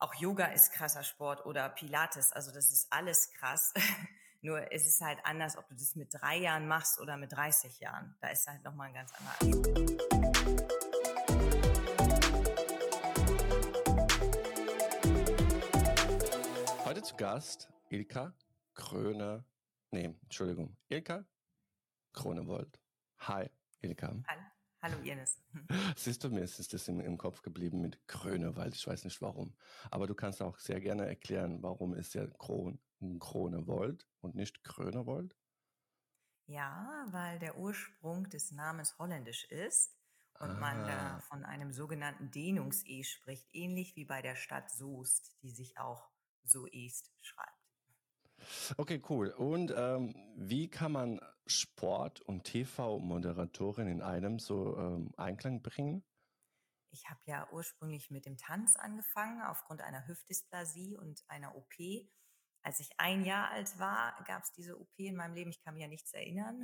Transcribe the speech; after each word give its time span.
auch 0.00 0.14
Yoga 0.14 0.46
ist 0.46 0.72
krasser 0.72 1.04
Sport 1.04 1.44
oder 1.44 1.68
Pilates, 1.68 2.32
also 2.32 2.50
das 2.50 2.72
ist 2.72 2.90
alles 2.90 3.30
krass. 3.32 3.72
Nur 4.42 4.72
es 4.72 4.86
ist 4.86 5.02
halt 5.02 5.18
anders, 5.24 5.58
ob 5.58 5.68
du 5.68 5.74
das 5.74 5.94
mit 5.94 6.08
drei 6.14 6.38
Jahren 6.38 6.66
machst 6.66 6.98
oder 6.98 7.18
mit 7.18 7.32
30 7.32 7.78
Jahren. 7.80 8.16
Da 8.22 8.28
ist 8.28 8.46
halt 8.46 8.64
nochmal 8.64 8.88
ein 8.88 8.94
ganz 8.94 9.12
anderer. 9.12 9.36
Heute 16.86 17.02
zu 17.02 17.14
Gast 17.16 17.70
Ilka 17.90 18.32
Kröner. 18.72 19.44
Nee, 19.90 20.14
Entschuldigung, 20.22 20.78
Ilka 20.88 21.26
Kronewold. 22.14 22.80
Hi, 23.18 23.50
Ilka. 23.82 24.14
Hallo. 24.26 24.40
Hallo 24.82 24.96
Ines. 25.02 25.38
Siehst 25.96 26.24
du, 26.24 26.30
mir 26.30 26.40
ist 26.40 26.72
das 26.72 26.88
im, 26.88 27.00
im 27.00 27.18
Kopf 27.18 27.42
geblieben 27.42 27.82
mit 27.82 28.06
Krönewald. 28.08 28.74
Ich 28.74 28.86
weiß 28.86 29.04
nicht 29.04 29.20
warum. 29.20 29.54
Aber 29.90 30.06
du 30.06 30.14
kannst 30.14 30.40
auch 30.40 30.58
sehr 30.58 30.80
gerne 30.80 31.06
erklären, 31.06 31.62
warum 31.62 31.92
ist 31.92 32.14
ja 32.14 32.26
Kron, 32.26 32.80
Kronewold 33.18 34.08
und 34.22 34.34
nicht 34.34 34.64
Krönewold? 34.64 35.36
Ja, 36.46 37.06
weil 37.10 37.38
der 37.38 37.58
Ursprung 37.58 38.30
des 38.30 38.52
Namens 38.52 38.98
holländisch 38.98 39.44
ist 39.44 39.94
und 40.38 40.50
ah. 40.50 40.58
man 40.58 40.86
da 40.86 41.16
ah. 41.16 41.20
von 41.20 41.44
einem 41.44 41.74
sogenannten 41.74 42.30
Dehnungs-E 42.30 43.04
spricht, 43.04 43.46
ähnlich 43.52 43.96
wie 43.96 44.06
bei 44.06 44.22
der 44.22 44.34
Stadt 44.34 44.70
Soest, 44.70 45.36
die 45.42 45.50
sich 45.50 45.76
auch 45.78 46.08
Soest 46.42 47.12
schreibt. 47.20 47.60
Okay, 48.78 49.02
cool. 49.10 49.28
Und 49.28 49.74
ähm, 49.76 50.14
wie 50.36 50.70
kann 50.70 50.92
man 50.92 51.20
Sport 51.50 52.20
und 52.20 52.44
TV-Moderatorin 52.44 53.88
in 53.88 54.02
einem 54.02 54.38
so 54.38 54.76
ähm, 54.78 55.12
Einklang 55.16 55.62
bringen? 55.62 56.04
Ich 56.92 57.08
habe 57.08 57.20
ja 57.26 57.48
ursprünglich 57.52 58.10
mit 58.10 58.26
dem 58.26 58.36
Tanz 58.36 58.76
angefangen, 58.76 59.42
aufgrund 59.42 59.80
einer 59.80 60.06
Hüftdysplasie 60.06 60.96
und 60.96 61.22
einer 61.28 61.54
OP. 61.54 61.74
Als 62.62 62.80
ich 62.80 62.90
ein 62.98 63.24
Jahr 63.24 63.50
alt 63.50 63.78
war, 63.78 64.22
gab 64.26 64.42
es 64.42 64.52
diese 64.52 64.78
OP 64.78 64.98
in 64.98 65.16
meinem 65.16 65.34
Leben. 65.34 65.50
Ich 65.50 65.62
kann 65.62 65.74
mich 65.74 65.82
ja 65.82 65.88
nichts 65.88 66.12
erinnern. 66.12 66.62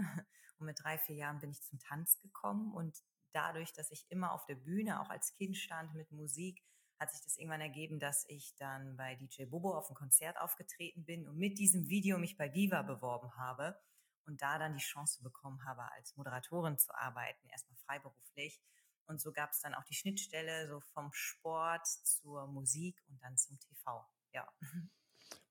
Und 0.59 0.67
mit 0.67 0.83
drei, 0.83 0.97
vier 0.97 1.17
Jahren 1.17 1.39
bin 1.39 1.51
ich 1.51 1.63
zum 1.63 1.79
Tanz 1.79 2.19
gekommen. 2.21 2.73
Und 2.73 2.97
dadurch, 3.33 3.75
dass 3.75 3.91
ich 3.91 4.07
immer 4.09 4.33
auf 4.33 4.47
der 4.47 4.55
Bühne, 4.55 5.01
auch 5.03 5.11
als 5.11 5.35
Kind 5.35 5.57
stand 5.57 5.95
mit 5.95 6.11
Musik, 6.13 6.63
hat 6.99 7.11
sich 7.11 7.21
das 7.23 7.37
irgendwann 7.37 7.61
ergeben, 7.61 7.99
dass 7.99 8.25
ich 8.29 8.57
dann 8.57 8.97
bei 8.97 9.17
DJ 9.17 9.45
Bobo 9.45 9.77
auf 9.77 9.91
ein 9.91 9.95
Konzert 9.95 10.41
aufgetreten 10.41 11.05
bin 11.05 11.29
und 11.29 11.37
mit 11.37 11.59
diesem 11.59 11.89
Video 11.89 12.17
mich 12.17 12.39
bei 12.39 12.55
Viva 12.55 12.83
beworben 12.83 13.37
habe 13.37 13.79
und 14.27 14.43
da 14.43 14.59
dann 14.59 14.75
die 14.75 14.83
Chance 14.83 15.23
bekommen 15.23 15.65
habe, 15.65 15.91
als 15.93 16.17
Moderatorin 16.17 16.79
zu 16.79 16.95
arbeiten, 16.95 17.49
erstmal 17.49 17.77
freiberuflich. 17.79 18.61
Und 19.07 19.21
so 19.21 19.33
gab 19.33 19.51
es 19.51 19.61
dann 19.61 19.75
auch 19.75 19.85
die 19.85 19.95
Schnittstelle 19.95 20.69
so 20.69 20.81
vom 20.81 21.13
Sport 21.13 21.87
zur 21.87 22.47
Musik 22.49 23.03
und 23.09 23.23
dann 23.23 23.37
zum 23.37 23.59
TV. 23.61 24.07
Ja. 24.33 24.53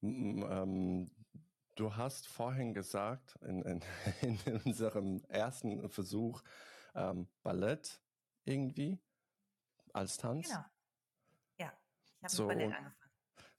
Ähm, 0.02 1.10
du 1.76 1.96
hast 1.96 2.28
vorhin 2.28 2.74
gesagt, 2.74 3.38
in, 3.42 3.62
in, 3.64 3.82
in 4.46 4.62
unserem 4.66 5.24
ersten 5.30 5.90
Versuch, 5.90 6.44
ähm, 6.94 7.28
Ballett 7.44 8.02
irgendwie 8.44 9.00
als 9.94 10.18
Tanz. 10.18 10.50
Genau 10.50 10.66
habe 12.26 12.36
so, 12.36 12.48
Ballett 12.48 12.74
angefangen. 12.74 13.05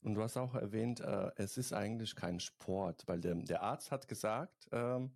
Und 0.07 0.15
du 0.15 0.23
hast 0.23 0.37
auch 0.37 0.55
erwähnt, 0.55 1.01
äh, 1.01 1.33
es 1.35 1.57
ist 1.57 1.73
eigentlich 1.73 2.15
kein 2.15 2.39
Sport, 2.39 3.03
weil 3.09 3.21
der, 3.21 3.35
der 3.35 3.63
Arzt 3.63 3.91
hat 3.91 4.07
gesagt, 4.07 4.69
ähm, 4.71 5.13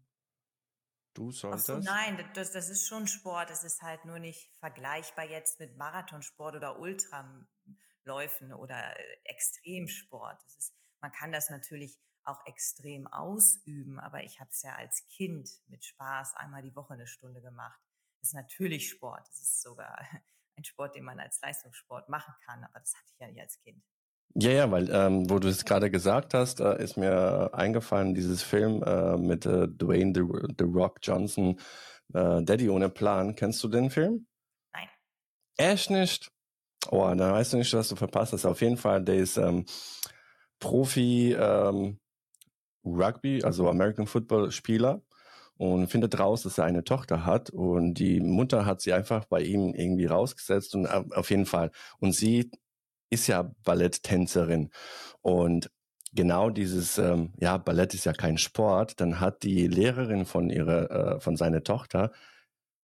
du 1.15 1.31
solltest. 1.31 1.71
Ach 1.71 1.77
so, 1.77 1.89
nein, 1.89 2.19
das, 2.35 2.51
das 2.51 2.69
ist 2.69 2.89
schon 2.89 3.07
Sport. 3.07 3.51
Es 3.51 3.63
ist 3.63 3.83
halt 3.83 4.05
nur 4.05 4.19
nicht 4.19 4.53
vergleichbar 4.59 5.27
jetzt 5.27 5.61
mit 5.61 5.77
Marathonsport 5.77 6.57
oder 6.57 6.81
Ultraläufen 6.81 8.53
oder 8.53 8.99
äh, 8.99 9.17
Extremsport. 9.27 10.43
Das 10.43 10.57
ist, 10.57 10.75
man 11.01 11.13
kann 11.13 11.31
das 11.31 11.51
natürlich 11.51 11.97
auch 12.25 12.45
extrem 12.47 13.07
ausüben, 13.07 14.01
aber 14.01 14.25
ich 14.25 14.41
habe 14.41 14.51
es 14.51 14.61
ja 14.63 14.75
als 14.75 15.07
Kind 15.07 15.49
mit 15.69 15.85
Spaß 15.85 16.35
einmal 16.35 16.63
die 16.63 16.75
Woche 16.75 16.95
eine 16.95 17.07
Stunde 17.07 17.41
gemacht. 17.41 17.81
Das 18.19 18.31
ist 18.31 18.35
natürlich 18.35 18.91
Sport. 18.91 19.25
Das 19.29 19.41
ist 19.41 19.63
sogar 19.63 20.01
ein 20.57 20.65
Sport, 20.65 20.97
den 20.97 21.05
man 21.05 21.21
als 21.21 21.41
Leistungssport 21.41 22.09
machen 22.09 22.35
kann, 22.45 22.65
aber 22.65 22.81
das 22.81 22.93
hatte 22.97 23.07
ich 23.13 23.21
ja 23.21 23.29
nicht 23.29 23.41
als 23.41 23.61
Kind. 23.61 23.85
Ja, 24.35 24.51
ja, 24.51 24.71
weil 24.71 24.89
ähm, 24.93 25.29
wo 25.29 25.39
du 25.39 25.49
es 25.49 25.65
gerade 25.65 25.91
gesagt 25.91 26.35
hast, 26.35 26.61
äh, 26.61 26.83
ist 26.83 26.97
mir 26.97 27.51
eingefallen, 27.53 28.15
dieses 28.15 28.43
Film 28.43 28.83
äh, 28.85 29.17
mit 29.17 29.45
äh, 29.45 29.67
Dwayne 29.67 30.13
The, 30.15 30.23
The 30.57 30.65
Rock 30.65 30.99
Johnson, 31.03 31.59
äh, 32.15 32.43
Daddy 32.43 32.71
ohne 32.71 32.91
Plan. 32.91 33.35
Kennst 33.35 33.63
du 33.65 33.69
den 33.69 33.91
Film? 33.91 34.27
Nein. 34.73 34.89
Echt 35.57 35.91
nicht? 35.91 36.31
Oh, 36.91 37.03
dann 37.03 37.33
weißt 37.33 37.53
du 37.53 37.57
nicht, 37.57 37.75
was 37.75 37.89
du 37.89 37.97
verpasst 37.97 38.33
hast. 38.33 38.47
Auf 38.47 38.61
jeden 38.61 38.77
Fall, 38.77 39.03
der 39.03 39.17
ist 39.17 39.37
ähm, 39.37 39.67
Profi 40.61 41.33
ähm, 41.33 41.99
Rugby, 42.85 43.43
also 43.43 43.69
American 43.69 44.07
Football 44.07 44.53
Spieler 44.53 45.03
und 45.57 45.89
findet 45.89 46.19
raus, 46.19 46.43
dass 46.43 46.57
er 46.59 46.65
eine 46.65 46.85
Tochter 46.85 47.27
hat 47.27 47.51
und 47.51 47.95
die 47.95 48.21
Mutter 48.21 48.65
hat 48.65 48.81
sie 48.81 48.93
einfach 48.93 49.27
bei 49.27 49.43
ihm 49.43 49.75
irgendwie 49.75 50.07
rausgesetzt 50.07 50.75
und 50.75 50.87
auf 50.87 51.31
jeden 51.31 51.47
Fall 51.47 51.71
und 51.99 52.13
sie 52.13 52.51
ist 53.11 53.27
ja 53.27 53.53
Balletttänzerin. 53.65 54.71
Und 55.21 55.71
genau 56.13 56.51
dieses 56.51 56.99
ähm, 56.99 57.33
ja 57.39 57.59
Ballett 57.59 57.95
ist 57.95 58.05
ja 58.05 58.13
kein 58.13 58.39
Sport, 58.39 59.01
dann 59.01 59.21
hat 59.21 59.43
die 59.43 59.67
Lehrerin 59.67 60.25
von 60.25 60.51
ihrer 60.51 61.17
äh, 61.17 61.21
von 61.21 61.37
seiner 61.37 61.63
Tochter 61.63 62.13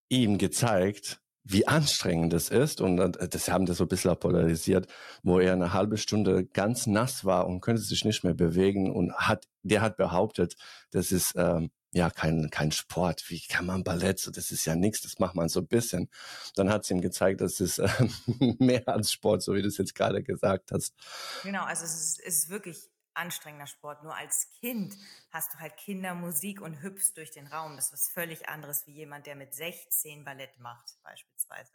ihm 0.09 0.39
gezeigt, 0.39 1.21
wie 1.45 1.67
anstrengend 1.67 2.33
es 2.35 2.49
ist. 2.51 2.81
Und 2.81 2.99
äh, 2.99 3.29
das 3.29 3.49
haben 3.49 3.67
das 3.67 3.79
so 3.79 3.85
ein 3.85 3.89
bisschen 3.89 4.17
polarisiert, 4.17 4.87
wo 5.23 5.39
er 5.41 5.53
eine 5.53 5.73
halbe 5.73 5.97
Stunde 5.97 6.45
ganz 6.45 6.87
nass 6.87 7.25
war 7.25 7.47
und 7.47 7.61
könnte 7.61 7.83
sich 7.83 8.05
nicht 8.05 8.25
mehr 8.25 8.35
bewegen. 8.35 8.91
Und 8.91 9.15
hat 9.15 9.47
der 9.63 9.83
hat 9.83 9.97
behauptet, 9.97 10.57
das 10.91 11.13
ist 11.13 11.35
ähm, 11.37 11.71
ja 11.97 12.11
kein, 12.11 12.51
kein 12.51 12.73
Sport. 12.73 13.31
Wie 13.31 13.41
kann 13.41 13.67
man 13.67 13.83
Ballett? 13.83 14.19
So, 14.19 14.31
das 14.31 14.51
ist 14.51 14.67
ja 14.67 14.77
nichts, 14.77 15.01
das 15.01 15.19
macht 15.19 15.35
man 15.35 15.49
so 15.49 15.61
ein 15.61 15.67
bisschen. 15.67 16.11
Dann 16.55 16.69
hat 16.69 16.85
sie 16.85 16.95
ihm 16.95 17.01
gezeigt, 17.01 17.41
dass 17.41 17.59
es 17.61 17.79
äh, 17.79 17.89
mehr 18.59 18.87
als 18.87 19.11
Sport, 19.11 19.43
so 19.43 19.55
wie 19.55 19.63
du 19.63 19.69
es 19.69 19.79
jetzt 19.79 19.95
gerade 19.95 20.23
gesagt 20.23 20.73
hast. 20.73 20.95
Genau, 21.43 21.65
also 21.65 21.85
es 21.85 21.95
ist, 21.95 22.21
es 22.21 22.39
ist 22.39 22.49
wirklich 22.51 22.91
anstrengender 23.15 23.67
Sport. 23.67 24.03
Nur 24.05 24.15
als 24.15 24.51
Kind 24.61 24.95
hast 25.31 25.55
du 25.55 25.59
halt 25.59 25.77
Kindermusik 25.79 26.61
und 26.61 26.83
hüpfst 26.83 27.13
durch 27.17 27.31
den 27.31 27.47
Raum. 27.47 27.77
Das 27.77 27.87
ist 27.87 27.93
was 27.95 28.09
völlig 28.09 28.47
anderes 28.47 28.87
wie 28.87 28.93
jemand, 28.93 29.27
der 29.27 29.35
mit 29.35 29.55
16 29.55 30.23
Ballett 30.23 30.59
macht, 30.59 30.99
beispielsweise. 31.03 31.73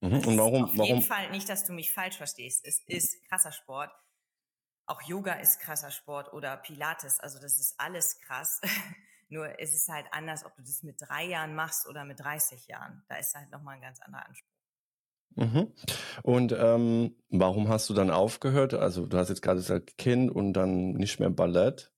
Mhm. 0.00 0.26
Und 0.26 0.38
warum? 0.38 0.64
Auf 0.64 0.76
warum? 0.76 0.86
jeden 0.86 1.02
Fall 1.02 1.30
nicht, 1.30 1.48
dass 1.48 1.64
du 1.64 1.72
mich 1.72 1.92
falsch 1.92 2.16
verstehst. 2.16 2.66
Es 2.66 2.80
ist 2.88 3.22
krasser 3.28 3.52
Sport. 3.52 3.92
Auch 4.86 5.00
Yoga 5.02 5.34
ist 5.34 5.60
krasser 5.60 5.92
Sport 5.92 6.32
oder 6.32 6.56
Pilates. 6.56 7.20
Also 7.20 7.38
das 7.38 7.60
ist 7.60 7.78
alles 7.78 8.18
krass. 8.18 8.60
Nur 9.30 9.60
es 9.60 9.72
ist 9.72 9.88
halt 9.88 10.06
anders, 10.10 10.44
ob 10.44 10.54
du 10.56 10.62
das 10.62 10.82
mit 10.82 11.00
drei 11.00 11.24
Jahren 11.24 11.54
machst 11.54 11.88
oder 11.88 12.04
mit 12.04 12.20
30 12.20 12.66
Jahren. 12.66 13.04
Da 13.08 13.16
ist 13.16 13.34
halt 13.34 13.50
nochmal 13.50 13.76
ein 13.76 13.80
ganz 13.80 14.00
anderer 14.00 14.26
Anspruch. 14.26 14.50
Mhm. 15.36 15.72
Und 16.24 16.52
ähm, 16.52 17.16
warum 17.28 17.68
hast 17.68 17.88
du 17.88 17.94
dann 17.94 18.10
aufgehört? 18.10 18.74
Also 18.74 19.06
du 19.06 19.16
hast 19.16 19.28
jetzt 19.28 19.42
gerade 19.42 19.58
gesagt 19.58 19.96
Kind 19.96 20.30
und 20.30 20.52
dann 20.54 20.92
nicht 20.92 21.20
mehr 21.20 21.30
Ballett. 21.30 21.92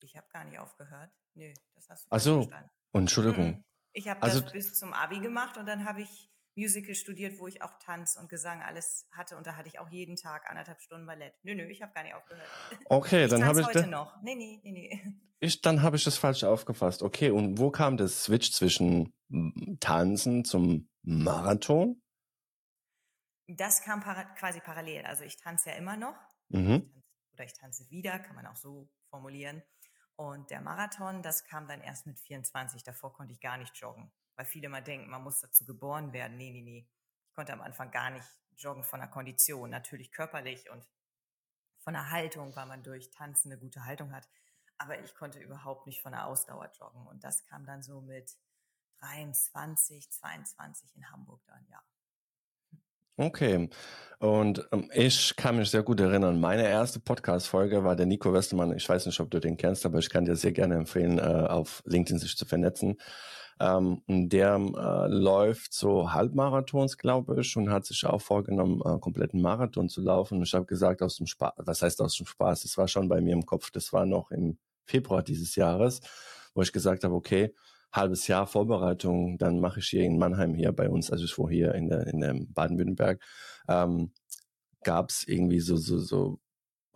Ich 0.00 0.16
habe 0.16 0.26
gar 0.32 0.44
nicht 0.44 0.58
aufgehört. 0.58 1.10
Nö, 1.34 1.52
das 1.74 1.90
hast 1.90 2.04
du 2.06 2.08
Ach 2.10 2.20
so. 2.20 2.50
Entschuldigung. 2.94 3.46
Mhm. 3.46 3.64
Ich 3.92 4.08
habe 4.08 4.22
also, 4.22 4.40
das 4.40 4.52
bis 4.52 4.74
zum 4.74 4.94
Abi 4.94 5.20
gemacht 5.20 5.58
und 5.58 5.66
dann 5.66 5.84
habe 5.84 6.00
ich 6.00 6.31
Musical 6.54 6.94
studiert, 6.94 7.38
wo 7.38 7.46
ich 7.46 7.62
auch 7.62 7.78
Tanz 7.78 8.16
und 8.16 8.28
Gesang 8.28 8.62
alles 8.62 9.06
hatte 9.10 9.36
und 9.36 9.46
da 9.46 9.56
hatte 9.56 9.68
ich 9.68 9.78
auch 9.78 9.88
jeden 9.88 10.16
Tag 10.16 10.48
anderthalb 10.48 10.80
Stunden 10.80 11.06
Ballett. 11.06 11.34
Nö, 11.42 11.54
nö, 11.54 11.64
ich 11.64 11.82
habe 11.82 11.92
gar 11.92 12.02
nicht 12.02 12.14
aufgehört. 12.14 12.46
Okay, 12.86 13.24
ich 13.24 13.30
dann 13.30 13.44
habe 13.44 13.60
ich 13.60 13.66
heute 13.66 13.86
noch. 13.86 14.20
Nee, 14.22 14.34
nee, 14.34 14.60
nee, 14.62 14.72
nee. 14.72 15.16
Ich, 15.40 15.60
dann 15.60 15.82
habe 15.82 15.96
ich 15.96 16.04
das 16.04 16.18
falsch 16.18 16.44
aufgefasst. 16.44 17.02
Okay, 17.02 17.30
und 17.30 17.58
wo 17.58 17.70
kam 17.70 17.96
das 17.96 18.24
Switch 18.24 18.52
zwischen 18.52 19.12
Tanzen 19.80 20.44
zum 20.44 20.88
Marathon? 21.02 22.00
Das 23.48 23.82
kam 23.82 24.00
para 24.00 24.24
quasi 24.34 24.60
parallel. 24.60 25.04
Also 25.04 25.24
ich 25.24 25.36
tanze 25.36 25.70
ja 25.70 25.76
immer 25.76 25.96
noch. 25.96 26.14
Mhm. 26.48 26.74
Ich 26.74 26.92
tanze, 26.92 27.32
oder 27.32 27.44
ich 27.44 27.52
tanze 27.54 27.90
wieder, 27.90 28.18
kann 28.20 28.36
man 28.36 28.46
auch 28.46 28.56
so 28.56 28.88
formulieren. 29.10 29.62
Und 30.14 30.50
der 30.50 30.60
Marathon, 30.60 31.22
das 31.22 31.44
kam 31.44 31.66
dann 31.66 31.80
erst 31.80 32.06
mit 32.06 32.20
24. 32.20 32.84
Davor 32.84 33.12
konnte 33.12 33.32
ich 33.32 33.40
gar 33.40 33.56
nicht 33.56 33.76
joggen 33.76 34.12
weil 34.36 34.46
viele 34.46 34.68
mal 34.68 34.82
denken, 34.82 35.10
man 35.10 35.22
muss 35.22 35.40
dazu 35.40 35.64
geboren 35.64 36.12
werden. 36.12 36.36
Nee, 36.36 36.50
nee, 36.50 36.62
nee. 36.62 36.88
Ich 37.28 37.34
konnte 37.34 37.52
am 37.52 37.60
Anfang 37.60 37.90
gar 37.90 38.10
nicht 38.10 38.26
joggen 38.56 38.84
von 38.84 39.00
der 39.00 39.08
Kondition. 39.08 39.70
Natürlich 39.70 40.12
körperlich 40.12 40.70
und 40.70 40.84
von 41.78 41.94
der 41.94 42.10
Haltung, 42.10 42.54
weil 42.54 42.66
man 42.66 42.82
durch 42.82 43.10
Tanzen 43.10 43.50
eine 43.50 43.60
gute 43.60 43.84
Haltung 43.84 44.12
hat. 44.12 44.28
Aber 44.78 45.00
ich 45.00 45.14
konnte 45.14 45.38
überhaupt 45.40 45.86
nicht 45.86 46.02
von 46.02 46.12
der 46.12 46.26
Ausdauer 46.26 46.70
joggen. 46.78 47.06
Und 47.06 47.24
das 47.24 47.44
kam 47.46 47.66
dann 47.66 47.82
so 47.82 48.00
mit 48.00 48.36
23, 49.00 50.10
22 50.10 50.96
in 50.96 51.10
Hamburg 51.10 51.42
dann, 51.46 51.66
ja. 51.70 51.82
Okay. 53.18 53.68
Und 54.18 54.66
ähm, 54.72 54.90
ich 54.94 55.36
kann 55.36 55.56
mich 55.56 55.70
sehr 55.70 55.82
gut 55.82 56.00
erinnern. 56.00 56.40
Meine 56.40 56.66
erste 56.66 56.98
Podcast-Folge 56.98 57.84
war 57.84 57.94
der 57.94 58.06
Nico 58.06 58.32
Westermann. 58.32 58.74
Ich 58.74 58.88
weiß 58.88 59.04
nicht, 59.06 59.20
ob 59.20 59.30
du 59.30 59.38
den 59.38 59.56
kennst, 59.56 59.84
aber 59.84 59.98
ich 59.98 60.08
kann 60.08 60.24
dir 60.24 60.34
sehr 60.34 60.52
gerne 60.52 60.76
empfehlen, 60.76 61.18
äh, 61.18 61.22
auf 61.22 61.82
LinkedIn 61.84 62.18
sich 62.18 62.36
zu 62.36 62.46
vernetzen. 62.46 62.96
Ähm, 63.62 64.02
der 64.08 64.56
äh, 64.56 65.06
läuft 65.08 65.72
so 65.72 66.12
Halbmarathons, 66.12 66.98
glaube 66.98 67.40
ich, 67.40 67.56
und 67.56 67.70
hat 67.70 67.86
sich 67.86 68.04
auch 68.04 68.20
vorgenommen, 68.20 68.82
äh, 68.84 68.98
kompletten 68.98 69.40
Marathon 69.40 69.88
zu 69.88 70.00
laufen. 70.00 70.38
Und 70.38 70.44
ich 70.44 70.54
habe 70.54 70.66
gesagt, 70.66 71.00
aus 71.00 71.16
dem 71.16 71.26
Spaß, 71.26 71.52
was 71.58 71.80
heißt 71.80 72.00
aus 72.00 72.16
dem 72.16 72.26
Spaß? 72.26 72.62
Das 72.62 72.76
war 72.76 72.88
schon 72.88 73.08
bei 73.08 73.20
mir 73.20 73.34
im 73.34 73.46
Kopf. 73.46 73.70
Das 73.70 73.92
war 73.92 74.04
noch 74.04 74.32
im 74.32 74.58
Februar 74.84 75.22
dieses 75.22 75.54
Jahres, 75.54 76.00
wo 76.54 76.62
ich 76.62 76.72
gesagt 76.72 77.04
habe, 77.04 77.14
okay, 77.14 77.54
halbes 77.92 78.26
Jahr 78.26 78.48
Vorbereitung, 78.48 79.38
dann 79.38 79.60
mache 79.60 79.78
ich 79.78 79.86
hier 79.88 80.02
in 80.02 80.18
Mannheim 80.18 80.54
hier 80.54 80.72
bei 80.72 80.88
uns, 80.88 81.10
also 81.12 81.24
ich 81.24 81.38
wohne 81.38 81.54
hier 81.54 81.74
in 81.74 81.88
der 81.88 82.06
in 82.08 82.20
dem 82.20 82.52
Baden-Württemberg, 82.52 83.22
ähm, 83.68 84.12
gab 84.82 85.10
es 85.10 85.24
irgendwie 85.28 85.60
so 85.60 85.76
so 85.76 85.98
so 85.98 86.40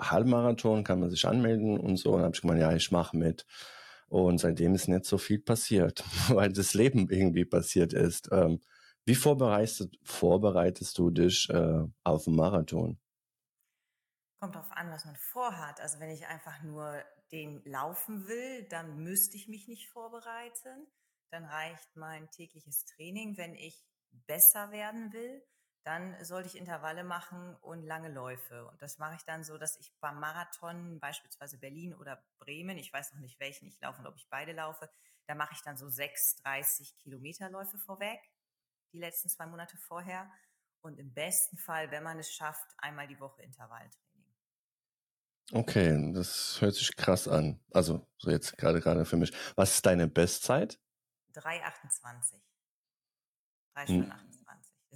Halbmarathon, 0.00 0.84
kann 0.84 1.00
man 1.00 1.10
sich 1.10 1.26
anmelden 1.26 1.78
und 1.78 1.96
so. 1.96 2.12
Und 2.12 2.22
habe 2.22 2.34
ich 2.34 2.42
gemeint, 2.42 2.60
ja, 2.60 2.72
ich 2.74 2.90
mache 2.90 3.16
mit. 3.16 3.46
Und 4.08 4.38
seitdem 4.38 4.74
ist 4.74 4.88
nicht 4.88 5.04
so 5.04 5.18
viel 5.18 5.40
passiert, 5.40 6.04
weil 6.28 6.52
das 6.52 6.74
Leben 6.74 7.10
irgendwie 7.10 7.44
passiert 7.44 7.92
ist. 7.92 8.28
Ähm, 8.32 8.60
wie 9.04 9.14
vorbereitest, 9.14 9.98
vorbereitest 10.02 10.98
du 10.98 11.10
dich 11.10 11.48
äh, 11.50 11.84
auf 12.04 12.26
einen 12.26 12.36
Marathon? 12.36 12.98
Kommt 14.40 14.54
darauf 14.54 14.70
an, 14.72 14.90
was 14.90 15.04
man 15.04 15.16
vorhat. 15.16 15.80
Also 15.80 16.00
wenn 16.00 16.10
ich 16.10 16.26
einfach 16.26 16.62
nur 16.62 17.02
den 17.32 17.62
laufen 17.64 18.26
will, 18.26 18.64
dann 18.68 18.98
müsste 19.02 19.36
ich 19.36 19.48
mich 19.48 19.68
nicht 19.68 19.88
vorbereiten. 19.90 20.86
Dann 21.30 21.44
reicht 21.44 21.96
mein 21.96 22.30
tägliches 22.30 22.84
Training. 22.84 23.36
Wenn 23.36 23.54
ich 23.54 23.84
besser 24.10 24.70
werden 24.70 25.12
will, 25.12 25.42
dann 25.86 26.16
sollte 26.24 26.48
ich 26.48 26.58
Intervalle 26.58 27.04
machen 27.04 27.54
und 27.60 27.84
lange 27.84 28.08
Läufe. 28.08 28.66
Und 28.66 28.82
das 28.82 28.98
mache 28.98 29.14
ich 29.14 29.22
dann 29.22 29.44
so, 29.44 29.56
dass 29.56 29.76
ich 29.76 29.94
beim 30.00 30.18
Marathon, 30.18 30.98
beispielsweise 30.98 31.58
Berlin 31.58 31.94
oder 31.94 32.20
Bremen, 32.40 32.76
ich 32.76 32.92
weiß 32.92 33.12
noch 33.12 33.20
nicht 33.20 33.38
welchen 33.38 33.68
ich 33.68 33.80
laufe 33.80 34.00
und 34.00 34.06
ob 34.08 34.16
ich 34.16 34.26
beide 34.28 34.50
laufe, 34.52 34.90
da 35.28 35.36
mache 35.36 35.54
ich 35.54 35.62
dann 35.62 35.76
so 35.76 35.88
sechs 35.88 36.34
30 36.42 36.96
Kilometer 36.98 37.50
Läufe 37.50 37.78
vorweg, 37.78 38.18
die 38.92 38.98
letzten 38.98 39.28
zwei 39.28 39.46
Monate 39.46 39.76
vorher. 39.76 40.28
Und 40.80 40.98
im 40.98 41.14
besten 41.14 41.56
Fall, 41.56 41.92
wenn 41.92 42.02
man 42.02 42.18
es 42.18 42.32
schafft, 42.32 42.74
einmal 42.78 43.06
die 43.06 43.20
Woche 43.20 43.42
Intervalltraining. 43.42 44.34
Okay, 45.52 46.12
das 46.12 46.60
hört 46.60 46.74
sich 46.74 46.96
krass 46.96 47.28
an. 47.28 47.60
Also, 47.70 48.04
so 48.18 48.30
jetzt 48.32 48.58
gerade 48.58 48.80
gerade 48.80 49.04
für 49.04 49.16
mich. 49.16 49.32
Was 49.54 49.76
ist 49.76 49.86
deine 49.86 50.08
Bestzeit? 50.08 50.80
3,28. 51.34 52.40
3 53.74 53.86
hm. 53.86 53.86
Stunden 53.86 54.12
28. 54.12 54.35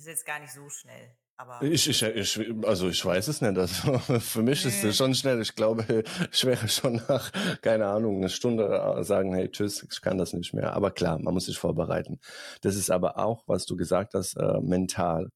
Das 0.01 0.07
ist 0.07 0.13
jetzt 0.13 0.27
gar 0.27 0.39
nicht 0.39 0.55
so 0.55 0.67
schnell. 0.71 1.15
Aber 1.37 1.61
ich, 1.61 1.87
ich, 1.87 2.03
ich, 2.03 2.65
also 2.65 2.89
ich 2.89 3.05
weiß 3.05 3.29
es 3.29 3.43
nicht. 3.43 3.59
Also 3.59 3.99
für 4.21 4.41
mich 4.41 4.65
nee. 4.65 4.71
ist 4.71 4.83
es 4.83 4.97
schon 4.97 5.15
schnell. 5.15 5.43
Ich 5.43 5.55
glaube, 5.55 6.05
ich 6.33 6.45
wäre 6.47 6.69
schon 6.69 7.03
nach, 7.07 7.31
keine 7.61 7.87
Ahnung, 7.87 8.17
eine 8.17 8.31
Stunde 8.31 8.65
äh, 8.65 9.05
sagen, 9.05 9.35
hey, 9.35 9.51
tschüss, 9.51 9.83
ich 9.83 10.01
kann 10.01 10.17
das 10.17 10.33
nicht 10.33 10.55
mehr. 10.55 10.73
Aber 10.73 10.91
klar, 10.91 11.19
man 11.19 11.35
muss 11.35 11.45
sich 11.45 11.59
vorbereiten. 11.59 12.19
Das 12.63 12.77
ist 12.77 12.91
aber 12.91 13.19
auch, 13.19 13.45
was 13.47 13.67
du 13.67 13.77
gesagt 13.77 14.15
hast, 14.15 14.39
äh, 14.39 14.59
mental. 14.63 15.29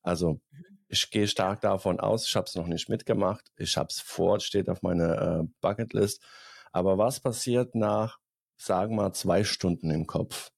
Also 0.00 0.40
ich 0.88 1.10
gehe 1.10 1.28
stark 1.28 1.60
davon 1.60 2.00
aus, 2.00 2.26
ich 2.26 2.34
habe 2.36 2.46
es 2.46 2.54
noch 2.54 2.68
nicht 2.68 2.88
mitgemacht. 2.88 3.52
Ich 3.58 3.76
habe 3.76 3.88
es 3.90 4.00
vor, 4.00 4.40
steht 4.40 4.70
auf 4.70 4.80
meiner 4.80 5.40
äh, 5.40 5.44
Bucketlist. 5.60 6.24
Aber 6.72 6.96
was 6.96 7.20
passiert 7.20 7.74
nach, 7.74 8.18
sagen 8.56 8.96
wir 8.96 9.02
mal, 9.02 9.12
zwei 9.12 9.44
Stunden 9.44 9.90
im 9.90 10.06
Kopf? 10.06 10.52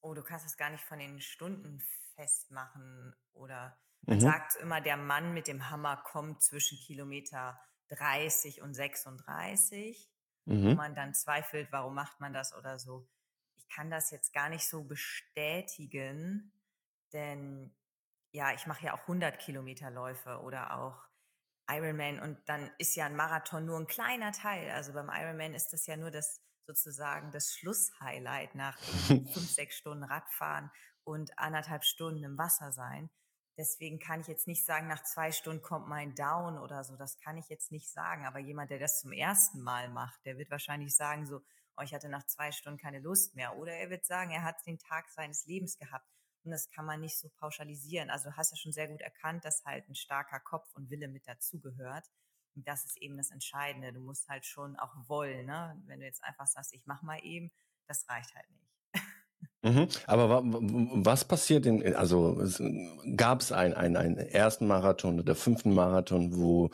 Oh, 0.00 0.14
du 0.14 0.22
kannst 0.22 0.46
es 0.46 0.56
gar 0.56 0.70
nicht 0.70 0.84
von 0.84 1.00
den 1.00 1.20
Stunden 1.20 1.82
festmachen 2.22 3.14
oder 3.32 3.76
man 4.02 4.16
mhm. 4.16 4.20
sagt 4.20 4.56
immer, 4.56 4.80
der 4.80 4.96
Mann 4.96 5.32
mit 5.32 5.46
dem 5.46 5.70
Hammer 5.70 5.96
kommt 5.96 6.42
zwischen 6.42 6.78
Kilometer 6.78 7.60
30 7.88 8.62
und 8.62 8.74
36, 8.74 10.10
mhm. 10.44 10.64
wo 10.64 10.74
man 10.74 10.94
dann 10.94 11.14
zweifelt, 11.14 11.70
warum 11.70 11.94
macht 11.94 12.20
man 12.20 12.32
das 12.32 12.54
oder 12.54 12.78
so. 12.78 13.08
Ich 13.56 13.68
kann 13.68 13.90
das 13.90 14.10
jetzt 14.10 14.32
gar 14.32 14.48
nicht 14.48 14.66
so 14.66 14.84
bestätigen, 14.84 16.52
denn 17.12 17.74
ja, 18.32 18.52
ich 18.52 18.66
mache 18.66 18.86
ja 18.86 18.94
auch 18.94 19.02
100 19.02 19.38
Kilometer 19.38 19.90
Läufe 19.90 20.40
oder 20.40 20.78
auch 20.78 21.06
Ironman 21.68 22.18
und 22.18 22.38
dann 22.48 22.70
ist 22.78 22.96
ja 22.96 23.06
ein 23.06 23.14
Marathon 23.14 23.66
nur 23.66 23.78
ein 23.78 23.86
kleiner 23.86 24.32
Teil. 24.32 24.70
Also 24.70 24.92
beim 24.92 25.10
Ironman 25.12 25.54
ist 25.54 25.72
das 25.72 25.86
ja 25.86 25.96
nur 25.96 26.10
das 26.10 26.40
sozusagen 26.66 27.30
das 27.30 27.54
Schlusshighlight 27.54 28.54
nach 28.54 28.78
fünf, 29.06 29.50
sechs 29.50 29.76
Stunden 29.76 30.04
Radfahren 30.04 30.70
und 31.04 31.38
anderthalb 31.38 31.84
Stunden 31.84 32.22
im 32.24 32.38
Wasser 32.38 32.72
sein. 32.72 33.10
Deswegen 33.58 33.98
kann 33.98 34.20
ich 34.20 34.28
jetzt 34.28 34.48
nicht 34.48 34.64
sagen, 34.64 34.88
nach 34.88 35.02
zwei 35.02 35.30
Stunden 35.30 35.62
kommt 35.62 35.86
mein 35.86 36.14
Down 36.14 36.58
oder 36.58 36.84
so. 36.84 36.96
Das 36.96 37.18
kann 37.18 37.36
ich 37.36 37.48
jetzt 37.48 37.70
nicht 37.70 37.90
sagen. 37.90 38.26
Aber 38.26 38.38
jemand, 38.38 38.70
der 38.70 38.78
das 38.78 39.00
zum 39.00 39.12
ersten 39.12 39.60
Mal 39.60 39.90
macht, 39.90 40.24
der 40.24 40.38
wird 40.38 40.50
wahrscheinlich 40.50 40.96
sagen 40.96 41.26
so, 41.26 41.42
oh, 41.76 41.82
ich 41.82 41.92
hatte 41.92 42.08
nach 42.08 42.26
zwei 42.26 42.50
Stunden 42.50 42.78
keine 42.78 43.00
Lust 43.00 43.34
mehr. 43.34 43.56
Oder 43.56 43.72
er 43.74 43.90
wird 43.90 44.06
sagen, 44.06 44.30
er 44.30 44.42
hat 44.42 44.66
den 44.66 44.78
Tag 44.78 45.10
seines 45.10 45.44
Lebens 45.46 45.76
gehabt. 45.76 46.06
Und 46.44 46.50
das 46.50 46.70
kann 46.70 46.86
man 46.86 47.00
nicht 47.00 47.18
so 47.18 47.28
pauschalisieren. 47.38 48.10
Also 48.10 48.30
du 48.30 48.36
hast 48.36 48.50
ja 48.50 48.56
schon 48.56 48.72
sehr 48.72 48.88
gut 48.88 49.00
erkannt, 49.00 49.44
dass 49.44 49.64
halt 49.64 49.88
ein 49.88 49.94
starker 49.94 50.40
Kopf 50.40 50.74
und 50.74 50.90
Wille 50.90 51.08
mit 51.08 51.28
dazugehört. 51.28 52.06
Und 52.54 52.66
das 52.66 52.84
ist 52.84 52.96
eben 52.96 53.16
das 53.16 53.30
Entscheidende. 53.30 53.92
Du 53.92 54.00
musst 54.00 54.28
halt 54.28 54.44
schon 54.44 54.76
auch 54.76 54.94
wollen. 55.08 55.46
Ne? 55.46 55.80
Wenn 55.86 56.00
du 56.00 56.06
jetzt 56.06 56.24
einfach 56.24 56.46
sagst, 56.46 56.72
ich 56.72 56.84
mach 56.86 57.02
mal 57.02 57.20
eben, 57.22 57.52
das 57.86 58.08
reicht 58.08 58.34
halt 58.34 58.50
nicht. 58.50 58.71
Mhm. 59.62 59.88
Aber 60.06 60.28
wa 60.28 60.42
was 60.44 61.24
passiert 61.24 61.66
in, 61.66 61.94
also 61.94 62.42
gab 63.16 63.40
es 63.40 63.52
einen, 63.52 63.74
einen, 63.74 63.96
einen 63.96 64.16
ersten 64.16 64.66
Marathon 64.66 65.20
oder 65.20 65.34
fünften 65.34 65.72
Marathon, 65.72 66.36
wo 66.36 66.70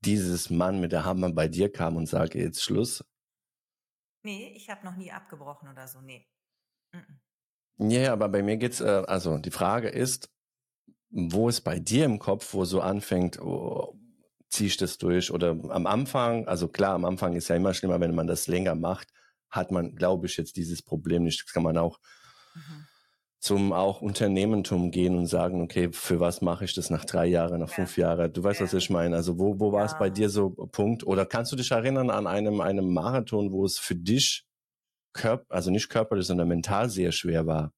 dieses 0.00 0.50
Mann 0.50 0.80
mit 0.80 0.92
der 0.92 1.04
Hammer 1.04 1.32
bei 1.32 1.48
dir 1.48 1.70
kam 1.70 1.96
und 1.96 2.06
sagte, 2.06 2.38
jetzt 2.38 2.62
Schluss? 2.62 3.04
Nee, 4.22 4.52
ich 4.56 4.70
habe 4.70 4.84
noch 4.84 4.96
nie 4.96 5.12
abgebrochen 5.12 5.68
oder 5.68 5.86
so, 5.86 6.00
nee. 6.00 6.26
Mhm. 6.92 7.90
Ja, 7.90 8.12
aber 8.12 8.28
bei 8.28 8.42
mir 8.42 8.56
geht's, 8.56 8.80
äh, 8.80 9.04
also 9.06 9.38
die 9.38 9.50
Frage 9.50 9.88
ist, 9.88 10.30
wo 11.10 11.48
ist 11.48 11.60
bei 11.60 11.78
dir 11.78 12.06
im 12.06 12.18
Kopf, 12.18 12.54
wo 12.54 12.64
so 12.64 12.80
anfängt, 12.80 13.40
oh, 13.40 13.98
ziehe 14.48 14.68
ich 14.68 14.76
das 14.76 14.98
durch? 14.98 15.30
Oder 15.30 15.50
am 15.50 15.86
Anfang, 15.86 16.48
also 16.48 16.68
klar, 16.68 16.94
am 16.94 17.04
Anfang 17.04 17.34
ist 17.34 17.48
ja 17.48 17.56
immer 17.56 17.74
schlimmer, 17.74 18.00
wenn 18.00 18.14
man 18.14 18.26
das 18.26 18.46
länger 18.46 18.74
macht, 18.74 19.12
hat 19.50 19.70
man, 19.70 19.94
glaube 19.94 20.26
ich, 20.26 20.36
jetzt 20.36 20.56
dieses 20.56 20.82
Problem 20.82 21.24
nicht. 21.24 21.44
Das 21.44 21.52
kann 21.52 21.62
man 21.62 21.78
auch 21.78 21.98
mhm. 22.54 22.86
zum 23.38 23.72
auch 23.72 24.02
Unternehmentum 24.02 24.90
gehen 24.90 25.16
und 25.16 25.26
sagen, 25.26 25.62
okay, 25.62 25.90
für 25.92 26.20
was 26.20 26.40
mache 26.40 26.64
ich 26.64 26.74
das 26.74 26.90
nach 26.90 27.04
drei 27.04 27.26
Jahren, 27.26 27.60
nach 27.60 27.70
ja. 27.70 27.74
fünf 27.74 27.96
Jahren? 27.96 28.32
Du 28.32 28.42
weißt, 28.42 28.60
ja. 28.60 28.66
was 28.66 28.74
ich 28.74 28.90
meine. 28.90 29.16
Also 29.16 29.38
wo, 29.38 29.58
wo 29.60 29.72
war 29.72 29.84
es 29.84 29.98
bei 29.98 30.10
dir 30.10 30.28
so 30.28 30.50
Punkt? 30.50 31.04
Oder 31.06 31.26
kannst 31.26 31.52
du 31.52 31.56
dich 31.56 31.70
erinnern 31.70 32.10
an 32.10 32.26
einem, 32.26 32.60
einem 32.60 32.92
Marathon, 32.92 33.52
wo 33.52 33.64
es 33.64 33.78
für 33.78 33.94
dich 33.94 34.46
körp 35.12 35.46
also 35.48 35.70
nicht 35.70 35.88
körperlich, 35.88 36.26
sondern 36.26 36.48
mental 36.48 36.90
sehr 36.90 37.12
schwer 37.12 37.46
war? 37.46 37.72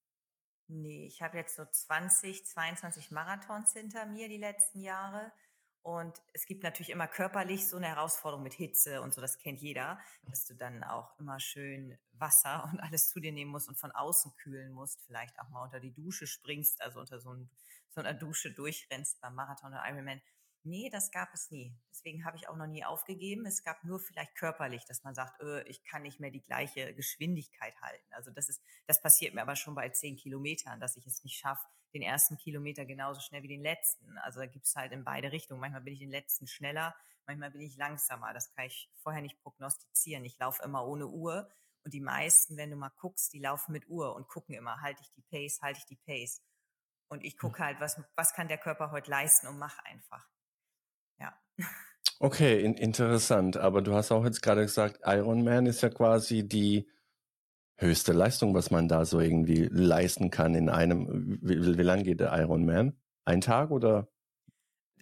Nee, 0.70 1.06
ich 1.06 1.22
habe 1.22 1.38
jetzt 1.38 1.56
so 1.56 1.64
20, 1.64 2.44
22 2.44 3.10
Marathons 3.10 3.72
hinter 3.72 4.04
mir 4.04 4.28
die 4.28 4.36
letzten 4.36 4.80
Jahre. 4.80 5.32
Und 5.88 6.20
es 6.34 6.44
gibt 6.44 6.64
natürlich 6.64 6.90
immer 6.90 7.08
körperlich 7.08 7.66
so 7.66 7.78
eine 7.78 7.86
Herausforderung 7.86 8.42
mit 8.42 8.52
Hitze 8.52 9.00
und 9.00 9.14
so, 9.14 9.22
das 9.22 9.38
kennt 9.38 9.62
jeder, 9.62 9.98
dass 10.24 10.44
du 10.44 10.54
dann 10.54 10.84
auch 10.84 11.18
immer 11.18 11.40
schön 11.40 11.96
Wasser 12.12 12.68
und 12.70 12.80
alles 12.80 13.08
zu 13.08 13.20
dir 13.20 13.32
nehmen 13.32 13.50
musst 13.50 13.70
und 13.70 13.78
von 13.78 13.90
außen 13.92 14.36
kühlen 14.36 14.70
musst, 14.70 15.00
vielleicht 15.06 15.40
auch 15.40 15.48
mal 15.48 15.64
unter 15.64 15.80
die 15.80 15.94
Dusche 15.94 16.26
springst, 16.26 16.82
also 16.82 17.00
unter 17.00 17.18
so, 17.20 17.32
ein, 17.32 17.48
so 17.88 18.02
einer 18.02 18.12
Dusche 18.12 18.52
durchrennst 18.52 19.18
beim 19.22 19.34
Marathon 19.34 19.72
oder 19.72 19.82
Ironman. 19.88 20.20
Nee, 20.62 20.90
das 20.90 21.10
gab 21.10 21.32
es 21.32 21.50
nie. 21.50 21.74
Deswegen 21.90 22.26
habe 22.26 22.36
ich 22.36 22.50
auch 22.50 22.56
noch 22.56 22.66
nie 22.66 22.84
aufgegeben. 22.84 23.46
Es 23.46 23.64
gab 23.64 23.82
nur 23.82 23.98
vielleicht 23.98 24.34
körperlich, 24.34 24.84
dass 24.84 25.04
man 25.04 25.14
sagt, 25.14 25.40
öh, 25.40 25.62
ich 25.68 25.84
kann 25.84 26.02
nicht 26.02 26.20
mehr 26.20 26.30
die 26.30 26.42
gleiche 26.42 26.92
Geschwindigkeit 26.92 27.80
halten. 27.80 28.12
Also 28.12 28.30
das 28.30 28.50
ist, 28.50 28.60
das 28.86 29.00
passiert 29.00 29.32
mir 29.32 29.40
aber 29.40 29.56
schon 29.56 29.74
bei 29.74 29.88
zehn 29.88 30.16
Kilometern, 30.16 30.80
dass 30.80 30.98
ich 30.98 31.06
es 31.06 31.24
nicht 31.24 31.38
schaffe, 31.38 31.66
den 31.94 32.02
ersten 32.02 32.36
Kilometer 32.36 32.84
genauso 32.84 33.20
schnell 33.20 33.42
wie 33.42 33.48
den 33.48 33.62
letzten. 33.62 34.18
Also 34.18 34.40
da 34.40 34.46
gibt 34.46 34.66
es 34.66 34.74
halt 34.76 34.92
in 34.92 35.04
beide 35.04 35.32
Richtungen. 35.32 35.60
Manchmal 35.60 35.82
bin 35.82 35.94
ich 35.94 36.00
den 36.00 36.10
letzten 36.10 36.46
schneller, 36.46 36.94
manchmal 37.26 37.50
bin 37.50 37.62
ich 37.62 37.76
langsamer. 37.76 38.32
Das 38.34 38.52
kann 38.54 38.66
ich 38.66 38.90
vorher 39.02 39.22
nicht 39.22 39.40
prognostizieren. 39.42 40.24
Ich 40.24 40.38
laufe 40.38 40.62
immer 40.62 40.86
ohne 40.86 41.06
Uhr. 41.06 41.50
Und 41.84 41.94
die 41.94 42.00
meisten, 42.00 42.56
wenn 42.56 42.70
du 42.70 42.76
mal 42.76 42.92
guckst, 43.00 43.32
die 43.32 43.38
laufen 43.38 43.72
mit 43.72 43.88
Uhr 43.88 44.14
und 44.14 44.28
gucken 44.28 44.54
immer, 44.54 44.80
halte 44.82 45.02
ich 45.02 45.12
die 45.12 45.22
Pace, 45.22 45.60
halte 45.62 45.78
ich 45.78 45.86
die 45.86 45.96
Pace. 45.96 46.42
Und 47.08 47.24
ich 47.24 47.38
gucke 47.38 47.64
halt, 47.64 47.80
was, 47.80 48.00
was 48.16 48.34
kann 48.34 48.48
der 48.48 48.58
Körper 48.58 48.90
heute 48.90 49.10
leisten 49.10 49.46
und 49.46 49.58
mach 49.58 49.78
einfach. 49.84 50.26
Ja. 51.18 51.38
Okay, 52.20 52.62
in, 52.62 52.74
interessant. 52.74 53.56
Aber 53.56 53.80
du 53.80 53.94
hast 53.94 54.10
auch 54.10 54.24
jetzt 54.24 54.42
gerade 54.42 54.62
gesagt, 54.62 55.00
Ironman 55.04 55.66
ist 55.66 55.82
ja 55.82 55.88
quasi 55.88 56.46
die 56.46 56.90
höchste 57.78 58.12
Leistung, 58.12 58.54
was 58.54 58.70
man 58.70 58.88
da 58.88 59.04
so 59.04 59.20
irgendwie 59.20 59.68
leisten 59.70 60.30
kann 60.30 60.54
in 60.54 60.68
einem, 60.68 61.38
wie, 61.40 61.78
wie 61.78 61.82
lang 61.82 62.02
geht 62.02 62.20
der 62.20 62.32
Ironman? 62.32 63.00
Ein 63.24 63.40
Tag 63.40 63.70
oder? 63.70 64.08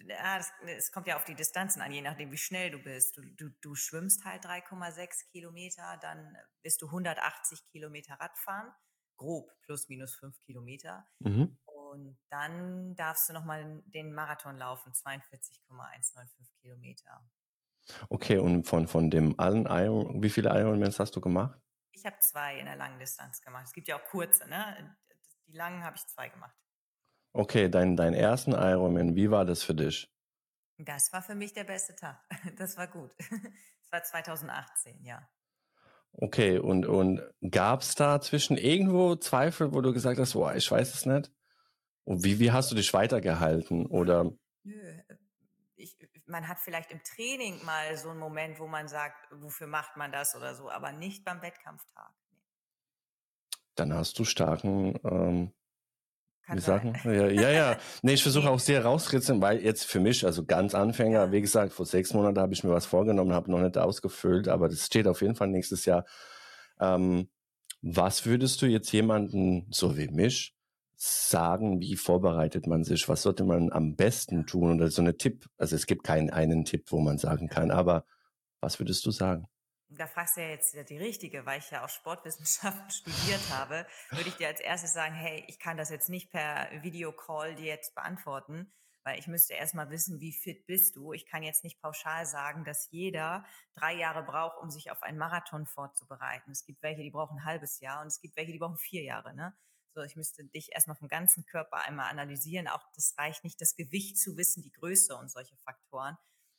Ja, 0.07 0.39
es 0.65 0.91
kommt 0.91 1.07
ja 1.07 1.17
auf 1.17 1.25
die 1.25 1.35
Distanzen 1.35 1.81
an, 1.81 1.91
je 1.91 2.01
nachdem, 2.01 2.31
wie 2.31 2.37
schnell 2.37 2.71
du 2.71 2.79
bist. 2.79 3.17
Du, 3.17 3.21
du, 3.35 3.49
du 3.61 3.75
schwimmst 3.75 4.23
halt 4.23 4.45
3,6 4.45 5.29
Kilometer, 5.31 5.97
dann 6.01 6.37
bist 6.61 6.81
du 6.81 6.85
180 6.85 7.67
Kilometer 7.71 8.13
Radfahren, 8.13 8.71
grob 9.17 9.49
plus 9.63 9.89
minus 9.89 10.15
5 10.15 10.39
Kilometer. 10.45 11.05
Mhm. 11.19 11.57
Und 11.65 12.17
dann 12.29 12.95
darfst 12.95 13.27
du 13.27 13.33
nochmal 13.33 13.81
den 13.85 14.13
Marathon 14.13 14.57
laufen, 14.57 14.93
42,195 14.93 16.53
Kilometer. 16.61 17.25
Okay, 18.09 18.37
und 18.37 18.65
von, 18.67 18.87
von 18.87 19.09
dem 19.09 19.39
allen 19.39 19.65
Iron, 19.65 20.21
wie 20.21 20.29
viele 20.29 20.49
Ironmans 20.49 20.99
hast 20.99 21.15
du 21.15 21.21
gemacht? 21.21 21.59
Ich 21.97 22.05
habe 22.05 22.17
zwei 22.19 22.59
in 22.59 22.65
der 22.65 22.75
langen 22.75 22.99
Distanz 22.99 23.41
gemacht. 23.41 23.65
Es 23.65 23.73
gibt 23.73 23.87
ja 23.87 23.95
auch 23.95 24.05
kurze, 24.05 24.47
ne? 24.47 24.95
Die 25.47 25.53
langen 25.53 25.83
habe 25.83 25.95
ich 25.95 26.05
zwei 26.05 26.29
gemacht. 26.29 26.55
Okay, 27.33 27.69
dein, 27.69 27.95
dein 27.95 28.13
ersten 28.13 28.51
Ironman, 28.51 29.15
wie 29.15 29.31
war 29.31 29.45
das 29.45 29.63
für 29.63 29.73
dich? 29.73 30.07
Das 30.77 31.11
war 31.11 31.23
für 31.23 31.33
mich 31.33 31.53
der 31.53 31.63
beste 31.63 31.95
Tag. 31.95 32.23
Das 32.57 32.77
war 32.77 32.87
gut. 32.87 33.11
Das 33.89 33.91
war 33.91 34.03
2018, 34.03 35.05
ja. 35.05 35.29
Okay, 36.11 36.59
und, 36.59 36.85
und 36.85 37.21
gab 37.49 37.81
es 37.81 37.95
da 37.95 38.19
zwischen 38.19 38.57
irgendwo 38.57 39.15
Zweifel, 39.15 39.73
wo 39.73 39.79
du 39.79 39.93
gesagt 39.93 40.19
hast, 40.19 40.33
boah, 40.33 40.53
ich 40.53 40.69
weiß 40.69 40.93
es 40.93 41.05
nicht? 41.05 41.31
Und 42.03 42.25
wie, 42.25 42.37
wie 42.39 42.51
hast 42.51 42.69
du 42.69 42.75
dich 42.75 42.93
weitergehalten? 42.93 43.85
Oder? 43.85 44.33
Nö, 44.63 45.01
ich, 45.77 45.97
man 46.25 46.47
hat 46.47 46.59
vielleicht 46.59 46.91
im 46.91 47.01
Training 47.03 47.63
mal 47.63 47.95
so 47.97 48.09
einen 48.09 48.19
Moment, 48.19 48.59
wo 48.59 48.67
man 48.67 48.87
sagt, 48.87 49.27
wofür 49.31 49.67
macht 49.67 49.95
man 49.97 50.11
das 50.11 50.35
oder 50.35 50.55
so, 50.55 50.69
aber 50.69 50.91
nicht 50.91 51.23
beim 51.23 51.41
Wettkampftag. 51.41 52.11
Nee. 52.31 52.43
Dann 53.75 53.93
hast 53.93 54.19
du 54.19 54.25
starken 54.25 54.99
ähm, 55.03 55.53
kann 56.47 56.57
wie 56.57 56.61
sagen? 56.61 56.93
Ja, 57.03 57.27
ja, 57.27 57.49
ja. 57.49 57.77
Nee, 58.01 58.13
ich 58.13 58.23
versuche 58.23 58.49
auch 58.49 58.59
sehr 58.59 58.85
rauskritzeln, 58.85 59.41
weil 59.41 59.61
jetzt 59.61 59.83
für 59.83 59.99
mich, 59.99 60.25
also 60.25 60.45
ganz 60.45 60.73
Anfänger, 60.73 61.25
ja. 61.25 61.31
wie 61.33 61.41
gesagt, 61.41 61.73
vor 61.73 61.85
sechs 61.85 62.13
Monaten 62.13 62.39
habe 62.39 62.53
ich 62.53 62.63
mir 62.63 62.71
was 62.71 62.85
vorgenommen, 62.85 63.33
habe 63.33 63.51
noch 63.51 63.59
nicht 63.59 63.77
ausgefüllt, 63.77 64.47
aber 64.47 64.69
das 64.69 64.85
steht 64.85 65.07
auf 65.07 65.21
jeden 65.21 65.35
Fall 65.35 65.49
nächstes 65.49 65.83
Jahr. 65.83 66.05
Ähm, 66.79 67.29
was 67.81 68.25
würdest 68.25 68.61
du 68.61 68.65
jetzt 68.65 68.91
jemanden, 68.93 69.67
so 69.71 69.97
wie 69.97 70.07
mich, 70.07 70.56
sagen, 70.97 71.79
wie 71.79 71.95
vorbereitet 71.95 72.67
man 72.67 72.83
sich? 72.83 73.07
Was 73.07 73.21
sollte 73.21 73.43
man 73.43 73.71
am 73.71 73.95
besten 73.95 74.45
tun? 74.45 74.75
Oder 74.75 74.89
so 74.89 75.01
eine 75.01 75.17
Tipp, 75.17 75.47
also 75.57 75.75
es 75.75 75.85
gibt 75.85 76.03
keinen 76.03 76.29
einen 76.29 76.65
Tipp, 76.65 76.91
wo 76.91 76.99
man 76.99 77.17
sagen 77.17 77.47
kann, 77.49 77.71
aber 77.71 78.05
was 78.61 78.79
würdest 78.79 79.05
du 79.05 79.11
sagen? 79.11 79.47
da 79.89 80.07
fragst 80.07 80.37
du 80.37 80.41
ja 80.41 80.49
jetzt 80.49 80.75
die 80.89 80.97
richtige, 80.97 81.45
weil 81.45 81.59
ich 81.59 81.71
ja 81.71 81.85
auch 81.85 81.89
Sportwissenschaften 81.89 82.89
studiert 82.91 83.41
habe, 83.51 83.85
würde 84.09 84.29
ich 84.29 84.35
dir 84.35 84.47
als 84.47 84.59
erstes 84.59 84.93
sagen, 84.93 85.15
hey, 85.15 85.45
ich 85.47 85.59
kann 85.59 85.77
das 85.77 85.89
jetzt 85.89 86.09
nicht 86.09 86.31
per 86.31 86.69
Videocall 86.83 87.55
dir 87.55 87.67
jetzt 87.67 87.95
beantworten, 87.95 88.71
weil 89.03 89.17
ich 89.19 89.27
müsste 89.27 89.53
erstmal 89.53 89.89
wissen, 89.89 90.19
wie 90.19 90.33
fit 90.33 90.65
bist 90.65 90.97
du. 90.97 91.13
Ich 91.13 91.25
kann 91.25 91.43
jetzt 91.43 91.63
nicht 91.63 91.81
pauschal 91.81 92.25
sagen, 92.25 92.65
dass 92.65 92.89
jeder 92.91 93.45
drei 93.75 93.93
Jahre 93.93 94.23
braucht, 94.23 94.57
um 94.61 94.69
sich 94.69 94.91
auf 94.91 95.01
einen 95.03 95.17
Marathon 95.17 95.65
vorzubereiten. 95.65 96.51
Es 96.51 96.65
gibt 96.65 96.83
welche, 96.83 97.03
die 97.03 97.11
brauchen 97.11 97.37
ein 97.37 97.45
halbes 97.45 97.79
Jahr 97.79 98.01
und 98.01 98.07
es 98.07 98.19
gibt 98.19 98.35
welche, 98.35 98.51
die 98.51 98.59
brauchen 98.59 98.77
vier 98.77 99.03
Jahre, 99.03 99.33
ne? 99.33 99.55
So, 99.97 100.03
ich 100.03 100.15
müsste 100.15 100.45
dich 100.45 100.73
erstmal 100.73 100.95
vom 100.95 101.07
ganzen 101.07 101.43
Körper 101.47 101.77
einmal 101.77 102.11
analysieren. 102.11 102.67
Auch 102.67 102.83
das 102.93 103.15
reicht 103.17 103.43
nicht, 103.43 103.59
das 103.59 103.75
Gewicht 103.75 104.19
zu 104.19 104.37
wissen, 104.37 104.61
die 104.61 104.71
Größe 104.71 105.15
und 105.15 105.31
solche 105.31 105.57
Faktoren 105.57 106.17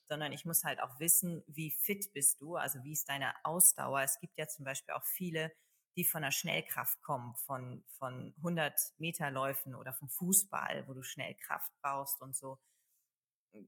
sondern 0.09 0.33
ich 0.33 0.45
muss 0.45 0.64
halt 0.64 0.80
auch 0.80 0.99
wissen, 0.99 1.45
wie 1.47 1.71
fit 1.71 2.12
bist 2.14 2.40
du, 2.40 2.57
also 2.57 2.83
wie 2.83 2.92
ist 2.92 3.09
deine 3.09 3.33
Ausdauer. 3.45 4.00
Es 4.00 4.18
gibt 4.18 4.38
ja 4.38 4.49
zum 4.49 4.64
Beispiel 4.64 4.95
auch 4.95 5.04
viele, 5.04 5.52
die 5.97 6.04
von 6.04 6.23
der 6.23 6.30
Schnellkraft 6.30 7.02
kommen, 7.02 7.35
von, 7.47 7.85
von 7.99 8.35
100 8.38 8.75
Meter 8.97 9.30
Läufen 9.30 9.75
oder 9.75 9.92
vom 9.92 10.09
Fußball, 10.09 10.88
wo 10.88 10.95
du 10.95 11.02
Schnellkraft 11.02 11.71
brauchst 11.83 12.23
und 12.23 12.35
so. 12.35 12.59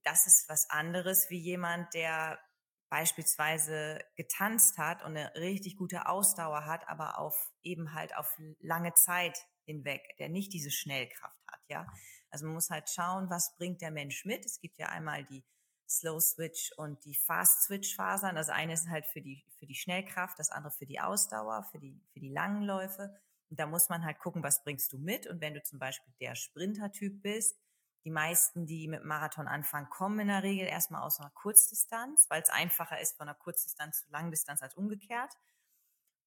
Das 0.03 0.27
ist 0.27 0.49
was 0.49 0.69
anderes 0.71 1.29
wie 1.29 1.39
jemand, 1.39 1.93
der 1.93 2.41
beispielsweise 2.89 4.00
getanzt 4.17 4.79
hat 4.79 5.03
und 5.03 5.17
eine 5.17 5.35
richtig 5.35 5.77
gute 5.77 6.07
Ausdauer 6.07 6.65
hat, 6.65 6.89
aber 6.89 7.19
auf 7.19 7.53
eben 7.62 7.93
halt 7.93 8.17
auf 8.17 8.35
lange 8.61 8.95
Zeit 8.95 9.39
hinweg, 9.64 10.17
der 10.19 10.29
nicht 10.29 10.52
diese 10.52 10.71
Schnellkraft 10.71 11.43
hat, 11.47 11.61
ja. 11.69 11.87
Also 12.31 12.47
man 12.47 12.55
muss 12.55 12.71
halt 12.71 12.88
schauen, 12.88 13.29
was 13.29 13.57
bringt 13.57 13.81
der 13.81 13.90
Mensch 13.90 14.25
mit. 14.25 14.47
Es 14.47 14.61
gibt 14.61 14.79
ja 14.79 14.88
einmal 14.88 15.25
die 15.25 15.45
Slow 15.88 16.21
Switch 16.21 16.73
und 16.76 17.05
die 17.05 17.17
Fast 17.17 17.64
Switch 17.64 17.97
Fasern. 17.97 18.37
Das 18.37 18.49
eine 18.49 18.75
ist 18.75 18.88
halt 18.88 19.07
für 19.07 19.21
die, 19.21 19.45
für 19.59 19.67
die 19.67 19.75
Schnellkraft, 19.75 20.38
das 20.38 20.50
andere 20.50 20.73
für 20.73 20.87
die 20.87 21.00
Ausdauer, 21.00 21.64
für 21.64 21.81
die, 21.81 22.00
für 22.12 22.21
die 22.21 22.29
langen 22.29 22.62
Läufe. 22.62 23.14
Und 23.50 23.59
da 23.59 23.67
muss 23.67 23.88
man 23.88 24.05
halt 24.05 24.21
gucken, 24.21 24.45
was 24.45 24.62
bringst 24.62 24.93
du 24.93 24.99
mit. 24.99 25.26
Und 25.26 25.40
wenn 25.40 25.55
du 25.55 25.62
zum 25.62 25.81
Beispiel 25.81 26.14
der 26.21 26.37
Sprinter-Typ 26.37 27.21
bist, 27.23 27.59
die 28.05 28.11
meisten, 28.11 28.67
die 28.67 28.87
mit 28.88 29.05
Marathon 29.05 29.49
anfangen, 29.49 29.90
kommen 29.90 30.21
in 30.21 30.29
der 30.29 30.45
Regel 30.45 30.67
erstmal 30.67 31.02
aus 31.02 31.21
einer 31.21 31.31
Kurzdistanz, 31.31 32.26
weil 32.31 32.40
es 32.40 32.49
einfacher 32.49 33.00
ist 33.00 33.17
von 33.17 33.29
einer 33.29 33.37
Kurzdistanz 33.37 34.02
zu 34.02 34.11
Langdistanz 34.11 34.62
als 34.62 34.76
umgekehrt. 34.76 35.35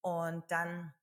Und 0.02 0.44
dann 0.52 0.94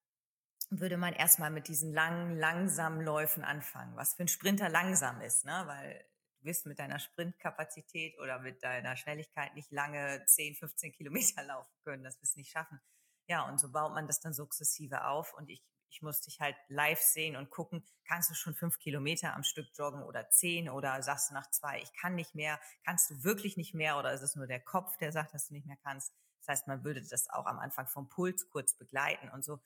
würde 0.70 0.96
man 0.96 1.12
erstmal 1.12 1.50
mit 1.50 1.66
diesen 1.66 1.92
langen, 1.92 2.36
langsamen 2.36 3.00
Läufen 3.00 3.44
anfangen, 3.44 3.96
was 3.96 4.14
für 4.14 4.22
ein 4.22 4.28
Sprinter 4.28 4.68
langsam 4.68 5.20
ist, 5.20 5.44
ne? 5.44 5.62
weil 5.66 6.04
du 6.38 6.44
wirst 6.44 6.66
mit 6.66 6.78
deiner 6.78 7.00
Sprintkapazität 7.00 8.18
oder 8.20 8.38
mit 8.38 8.62
deiner 8.62 8.96
Schnelligkeit 8.96 9.54
nicht 9.54 9.72
lange 9.72 10.24
10, 10.24 10.54
15 10.54 10.92
Kilometer 10.92 11.42
laufen 11.46 11.74
können. 11.82 12.04
Das 12.04 12.20
wirst 12.22 12.36
du 12.36 12.40
nicht 12.40 12.52
schaffen. 12.52 12.80
Ja, 13.26 13.48
und 13.48 13.58
so 13.58 13.70
baut 13.70 13.94
man 13.94 14.06
das 14.06 14.20
dann 14.20 14.32
sukzessive 14.32 15.04
auf. 15.06 15.34
Und 15.34 15.50
ich, 15.50 15.62
ich 15.88 16.02
muss 16.02 16.20
dich 16.20 16.40
halt 16.40 16.56
live 16.68 17.00
sehen 17.00 17.34
und 17.34 17.50
gucken, 17.50 17.84
kannst 18.04 18.30
du 18.30 18.34
schon 18.34 18.54
fünf 18.54 18.78
Kilometer 18.78 19.34
am 19.34 19.42
Stück 19.42 19.66
joggen 19.74 20.04
oder 20.04 20.30
zehn 20.30 20.68
oder 20.68 21.02
sagst 21.02 21.30
du 21.30 21.34
nach 21.34 21.50
zwei, 21.50 21.80
ich 21.80 21.92
kann 21.94 22.14
nicht 22.14 22.36
mehr, 22.36 22.60
kannst 22.84 23.10
du 23.10 23.24
wirklich 23.24 23.56
nicht 23.56 23.74
mehr 23.74 23.98
oder 23.98 24.12
ist 24.12 24.22
es 24.22 24.36
nur 24.36 24.46
der 24.46 24.60
Kopf, 24.60 24.96
der 24.98 25.10
sagt, 25.10 25.34
dass 25.34 25.48
du 25.48 25.54
nicht 25.54 25.66
mehr 25.66 25.78
kannst? 25.82 26.12
Das 26.40 26.48
heißt, 26.48 26.68
man 26.68 26.84
würde 26.84 27.02
das 27.02 27.28
auch 27.28 27.46
am 27.46 27.58
Anfang 27.58 27.86
vom 27.86 28.08
Puls 28.08 28.48
kurz 28.48 28.74
begleiten 28.74 29.28
und 29.30 29.44
so 29.44 29.60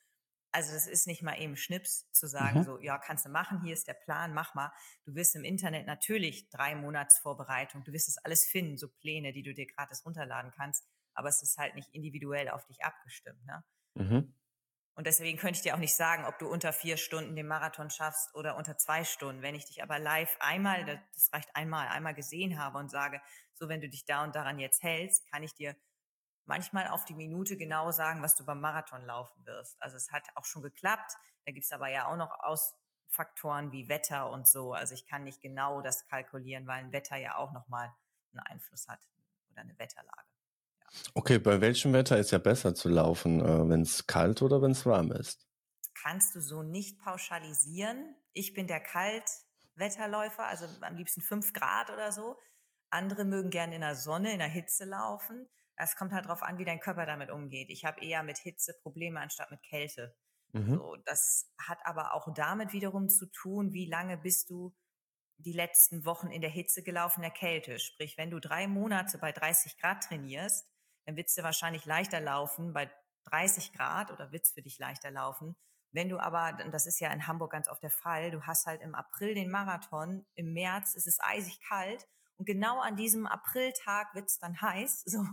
also 0.54 0.73
das 0.73 0.87
ist 0.87 1.08
nicht 1.08 1.20
mal 1.20 1.34
eben 1.40 1.56
Schnips 1.56 2.08
zu 2.12 2.28
sagen, 2.28 2.61
mhm. 2.61 2.64
so, 2.64 2.80
ja, 2.80 2.96
kannst 2.99 3.26
du 3.26 3.28
machen, 3.28 3.61
hier 3.62 3.73
ist 3.73 3.88
der 3.88 3.94
Plan, 3.94 4.32
mach 4.32 4.54
mal. 4.54 4.73
Du 5.04 5.14
wirst 5.16 5.34
im 5.34 5.42
Internet 5.42 5.87
natürlich 5.87 6.49
drei 6.49 6.76
Monats 6.76 7.18
Vorbereitung, 7.18 7.82
du 7.82 7.92
wirst 7.92 8.06
das 8.06 8.18
alles 8.18 8.44
finden, 8.44 8.78
so 8.78 8.88
Pläne, 8.88 9.32
die 9.32 9.42
du 9.42 9.52
dir 9.52 9.66
gratis 9.66 10.06
runterladen 10.06 10.52
kannst, 10.52 10.87
aber 11.12 11.28
es 11.28 11.42
ist 11.42 11.58
halt 11.58 11.75
nicht 11.75 11.88
individuell 11.92 12.49
auf 12.49 12.64
dich 12.66 12.84
abgestimmt. 12.84 13.44
Ne? 13.44 13.64
Mhm. 13.94 14.34
Und 14.94 15.08
deswegen 15.08 15.38
könnte 15.38 15.56
ich 15.56 15.62
dir 15.62 15.75
auch 15.75 15.80
nicht 15.80 15.96
sagen, 15.96 16.25
ob 16.25 16.38
du 16.38 16.46
unter 16.46 16.73
vier 16.73 16.99
Stunden 16.99 17.34
den 17.34 17.49
Marathon 17.49 17.90
schaffst 17.90 18.32
oder 18.37 18.56
unter 18.56 18.78
zwei 18.78 19.02
Stunden. 19.02 19.42
Wenn 19.42 19.56
ich 19.56 19.64
dich 19.64 19.82
aber 19.82 19.99
live 19.99 20.37
einmal, 20.38 20.84
das 21.14 21.32
reicht 21.32 21.54
einmal, 21.56 21.88
einmal 21.88 22.14
gesehen 22.14 22.61
habe 22.61 22.78
und 22.78 22.92
sage, 22.92 23.20
so 23.54 23.68
wenn 23.68 23.80
du 23.80 23.88
dich 23.88 24.04
da 24.04 24.23
und 24.23 24.37
daran 24.37 24.61
jetzt 24.61 24.84
hältst, 24.84 25.28
kann 25.32 25.42
ich 25.42 25.52
dir 25.54 25.75
manchmal 26.47 26.89
auf 26.89 27.05
die 27.05 27.15
Minute 27.15 27.57
genau 27.57 27.91
sagen, 27.91 28.23
was 28.23 28.35
du 28.37 28.45
beim 28.45 28.61
Marathon 28.61 29.05
laufen 29.05 29.45
wirst. 29.47 29.81
Also 29.81 29.97
es 29.97 30.13
hat 30.13 30.25
auch 30.35 30.45
schon 30.45 30.63
geklappt. 30.63 31.13
Da 31.45 31.53
gibt's 31.53 31.73
aber 31.73 31.89
ja 31.89 32.07
auch 32.07 32.17
noch 32.17 32.39
Ausfaktoren 32.41 33.73
wie 33.73 33.89
Wetter 33.89 34.31
und 34.31 34.47
so. 34.47 34.73
Also 34.73 34.95
ich 34.95 35.07
kann 35.07 35.25
nicht 35.25 35.41
genau 35.41 35.81
das 35.81 36.07
kalkulieren, 36.07 36.67
weil 36.67 36.85
ein 36.85 36.93
Wetter 36.93 37.17
ja 37.17 37.37
auch 37.37 37.53
nochmal 37.53 37.93
einen 38.33 38.41
Einfluss 38.41 38.89
hat 38.89 39.01
oder 39.51 39.63
eine 39.63 39.79
Wetterlage. 39.79 40.29
Ja. 40.81 40.87
Okay, 41.15 41.39
bei 41.39 41.61
welchem 41.61 41.93
Wetter 41.93 42.19
ist 42.19 42.31
ja 42.31 42.39
besser 42.39 42.75
zu 42.75 42.89
laufen, 42.89 43.41
äh, 43.41 43.69
wenn 43.69 43.83
es 43.83 44.07
kalt 44.07 44.43
oder 44.43 44.61
wenn 44.61 44.73
es 44.73 44.85
warm 44.85 45.13
ist? 45.13 45.47
Kannst 45.95 46.35
du 46.35 46.41
so 46.41 46.63
nicht 46.63 46.99
pauschalisieren. 46.99 48.15
Ich 48.33 48.53
bin 48.53 48.67
der 48.67 48.81
Kaltwetterläufer, 48.81 50.45
also 50.47 50.67
am 50.83 50.97
liebsten 50.97 51.23
fünf 51.23 51.53
Grad 51.53 51.91
oder 51.91 52.13
so. 52.13 52.39
Andere 52.91 53.25
mögen 53.25 53.51
gerne 53.51 53.75
in 53.75 53.81
der 53.81 53.97
Sonne, 53.97 54.33
in 54.33 54.39
der 54.39 54.49
Hitze 54.49 54.85
laufen. 54.85 55.49
Es 55.76 55.97
kommt 55.97 56.12
halt 56.12 56.26
darauf 56.26 56.43
an, 56.43 56.59
wie 56.59 56.64
dein 56.64 56.81
Körper 56.81 57.07
damit 57.07 57.31
umgeht. 57.31 57.71
Ich 57.71 57.85
habe 57.85 58.00
eher 58.00 58.23
mit 58.23 58.38
Hitze 58.38 58.75
Probleme 58.83 59.21
anstatt 59.21 59.50
mit 59.50 59.62
Kälte. 59.62 60.16
Mhm. 60.52 60.76
So, 60.76 60.97
das 61.04 61.52
hat 61.59 61.78
aber 61.85 62.14
auch 62.14 62.33
damit 62.35 62.73
wiederum 62.73 63.09
zu 63.09 63.26
tun, 63.26 63.73
wie 63.73 63.87
lange 63.87 64.16
bist 64.16 64.50
du 64.50 64.75
die 65.38 65.52
letzten 65.52 66.04
Wochen 66.04 66.28
in 66.28 66.40
der 66.40 66.50
Hitze 66.50 66.83
gelaufen, 66.83 67.23
der 67.23 67.31
Kälte. 67.31 67.78
Sprich, 67.78 68.16
wenn 68.16 68.31
du 68.31 68.40
drei 68.40 68.69
Monate 68.69 69.19
bei 69.19 69.33
30 69.33 69.78
Grad 69.78 70.04
trainierst, 70.04 70.66
dann 71.07 71.16
wird 71.16 71.28
es 71.28 71.35
dir 71.35 71.43
wahrscheinlich 71.43 71.87
leichter 71.87 72.21
laufen 72.21 72.73
bei 72.73 72.90
30 73.26 73.73
Grad 73.73 74.11
oder 74.11 74.33
wird 74.33 74.45
es 74.45 74.52
für 74.52 74.62
dich 74.62 74.78
leichter 74.78 75.11
laufen. 75.11 75.57
Wenn 75.93 76.09
du 76.09 76.19
aber, 76.19 76.52
das 76.73 76.87
ist 76.87 77.00
ja 77.00 77.12
in 77.12 77.26
Hamburg 77.26 77.52
ganz 77.52 77.69
oft 77.69 77.83
der 77.83 77.90
Fall, 77.90 78.31
du 78.31 78.43
hast 78.43 78.66
halt 78.66 78.81
im 78.81 78.95
April 78.95 79.35
den 79.35 79.50
Marathon, 79.50 80.26
im 80.35 80.52
März 80.52 80.95
ist 80.95 81.07
es 81.07 81.21
eisig 81.21 81.61
kalt 81.61 82.09
und 82.37 82.47
genau 82.47 82.81
an 82.81 82.97
diesem 82.97 83.26
Apriltag 83.26 84.14
wird 84.14 84.28
es 84.28 84.38
dann 84.38 84.61
heiß. 84.61 85.04
So, 85.14 85.25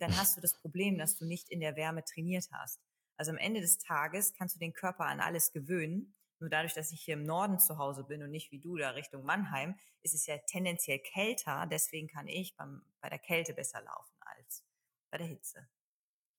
dann 0.00 0.16
hast 0.16 0.36
du 0.36 0.40
das 0.40 0.58
Problem, 0.58 0.98
dass 0.98 1.16
du 1.16 1.24
nicht 1.24 1.50
in 1.50 1.60
der 1.60 1.76
Wärme 1.76 2.04
trainiert 2.04 2.46
hast. 2.52 2.80
Also 3.16 3.30
am 3.30 3.38
Ende 3.38 3.60
des 3.60 3.78
Tages 3.78 4.32
kannst 4.32 4.56
du 4.56 4.58
den 4.58 4.72
Körper 4.72 5.04
an 5.04 5.20
alles 5.20 5.52
gewöhnen. 5.52 6.14
Nur 6.40 6.50
dadurch, 6.50 6.74
dass 6.74 6.90
ich 6.90 7.00
hier 7.00 7.14
im 7.14 7.22
Norden 7.22 7.58
zu 7.58 7.78
Hause 7.78 8.04
bin 8.04 8.22
und 8.22 8.30
nicht 8.30 8.50
wie 8.50 8.58
du 8.58 8.76
da 8.76 8.90
Richtung 8.90 9.24
Mannheim, 9.24 9.76
ist 10.02 10.14
es 10.14 10.26
ja 10.26 10.36
tendenziell 10.46 10.98
kälter. 10.98 11.66
Deswegen 11.70 12.08
kann 12.08 12.26
ich 12.26 12.56
beim, 12.56 12.82
bei 13.00 13.08
der 13.08 13.20
Kälte 13.20 13.54
besser 13.54 13.80
laufen 13.82 14.16
als 14.20 14.64
bei 15.10 15.18
der 15.18 15.28
Hitze. 15.28 15.68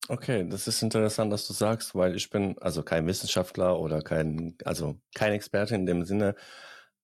Okay, 0.08 0.48
das 0.48 0.68
ist 0.68 0.84
interessant, 0.84 1.34
dass 1.34 1.48
du 1.48 1.54
sagst, 1.54 1.96
weil 1.96 2.16
ich 2.16 2.30
bin 2.30 2.58
also 2.60 2.84
kein 2.84 3.08
Wissenschaftler 3.08 3.80
oder 3.80 4.02
kein, 4.02 4.56
also 4.64 5.02
kein 5.16 5.34
Experte 5.34 5.74
in 5.74 5.88
dem 5.88 6.04
Sinne, 6.04 6.36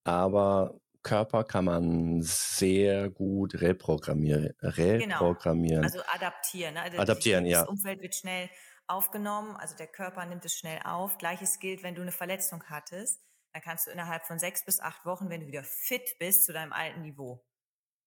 aber 0.03 0.80
Körper 1.03 1.43
kann 1.43 1.65
man 1.65 2.21
sehr 2.21 3.09
gut 3.09 3.59
reprogrammieren. 3.61 4.53
Genau. 4.59 5.15
reprogrammieren. 5.15 5.81
Genau. 5.81 5.93
Also 5.93 6.01
adaptieren. 6.13 6.73
Ne? 6.75 6.81
Also 6.81 6.97
adaptieren, 6.97 7.43
das 7.43 7.51
ja. 7.51 7.59
Das 7.61 7.69
Umfeld 7.69 8.01
wird 8.01 8.15
schnell 8.15 8.49
aufgenommen, 8.87 9.55
also 9.55 9.75
der 9.75 9.87
Körper 9.87 10.25
nimmt 10.25 10.45
es 10.45 10.53
schnell 10.53 10.79
auf. 10.83 11.17
Gleiches 11.17 11.59
gilt, 11.59 11.81
wenn 11.83 11.95
du 11.95 12.01
eine 12.01 12.11
Verletzung 12.11 12.63
hattest, 12.65 13.21
dann 13.53 13.61
kannst 13.61 13.87
du 13.87 13.91
innerhalb 13.91 14.25
von 14.25 14.39
sechs 14.39 14.65
bis 14.65 14.79
acht 14.79 15.05
Wochen, 15.05 15.29
wenn 15.29 15.41
du 15.41 15.47
wieder 15.47 15.63
fit 15.63 16.17
bist, 16.19 16.45
zu 16.45 16.53
deinem 16.53 16.73
alten 16.73 17.01
Niveau. 17.01 17.43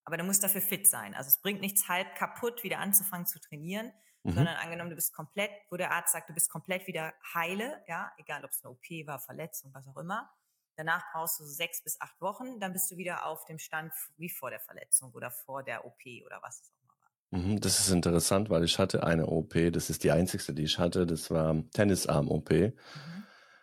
Aber 0.04 0.16
du 0.16 0.24
musst 0.24 0.42
dafür 0.42 0.60
fit 0.60 0.86
sein. 0.86 1.14
Also 1.14 1.28
es 1.28 1.40
bringt 1.40 1.60
nichts 1.60 1.88
halb 1.88 2.14
kaputt 2.16 2.62
wieder 2.62 2.78
anzufangen 2.78 3.26
zu 3.26 3.40
trainieren, 3.40 3.92
mhm. 4.22 4.32
sondern 4.32 4.56
angenommen, 4.56 4.90
du 4.90 4.96
bist 4.96 5.14
komplett, 5.14 5.50
wo 5.70 5.76
der 5.76 5.92
Arzt 5.92 6.12
sagt, 6.12 6.28
du 6.28 6.34
bist 6.34 6.50
komplett 6.50 6.86
wieder 6.86 7.14
heile, 7.34 7.82
ja, 7.88 8.12
egal 8.18 8.44
ob 8.44 8.50
es 8.50 8.62
eine 8.62 8.72
OP 8.72 9.06
war, 9.06 9.18
Verletzung, 9.18 9.72
was 9.74 9.88
auch 9.88 9.96
immer. 9.96 10.30
Danach 10.76 11.04
brauchst 11.12 11.38
du 11.40 11.44
sechs 11.44 11.82
bis 11.82 12.00
acht 12.00 12.20
Wochen, 12.20 12.58
dann 12.60 12.72
bist 12.72 12.90
du 12.90 12.96
wieder 12.96 13.26
auf 13.26 13.44
dem 13.44 13.58
Stand 13.58 13.92
wie 14.16 14.28
vor 14.28 14.50
der 14.50 14.60
Verletzung 14.60 15.12
oder 15.12 15.30
vor 15.30 15.62
der 15.62 15.84
OP 15.84 16.02
oder 16.24 16.40
was 16.42 16.62
es 16.62 16.70
auch 16.70 16.82
immer 16.82 16.94
war. 17.00 17.40
Mhm, 17.40 17.60
das 17.60 17.78
ist 17.78 17.90
interessant, 17.90 18.50
weil 18.50 18.64
ich 18.64 18.78
hatte 18.78 19.04
eine 19.04 19.26
OP, 19.26 19.70
das 19.70 19.90
ist 19.90 20.04
die 20.04 20.10
einzigste, 20.10 20.52
die 20.52 20.64
ich 20.64 20.78
hatte, 20.78 21.06
das 21.06 21.30
war 21.30 21.62
Tennisarm-OP. 21.70 22.50
Mhm. 22.50 22.74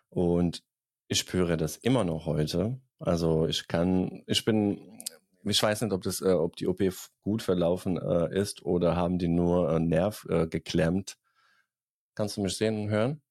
Und 0.10 0.64
ich 1.08 1.20
spüre 1.20 1.58
das 1.58 1.78
immer 1.78 2.04
noch 2.04 2.26
heute. 2.26 2.80
Also 3.00 3.48
ich 3.48 3.68
kann, 3.68 4.24
ich 4.28 4.46
bin, 4.46 5.04
ich 5.44 5.62
weiß 5.62 5.82
nicht, 5.82 5.92
ob 5.92 6.04
das, 6.04 6.22
äh, 6.22 6.32
ob 6.32 6.56
die 6.56 6.68
OP 6.68 6.82
gut 7.24 7.42
verlaufen 7.42 7.98
äh, 7.98 8.40
ist 8.40 8.62
oder 8.64 8.96
haben 8.96 9.18
die 9.18 9.28
nur 9.28 9.70
äh, 9.72 9.80
Nerv 9.80 10.26
äh, 10.30 10.48
geklemmt. 10.48 11.18
Kannst 12.16 12.38
du 12.38 12.42
mich 12.42 12.56
sehen 12.56 12.84
und 12.84 12.90
hören? 12.90 13.22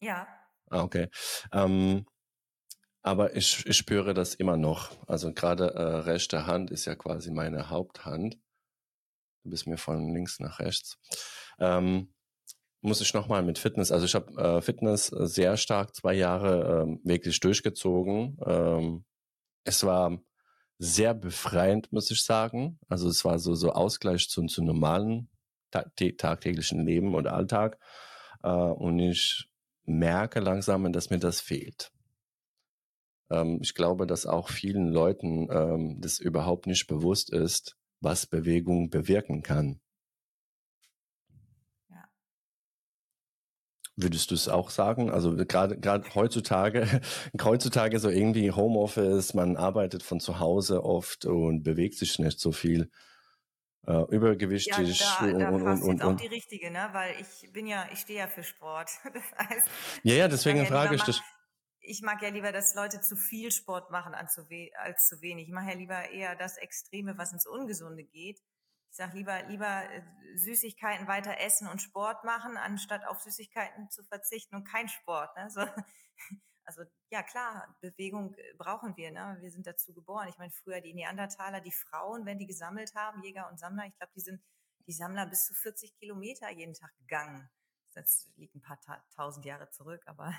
Ja. 0.00 0.26
Ah, 0.70 0.82
okay. 0.82 1.08
Ähm, 1.52 2.06
aber 3.02 3.36
ich, 3.36 3.66
ich 3.66 3.76
spüre 3.76 4.14
das 4.14 4.34
immer 4.34 4.56
noch. 4.56 4.90
Also 5.06 5.32
gerade 5.32 5.74
äh, 5.74 5.82
rechte 5.82 6.46
Hand 6.46 6.70
ist 6.70 6.84
ja 6.84 6.94
quasi 6.94 7.30
meine 7.30 7.68
Haupthand. 7.68 8.38
Du 9.42 9.50
bist 9.50 9.66
mir 9.66 9.76
von 9.76 10.14
links 10.14 10.38
nach 10.38 10.60
rechts. 10.60 10.98
Ähm, 11.58 12.14
muss 12.80 13.00
ich 13.00 13.14
nochmal 13.14 13.42
mit 13.42 13.58
Fitness, 13.58 13.92
also 13.92 14.04
ich 14.04 14.14
habe 14.14 14.34
äh, 14.40 14.60
Fitness 14.60 15.06
sehr 15.06 15.56
stark 15.56 15.94
zwei 15.94 16.14
Jahre 16.14 16.82
ähm, 16.82 17.00
wirklich 17.04 17.38
durchgezogen. 17.40 18.38
Ähm, 18.44 19.04
es 19.64 19.84
war 19.84 20.18
sehr 20.78 21.14
befreiend, 21.14 21.92
muss 21.92 22.10
ich 22.10 22.24
sagen. 22.24 22.78
Also 22.88 23.08
es 23.08 23.24
war 23.24 23.38
so, 23.38 23.54
so 23.54 23.72
Ausgleich 23.72 24.28
zu, 24.28 24.44
zu 24.46 24.64
normalen 24.64 25.28
ta 25.70 25.84
tagtäglichen 26.18 26.84
Leben 26.84 27.14
und 27.14 27.28
Alltag. 27.28 27.78
Äh, 28.42 28.48
und 28.48 28.98
ich 28.98 29.48
merke 29.84 30.40
langsam, 30.40 30.92
dass 30.92 31.10
mir 31.10 31.20
das 31.20 31.40
fehlt. 31.40 31.92
Ähm, 33.32 33.58
ich 33.62 33.74
glaube, 33.74 34.06
dass 34.06 34.26
auch 34.26 34.50
vielen 34.50 34.88
Leuten 34.88 35.48
ähm, 35.50 36.00
das 36.00 36.18
überhaupt 36.18 36.66
nicht 36.66 36.86
bewusst 36.86 37.32
ist, 37.32 37.76
was 38.00 38.26
Bewegung 38.26 38.90
bewirken 38.90 39.42
kann. 39.42 39.80
Würdest 43.94 44.30
du 44.30 44.34
es 44.34 44.48
auch 44.48 44.70
sagen? 44.70 45.10
Also 45.10 45.36
gerade 45.36 45.78
gerade 45.78 46.14
heutzutage, 46.14 46.86
heutzutage 47.42 47.98
so 47.98 48.08
irgendwie 48.08 48.50
Homeoffice, 48.50 49.34
man 49.34 49.56
arbeitet 49.56 50.02
von 50.02 50.18
zu 50.18 50.38
Hause 50.38 50.82
oft 50.82 51.26
und 51.26 51.62
bewegt 51.62 51.96
sich 51.96 52.18
nicht 52.18 52.40
so 52.40 52.52
viel. 52.52 52.90
Äh, 53.86 54.04
übergewichtig 54.14 55.00
ja, 55.00 55.26
da, 55.26 55.38
da 55.38 55.48
und, 55.48 55.62
und, 55.62 55.82
und, 55.82 56.02
auch 56.02 56.14
die 56.14 56.28
richtige, 56.28 56.70
ne? 56.70 56.88
Weil 56.92 57.16
ich 57.20 57.52
bin 57.52 57.66
ja, 57.66 57.84
ich 57.92 57.98
stehe 57.98 58.20
ja 58.20 58.28
für 58.28 58.44
Sport. 58.44 58.90
Das 59.12 59.48
heißt, 59.48 59.68
ja, 60.04 60.14
ja, 60.14 60.28
deswegen 60.28 60.58
ja 60.58 60.64
frage 60.66 60.94
ich 60.94 61.02
dich. 61.02 61.20
Ich 61.84 62.00
mag 62.00 62.22
ja 62.22 62.28
lieber, 62.28 62.52
dass 62.52 62.76
Leute 62.76 63.00
zu 63.00 63.16
viel 63.16 63.50
Sport 63.50 63.90
machen 63.90 64.14
als 64.14 64.34
zu, 64.34 64.48
wenig. 64.48 65.48
Ich 65.48 65.52
mache 65.52 65.70
ja 65.70 65.76
lieber 65.76 66.10
eher 66.10 66.36
das 66.36 66.56
Extreme, 66.56 67.18
was 67.18 67.32
ins 67.32 67.44
Ungesunde 67.44 68.04
geht. 68.04 68.40
Ich 68.90 68.96
sage 68.96 69.16
lieber, 69.16 69.42
lieber 69.48 69.90
äh, 69.90 70.02
Süßigkeiten 70.36 71.08
weiter 71.08 71.40
essen 71.40 71.66
und 71.66 71.82
Sport 71.82 72.22
machen, 72.22 72.56
anstatt 72.56 73.04
auf 73.04 73.20
Süßigkeiten 73.20 73.90
zu 73.90 74.04
verzichten 74.04 74.54
und 74.54 74.64
kein 74.64 74.88
Sport. 74.88 75.36
Ne? 75.36 75.50
So, 75.50 75.60
also 76.64 76.82
ja 77.10 77.24
klar, 77.24 77.76
Bewegung 77.80 78.34
äh, 78.34 78.54
brauchen 78.58 78.96
wir. 78.96 79.10
Ne? 79.10 79.38
Wir 79.40 79.50
sind 79.50 79.66
dazu 79.66 79.92
geboren. 79.92 80.28
Ich 80.28 80.38
meine, 80.38 80.52
früher 80.52 80.80
die 80.80 80.94
Neandertaler, 80.94 81.60
die 81.60 81.72
Frauen, 81.72 82.26
wenn 82.26 82.38
die 82.38 82.46
gesammelt 82.46 82.94
haben, 82.94 83.24
Jäger 83.24 83.48
und 83.50 83.58
Sammler, 83.58 83.86
ich 83.86 83.96
glaube, 83.96 84.12
die 84.14 84.20
sind 84.20 84.40
die 84.86 84.92
Sammler 84.92 85.26
bis 85.26 85.46
zu 85.46 85.54
40 85.54 85.96
Kilometer 85.96 86.48
jeden 86.50 86.74
Tag 86.74 86.94
gegangen. 86.98 87.50
Das 87.94 88.30
liegt 88.36 88.54
ein 88.54 88.62
paar 88.62 88.78
tausend 89.16 89.44
Jahre 89.44 89.68
zurück, 89.70 90.02
aber 90.06 90.32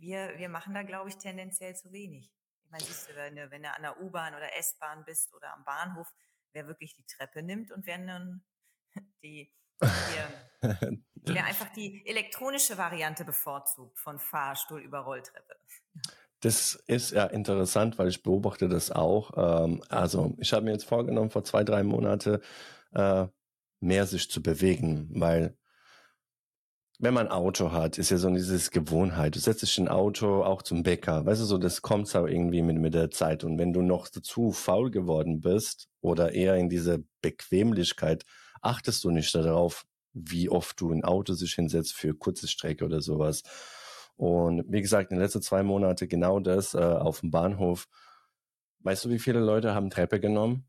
wir, 0.00 0.34
wir 0.36 0.48
machen 0.48 0.74
da, 0.74 0.82
glaube 0.82 1.08
ich, 1.08 1.16
tendenziell 1.16 1.74
zu 1.74 1.92
wenig. 1.92 2.30
Ich 2.64 2.70
meine, 2.70 2.84
siehst 2.84 3.08
du, 3.08 3.14
wenn 3.14 3.36
du, 3.36 3.50
wenn 3.50 3.62
du 3.62 3.70
an 3.70 3.82
der 3.82 4.00
U-Bahn 4.00 4.34
oder 4.34 4.56
S-Bahn 4.56 5.04
bist 5.04 5.32
oder 5.34 5.52
am 5.54 5.64
Bahnhof, 5.64 6.12
wer 6.52 6.66
wirklich 6.66 6.94
die 6.94 7.06
Treppe 7.06 7.42
nimmt 7.42 7.70
und 7.70 7.86
wer 7.86 7.98
nun 7.98 8.42
die, 9.22 9.52
die 9.82 9.86
wer 11.24 11.44
einfach 11.44 11.68
die 11.74 12.06
elektronische 12.06 12.78
Variante 12.78 13.24
bevorzugt 13.24 13.98
von 13.98 14.18
Fahrstuhl 14.18 14.80
über 14.80 15.00
Rolltreppe. 15.00 15.56
Das 16.40 16.74
ist 16.86 17.12
ja 17.12 17.24
interessant, 17.24 17.98
weil 17.98 18.08
ich 18.08 18.22
beobachte 18.22 18.68
das 18.68 18.90
auch. 18.90 19.32
Ähm, 19.64 19.82
also 19.88 20.34
ich 20.38 20.52
habe 20.52 20.64
mir 20.64 20.72
jetzt 20.72 20.84
vorgenommen, 20.84 21.30
vor 21.30 21.44
zwei, 21.44 21.64
drei 21.64 21.82
Monate 21.82 22.42
äh, 22.92 23.26
mehr 23.80 24.06
sich 24.06 24.30
zu 24.30 24.42
bewegen, 24.42 25.08
weil 25.14 25.56
wenn 26.98 27.14
man 27.14 27.26
ein 27.26 27.32
Auto 27.32 27.72
hat, 27.72 27.98
ist 27.98 28.10
ja 28.10 28.18
so 28.18 28.30
dieses 28.30 28.70
Gewohnheit. 28.70 29.34
Du 29.34 29.40
setzt 29.40 29.62
dich 29.62 29.78
ein 29.78 29.88
Auto 29.88 30.44
auch 30.44 30.62
zum 30.62 30.82
Bäcker. 30.82 31.26
Weißt 31.26 31.40
du, 31.40 31.44
so 31.44 31.58
das 31.58 31.82
kommt 31.82 32.08
so 32.08 32.26
irgendwie 32.26 32.62
mit, 32.62 32.76
mit 32.76 32.94
der 32.94 33.10
Zeit. 33.10 33.42
Und 33.44 33.58
wenn 33.58 33.72
du 33.72 33.82
noch 33.82 34.08
dazu 34.08 34.52
faul 34.52 34.90
geworden 34.90 35.40
bist 35.40 35.88
oder 36.00 36.32
eher 36.32 36.56
in 36.56 36.68
diese 36.68 37.04
Bequemlichkeit, 37.20 38.24
achtest 38.62 39.02
du 39.04 39.10
nicht 39.10 39.34
darauf, 39.34 39.84
wie 40.12 40.48
oft 40.48 40.80
du 40.80 40.92
ein 40.92 41.04
Auto 41.04 41.34
sich 41.34 41.54
hinsetzt 41.54 41.94
für 41.94 42.14
kurze 42.14 42.46
Strecke 42.46 42.84
oder 42.84 43.00
sowas. 43.00 43.42
Und 44.16 44.64
wie 44.68 44.80
gesagt, 44.80 45.10
in 45.10 45.16
den 45.16 45.22
letzten 45.22 45.42
zwei 45.42 45.64
Monaten 45.64 46.08
genau 46.08 46.38
das 46.38 46.74
äh, 46.74 46.78
auf 46.78 47.20
dem 47.20 47.32
Bahnhof. 47.32 47.88
Weißt 48.80 49.04
du, 49.04 49.10
wie 49.10 49.18
viele 49.18 49.40
Leute 49.40 49.74
haben 49.74 49.90
Treppe 49.90 50.20
genommen? 50.20 50.68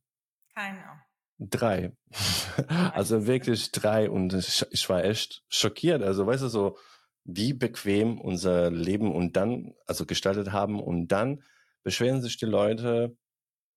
Keine. 0.56 1.05
Drei. 1.38 1.92
also 2.94 3.28
wirklich 3.28 3.72
drei. 3.72 4.10
Und 4.10 4.34
ich, 4.34 4.90
war 4.90 5.04
echt 5.04 5.44
schockiert. 5.50 6.02
Also 6.02 6.26
weißt 6.26 6.44
du 6.44 6.48
so, 6.48 6.78
wie 7.24 7.54
bequem 7.54 8.20
unser 8.22 8.72
Leben 8.72 9.14
und 9.14 9.36
dann, 9.36 9.74
also 9.86 10.06
gestaltet 10.06 10.52
haben 10.52 10.82
und 10.82 11.08
dann 11.08 11.44
beschweren 11.84 12.22
sich 12.22 12.38
die 12.38 12.46
Leute, 12.46 13.18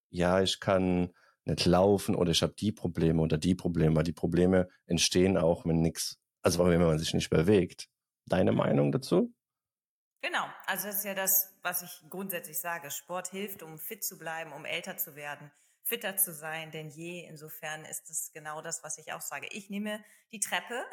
ja, 0.09 0.41
ich 0.41 0.59
kann 0.59 1.11
nicht 1.45 1.65
laufen 1.65 2.15
oder 2.15 2.31
ich 2.31 2.41
habe 2.43 2.53
die 2.53 2.71
Probleme 2.71 3.21
oder 3.21 3.37
die 3.37 3.55
Probleme, 3.55 3.95
weil 3.95 4.03
die 4.03 4.13
Probleme 4.13 4.69
entstehen 4.85 5.37
auch, 5.37 5.65
wenn 5.65 5.81
nichts, 5.81 6.19
also 6.41 6.65
wenn 6.65 6.81
man 6.81 6.99
sich 6.99 7.13
nicht 7.13 7.29
bewegt. 7.29 7.89
Deine 8.25 8.51
Meinung 8.51 8.91
dazu? 8.91 9.33
Genau, 10.21 10.45
also 10.65 10.87
das 10.87 10.97
ist 10.97 11.05
ja 11.05 11.15
das, 11.15 11.55
was 11.63 11.81
ich 11.81 12.09
grundsätzlich 12.09 12.59
sage. 12.59 12.91
Sport 12.91 13.29
hilft, 13.29 13.63
um 13.63 13.79
fit 13.79 14.03
zu 14.03 14.17
bleiben, 14.17 14.53
um 14.53 14.65
älter 14.65 14.97
zu 14.97 15.15
werden 15.15 15.51
fitter 15.89 16.15
zu 16.15 16.33
sein 16.33 16.71
denn 16.71 16.89
je. 16.89 17.25
Insofern 17.25 17.83
ist 17.83 18.09
es 18.09 18.31
genau 18.31 18.61
das, 18.61 18.83
was 18.83 18.97
ich 18.97 19.11
auch 19.11 19.21
sage. 19.21 19.47
Ich 19.51 19.69
nehme 19.69 20.03
die 20.31 20.39
Treppe. 20.39 20.85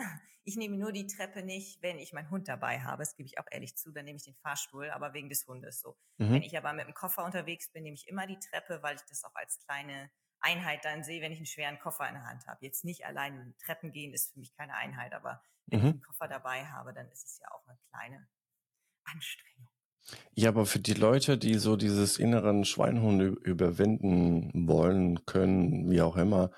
Ich 0.42 0.56
nehme 0.56 0.76
nur 0.76 0.92
die 0.92 1.06
Treppe 1.06 1.42
nicht, 1.42 1.82
wenn 1.82 1.98
ich 1.98 2.12
meinen 2.12 2.30
Hund 2.30 2.48
dabei 2.48 2.80
habe. 2.80 3.02
Das 3.02 3.14
gebe 3.14 3.26
ich 3.26 3.38
auch 3.38 3.46
ehrlich 3.50 3.76
zu. 3.76 3.92
Dann 3.92 4.06
nehme 4.06 4.16
ich 4.16 4.24
den 4.24 4.36
Fahrstuhl, 4.36 4.90
aber 4.90 5.12
wegen 5.12 5.28
des 5.28 5.46
Hundes 5.46 5.80
so. 5.80 5.96
Mhm. 6.18 6.32
Wenn 6.32 6.42
ich 6.42 6.56
aber 6.56 6.72
mit 6.72 6.86
dem 6.86 6.94
Koffer 6.94 7.24
unterwegs 7.24 7.70
bin, 7.70 7.82
nehme 7.82 7.94
ich 7.94 8.08
immer 8.08 8.26
die 8.26 8.38
Treppe, 8.38 8.82
weil 8.82 8.96
ich 8.96 9.02
das 9.02 9.24
auch 9.24 9.34
als 9.34 9.58
kleine 9.58 10.10
Einheit 10.40 10.84
dann 10.84 11.04
sehe, 11.04 11.20
wenn 11.20 11.32
ich 11.32 11.38
einen 11.38 11.46
schweren 11.46 11.78
Koffer 11.78 12.08
in 12.08 12.14
der 12.14 12.24
Hand 12.24 12.46
habe. 12.46 12.64
Jetzt 12.64 12.84
nicht 12.84 13.04
allein 13.04 13.54
Treppen 13.58 13.92
gehen 13.92 14.14
ist 14.14 14.32
für 14.32 14.38
mich 14.38 14.54
keine 14.54 14.74
Einheit, 14.74 15.12
aber 15.12 15.42
wenn 15.66 15.80
mhm. 15.80 15.86
ich 15.86 15.92
einen 15.94 16.02
Koffer 16.02 16.28
dabei 16.28 16.64
habe, 16.66 16.94
dann 16.94 17.10
ist 17.10 17.26
es 17.26 17.38
ja 17.38 17.50
auch 17.50 17.66
eine 17.66 17.78
kleine 17.90 18.28
Anstrengung. 19.04 19.68
Ja, 20.34 20.50
aber 20.50 20.66
für 20.66 20.78
die 20.78 20.94
Leute, 20.94 21.38
die 21.38 21.54
so 21.54 21.76
dieses 21.76 22.18
inneren 22.18 22.64
Schweinhund 22.64 23.20
überwinden 23.44 24.68
wollen, 24.68 25.24
können, 25.26 25.90
wie 25.90 26.02
auch 26.02 26.16
immer, 26.16 26.50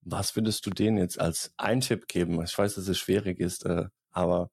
was 0.00 0.36
würdest 0.36 0.64
du 0.66 0.70
denen 0.70 0.98
jetzt 0.98 1.20
als 1.20 1.52
Eintipp 1.56 2.08
geben? 2.08 2.42
Ich 2.42 2.56
weiß, 2.56 2.76
dass 2.76 2.88
es 2.88 2.98
schwierig 2.98 3.40
ist, 3.40 3.66
äh, 3.66 3.86
aber 4.12 4.50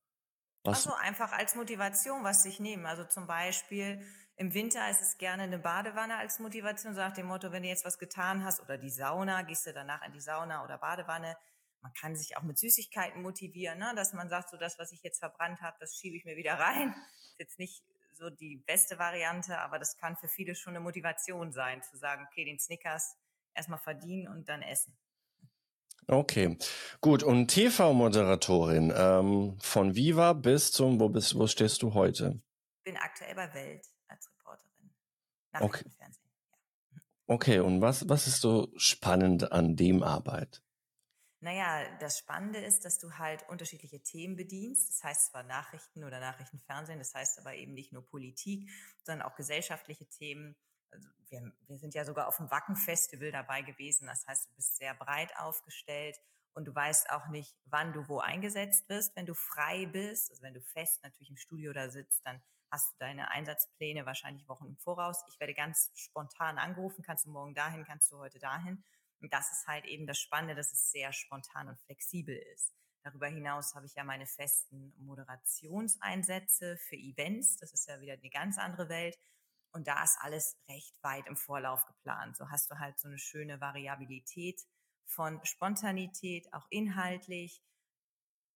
was? 0.63 0.87
Also 0.87 0.97
einfach 0.97 1.31
als 1.31 1.55
Motivation 1.55 2.23
was 2.23 2.43
sich 2.43 2.59
nehmen. 2.59 2.85
Also 2.85 3.03
zum 3.03 3.27
Beispiel 3.27 4.01
im 4.35 4.53
Winter 4.53 4.89
ist 4.89 5.01
es 5.01 5.17
gerne 5.17 5.43
eine 5.43 5.59
Badewanne 5.59 6.17
als 6.17 6.39
Motivation, 6.39 6.95
so 6.95 7.01
nach 7.01 7.13
dem 7.13 7.27
Motto, 7.27 7.51
wenn 7.51 7.63
du 7.63 7.69
jetzt 7.69 7.85
was 7.85 7.99
getan 7.99 8.43
hast 8.43 8.61
oder 8.61 8.77
die 8.77 8.89
Sauna, 8.89 9.43
gehst 9.43 9.67
du 9.67 9.73
danach 9.73 10.01
in 10.05 10.11
die 10.11 10.21
Sauna 10.21 10.63
oder 10.63 10.79
Badewanne. 10.79 11.37
Man 11.81 11.93
kann 11.93 12.15
sich 12.15 12.37
auch 12.37 12.43
mit 12.43 12.57
Süßigkeiten 12.57 13.21
motivieren, 13.21 13.77
ne? 13.77 13.93
dass 13.95 14.13
man 14.13 14.29
sagt, 14.29 14.49
so 14.49 14.57
das, 14.57 14.79
was 14.79 14.91
ich 14.91 15.03
jetzt 15.03 15.19
verbrannt 15.19 15.61
habe, 15.61 15.75
das 15.79 15.95
schiebe 15.95 16.15
ich 16.15 16.25
mir 16.25 16.37
wieder 16.37 16.53
rein. 16.53 16.95
Ist 17.27 17.39
jetzt 17.39 17.59
nicht 17.59 17.83
so 18.15 18.29
die 18.29 18.57
beste 18.57 18.99
Variante, 18.99 19.57
aber 19.59 19.79
das 19.79 19.97
kann 19.97 20.15
für 20.15 20.27
viele 20.27 20.55
schon 20.55 20.75
eine 20.75 20.83
Motivation 20.83 21.51
sein, 21.51 21.81
zu 21.83 21.97
sagen, 21.97 22.25
okay, 22.29 22.45
den 22.45 22.59
Snickers 22.59 23.15
erstmal 23.53 23.79
verdienen 23.79 24.27
und 24.27 24.49
dann 24.49 24.61
essen. 24.61 24.95
Okay, 26.07 26.57
gut. 27.01 27.23
Und 27.23 27.47
TV-Moderatorin 27.47 28.93
ähm, 28.95 29.57
von 29.61 29.95
Viva 29.95 30.33
bis 30.33 30.71
zum, 30.71 30.99
wo 30.99 31.09
bist, 31.09 31.37
wo 31.37 31.47
stehst 31.47 31.81
du 31.81 31.93
heute? 31.93 32.41
Ich 32.79 32.83
bin 32.83 32.97
aktuell 32.97 33.35
bei 33.35 33.53
Welt 33.53 33.85
als 34.07 34.29
Reporterin. 34.29 34.91
Okay. 35.59 35.85
Fernsehen. 35.97 36.29
Ja. 36.91 37.01
Okay, 37.27 37.59
und 37.59 37.81
was, 37.81 38.09
was 38.09 38.27
ist 38.27 38.41
so 38.41 38.69
spannend 38.75 39.51
an 39.51 39.75
dem 39.75 40.03
Arbeit? 40.03 40.61
Naja, 41.43 41.93
das 41.99 42.19
Spannende 42.19 42.59
ist, 42.59 42.85
dass 42.85 42.99
du 42.99 43.17
halt 43.17 43.43
unterschiedliche 43.49 44.01
Themen 44.01 44.37
bedienst. 44.37 44.87
Das 44.87 45.03
heißt 45.03 45.31
zwar 45.31 45.43
Nachrichten 45.43 46.05
oder 46.05 46.21
Nachrichtenfernsehen, 46.21 46.99
das 46.99 47.13
heißt 47.13 47.37
aber 47.37 47.53
eben 47.55 47.73
nicht 47.73 47.91
nur 47.91 48.05
Politik, 48.05 48.71
sondern 49.03 49.27
auch 49.27 49.35
gesellschaftliche 49.35 50.05
Themen. 50.05 50.55
Also 50.89 51.09
wir, 51.27 51.51
wir 51.67 51.77
sind 51.77 51.95
ja 51.95 52.05
sogar 52.05 52.29
auf 52.29 52.37
dem 52.37 52.49
Wacken-Festival 52.49 53.33
dabei 53.33 53.61
gewesen. 53.61 54.07
Das 54.07 54.25
heißt, 54.25 54.47
du 54.47 54.55
bist 54.55 54.77
sehr 54.77 54.93
breit 54.93 55.35
aufgestellt 55.35 56.17
und 56.53 56.63
du 56.63 56.73
weißt 56.73 57.09
auch 57.09 57.27
nicht, 57.27 57.53
wann 57.65 57.91
du 57.91 58.07
wo 58.07 58.19
eingesetzt 58.19 58.87
wirst, 58.87 59.13
wenn 59.17 59.25
du 59.25 59.33
frei 59.33 59.85
bist. 59.85 60.31
Also 60.31 60.43
wenn 60.43 60.53
du 60.53 60.61
fest 60.61 61.03
natürlich 61.03 61.29
im 61.29 61.35
Studio 61.37 61.73
da 61.73 61.89
sitzt, 61.89 62.25
dann 62.25 62.41
hast 62.71 62.93
du 62.93 62.95
deine 62.99 63.31
Einsatzpläne 63.31 64.05
wahrscheinlich 64.05 64.47
Wochen 64.47 64.67
im 64.67 64.77
Voraus. 64.77 65.21
Ich 65.27 65.41
werde 65.41 65.53
ganz 65.53 65.91
spontan 65.93 66.57
angerufen, 66.57 67.03
kannst 67.03 67.25
du 67.25 67.31
morgen 67.31 67.53
dahin, 67.53 67.83
kannst 67.83 68.09
du 68.13 68.17
heute 68.17 68.39
dahin. 68.39 68.81
Und 69.23 69.33
das 69.33 69.51
ist 69.53 69.67
halt 69.67 69.85
eben 69.85 70.05
das 70.05 70.19
Spannende, 70.19 70.53
dass 70.53 70.73
es 70.73 70.91
sehr 70.91 71.13
spontan 71.13 71.69
und 71.69 71.79
flexibel 71.79 72.35
ist. 72.53 72.73
Darüber 73.03 73.27
hinaus 73.27 73.73
habe 73.73 73.85
ich 73.85 73.95
ja 73.95 74.03
meine 74.03 74.25
festen 74.25 74.93
Moderationseinsätze 74.97 76.77
für 76.77 76.95
Events. 76.95 77.57
Das 77.57 77.73
ist 77.73 77.87
ja 77.87 77.99
wieder 78.01 78.13
eine 78.13 78.29
ganz 78.29 78.57
andere 78.57 78.89
Welt. 78.89 79.17
Und 79.71 79.87
da 79.87 80.03
ist 80.03 80.17
alles 80.19 80.57
recht 80.69 80.95
weit 81.01 81.25
im 81.27 81.37
Vorlauf 81.37 81.85
geplant. 81.85 82.35
So 82.35 82.49
hast 82.49 82.69
du 82.69 82.79
halt 82.79 82.99
so 82.99 83.07
eine 83.07 83.17
schöne 83.17 83.61
Variabilität 83.61 84.61
von 85.05 85.39
Spontanität, 85.43 86.53
auch 86.53 86.67
inhaltlich, 86.69 87.63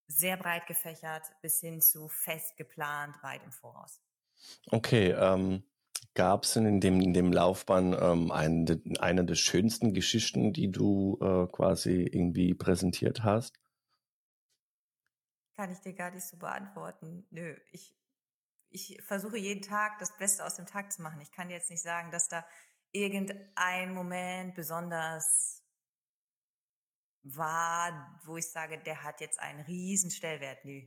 sehr 0.08 0.38
breit 0.38 0.68
gefächert 0.68 1.24
bis 1.42 1.60
hin 1.60 1.82
zu 1.82 2.08
fest 2.10 2.58
geplant, 2.58 3.16
weit 3.24 3.44
im 3.44 3.52
Voraus. 3.52 4.02
Okay, 4.68 5.12
ähm, 5.12 5.64
gab 6.18 6.44
es 6.46 6.56
in 6.56 6.82
dem, 6.82 7.00
in 7.00 7.14
dem 7.14 7.32
Laufbahn 7.32 7.94
ähm, 7.94 8.32
eine, 8.32 8.82
eine 9.00 9.24
der 9.24 9.36
schönsten 9.36 9.94
Geschichten, 9.94 10.52
die 10.52 10.72
du 10.72 11.20
äh, 11.22 11.46
quasi 11.52 12.10
irgendwie 12.12 12.56
präsentiert 12.56 13.24
hast? 13.24 13.56
Kann 15.56 15.72
ich 15.72 15.80
dir 15.80 15.94
gar 15.94 16.10
nicht 16.10 16.26
so 16.26 16.38
beantworten. 16.38 17.28
Nö, 17.30 17.56
ich, 17.72 17.96
ich 18.70 19.00
versuche 19.04 19.38
jeden 19.38 19.62
Tag 19.62 20.00
das 20.00 20.18
Beste 20.18 20.44
aus 20.44 20.56
dem 20.56 20.66
Tag 20.66 20.92
zu 20.92 21.04
machen. 21.04 21.22
Ich 21.22 21.32
kann 21.32 21.52
jetzt 21.52 21.70
nicht 21.70 21.84
sagen, 21.84 22.10
dass 22.10 22.28
da 22.28 22.44
irgendein 22.92 23.94
Moment 23.94 24.56
besonders 24.56 25.64
war, 27.22 28.20
wo 28.26 28.38
ich 28.38 28.50
sage, 28.50 28.80
der 28.80 29.04
hat 29.04 29.22
jetzt 29.22 29.40
einen 29.40 29.62
riesen 29.62 30.10
Stellwert. 30.10 30.66
Nö. 30.66 30.82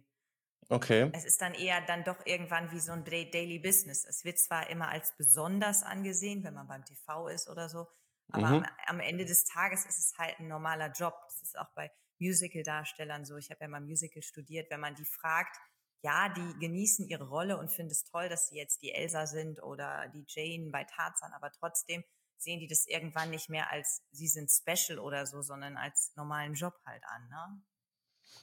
Okay. 0.70 1.10
Es 1.12 1.24
ist 1.24 1.40
dann 1.42 1.52
eher 1.54 1.80
dann 1.82 2.04
doch 2.04 2.24
irgendwann 2.24 2.70
wie 2.70 2.78
so 2.78 2.92
ein 2.92 3.04
Daily 3.04 3.58
Business. 3.58 4.04
Es 4.04 4.24
wird 4.24 4.38
zwar 4.38 4.70
immer 4.70 4.88
als 4.88 5.16
besonders 5.16 5.82
angesehen, 5.82 6.44
wenn 6.44 6.54
man 6.54 6.68
beim 6.68 6.84
TV 6.84 7.28
ist 7.28 7.50
oder 7.50 7.68
so, 7.68 7.88
aber 8.32 8.48
mhm. 8.48 8.64
am, 8.64 8.66
am, 8.86 9.00
Ende 9.00 9.24
des 9.24 9.44
Tages 9.44 9.84
ist 9.84 9.98
es 9.98 10.18
halt 10.18 10.38
ein 10.38 10.48
normaler 10.48 10.92
Job. 10.92 11.14
Das 11.26 11.42
ist 11.42 11.58
auch 11.58 11.70
bei 11.74 11.90
Musical-Darstellern 12.20 13.24
so. 13.24 13.36
Ich 13.36 13.50
habe 13.50 13.62
ja 13.62 13.68
mal 13.68 13.80
Musical 13.80 14.22
studiert. 14.22 14.70
Wenn 14.70 14.80
man 14.80 14.94
die 14.94 15.04
fragt, 15.04 15.56
ja, 16.02 16.28
die 16.28 16.58
genießen 16.58 17.06
ihre 17.06 17.28
Rolle 17.28 17.58
und 17.58 17.70
finden 17.70 17.92
es 17.92 18.04
toll, 18.04 18.28
dass 18.28 18.48
sie 18.48 18.56
jetzt 18.56 18.82
die 18.82 18.92
Elsa 18.92 19.26
sind 19.26 19.62
oder 19.62 20.08
die 20.14 20.24
Jane 20.26 20.70
bei 20.70 20.84
Tarzan, 20.84 21.32
aber 21.32 21.50
trotzdem 21.50 22.04
sehen 22.38 22.60
die 22.60 22.68
das 22.68 22.86
irgendwann 22.86 23.30
nicht 23.30 23.50
mehr 23.50 23.70
als 23.70 24.02
sie 24.12 24.28
sind 24.28 24.50
special 24.50 24.98
oder 24.98 25.26
so, 25.26 25.42
sondern 25.42 25.76
als 25.76 26.12
normalen 26.16 26.54
Job 26.54 26.74
halt 26.86 27.02
an. 27.04 27.28
Ne? 27.28 27.62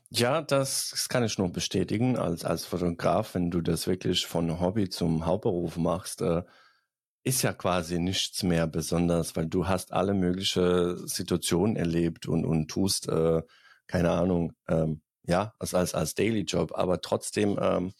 Ja, 0.09 0.41
das, 0.41 0.89
das 0.91 1.09
kann 1.09 1.23
ich 1.23 1.37
nur 1.37 1.51
bestätigen. 1.51 2.17
Als, 2.17 2.45
als 2.45 2.65
Fotograf, 2.65 3.35
wenn 3.35 3.51
du 3.51 3.61
das 3.61 3.87
wirklich 3.87 4.25
von 4.25 4.59
Hobby 4.59 4.89
zum 4.89 5.25
Hauptberuf 5.25 5.77
machst, 5.77 6.21
äh, 6.21 6.43
ist 7.23 7.41
ja 7.41 7.51
quasi 7.53 7.99
nichts 7.99 8.41
mehr 8.43 8.67
besonders, 8.67 9.35
weil 9.35 9.47
du 9.47 9.67
hast 9.67 9.91
alle 9.91 10.13
möglichen 10.13 11.05
Situationen 11.07 11.75
erlebt 11.75 12.25
und, 12.25 12.45
und 12.45 12.69
tust, 12.69 13.09
äh, 13.09 13.41
keine 13.87 14.11
Ahnung, 14.11 14.53
ähm, 14.69 15.01
ja, 15.23 15.53
als, 15.59 15.73
als, 15.73 15.93
als 15.93 16.15
Daily 16.15 16.41
Job. 16.41 16.71
Aber 16.73 17.01
trotzdem 17.01 17.59
ähm, 17.61 17.93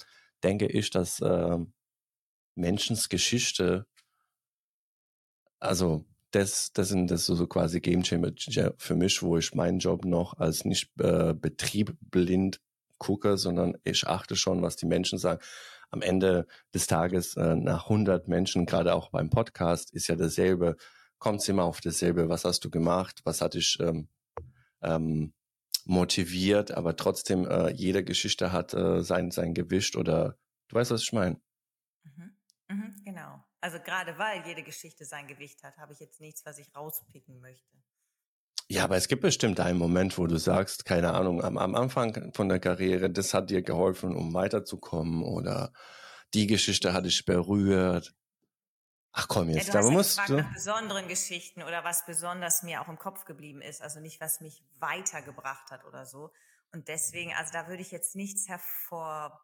denke 0.44 0.68
ich, 0.68 0.90
dass 0.92 1.20
äh, 1.20 1.58
Menschens 2.56 3.10
Geschichte, 3.10 3.86
also 5.60 6.06
das, 6.32 6.72
das 6.74 6.90
sind 6.90 7.10
das 7.10 7.26
so 7.26 7.48
quasi 7.48 7.80
Game 7.80 8.04
Changer 8.04 8.34
für 8.78 8.96
mich, 8.96 9.22
wo 9.22 9.38
ich 9.38 9.54
meinen 9.56 9.80
Job 9.80 10.06
noch 10.06 10.38
als 10.38 10.66
nicht 10.66 10.92
äh, 11.00 11.34
betriebblind 11.34 12.62
gucke, 12.98 13.38
sondern 13.38 13.78
ich 13.84 14.08
achte 14.08 14.36
schon, 14.36 14.62
was 14.62 14.76
die 14.76 14.86
Menschen 14.88 15.20
sagen. 15.20 15.42
Am 15.90 16.02
Ende 16.02 16.48
des 16.74 16.88
Tages 16.88 17.38
äh, 17.38 17.56
nach 17.56 17.84
100 17.84 18.28
Menschen, 18.28 18.66
gerade 18.66 18.94
auch 18.94 19.10
beim 19.10 19.30
Podcast, 19.30 19.94
ist 19.94 20.08
ja 20.08 20.16
dasselbe, 20.16 20.76
kommt 21.18 21.42
es 21.42 21.48
immer 21.48 21.64
auf 21.64 21.80
dasselbe. 21.80 22.28
Was 22.28 22.44
hast 22.44 22.66
du 22.66 22.70
gemacht? 22.70 23.22
Was 23.24 23.40
hat 23.40 23.54
dich 23.54 23.78
ähm, 23.80 24.10
ähm, 24.82 25.34
motiviert? 25.86 26.72
Aber 26.72 26.98
trotzdem, 26.98 27.48
äh, 27.48 27.72
jede 27.72 28.04
Geschichte 28.04 28.52
hat 28.52 28.74
äh, 28.74 29.02
sein, 29.02 29.32
sein 29.32 29.54
Gewicht 29.54 29.96
oder 29.96 30.38
du 30.68 30.76
weißt, 30.76 30.92
was 30.92 31.04
ich 31.04 31.14
meine. 31.14 31.40
Mhm. 32.04 32.38
Mhm, 32.70 32.96
genau. 33.06 33.47
Also 33.60 33.80
gerade 33.80 34.18
weil 34.18 34.46
jede 34.46 34.64
Geschichte 34.64 35.06
sein 35.06 35.28
Gewicht 35.28 35.64
hat, 35.64 35.78
habe 35.78 35.94
ich 35.94 36.00
jetzt 36.00 36.22
nichts, 36.22 36.46
was 36.46 36.60
ich 36.60 36.76
rauspicken 36.76 37.40
möchte. 37.40 37.78
Ja, 38.70 38.84
aber 38.84 38.98
es 38.98 39.08
gibt 39.08 39.22
bestimmt 39.22 39.60
einen 39.62 39.80
Moment, 39.80 40.18
wo 40.18 40.28
du 40.28 40.38
sagst, 40.38 40.84
keine 40.84 41.14
Ahnung, 41.14 41.42
am, 41.42 41.58
am 41.58 41.74
Anfang 41.74 42.34
von 42.34 42.50
der 42.50 42.60
Karriere, 42.60 43.10
das 43.10 43.34
hat 43.34 43.50
dir 43.50 43.62
geholfen, 43.62 44.14
um 44.14 44.34
weiterzukommen 44.34 45.24
oder 45.24 45.72
die 46.34 46.48
Geschichte 46.48 46.92
hat 46.94 47.06
dich 47.06 47.24
berührt. 47.24 48.14
Ach 49.14 49.28
komm 49.30 49.50
jetzt, 49.50 49.70
ja, 49.70 49.82
du 49.82 49.88
da 49.88 49.90
musst 49.90 50.20
du 50.28 50.36
nach 50.36 50.54
besonderen 50.54 51.08
Geschichten 51.08 51.64
oder 51.64 51.86
was 51.86 52.06
besonders 52.06 52.62
mir 52.62 52.82
auch 52.82 52.90
im 52.90 53.00
Kopf 53.00 53.24
geblieben 53.24 53.62
ist, 53.62 53.82
also 53.82 54.02
nicht 54.02 54.20
was 54.20 54.42
mich 54.42 54.64
weitergebracht 54.80 55.72
hat 55.72 55.86
oder 55.86 56.06
so. 56.06 56.32
Und 56.74 56.90
deswegen, 56.90 57.34
also 57.34 57.54
da 57.54 57.68
würde 57.68 57.82
ich 57.82 57.92
jetzt 57.92 58.16
nichts 58.16 58.50
hervorheben 58.50 59.40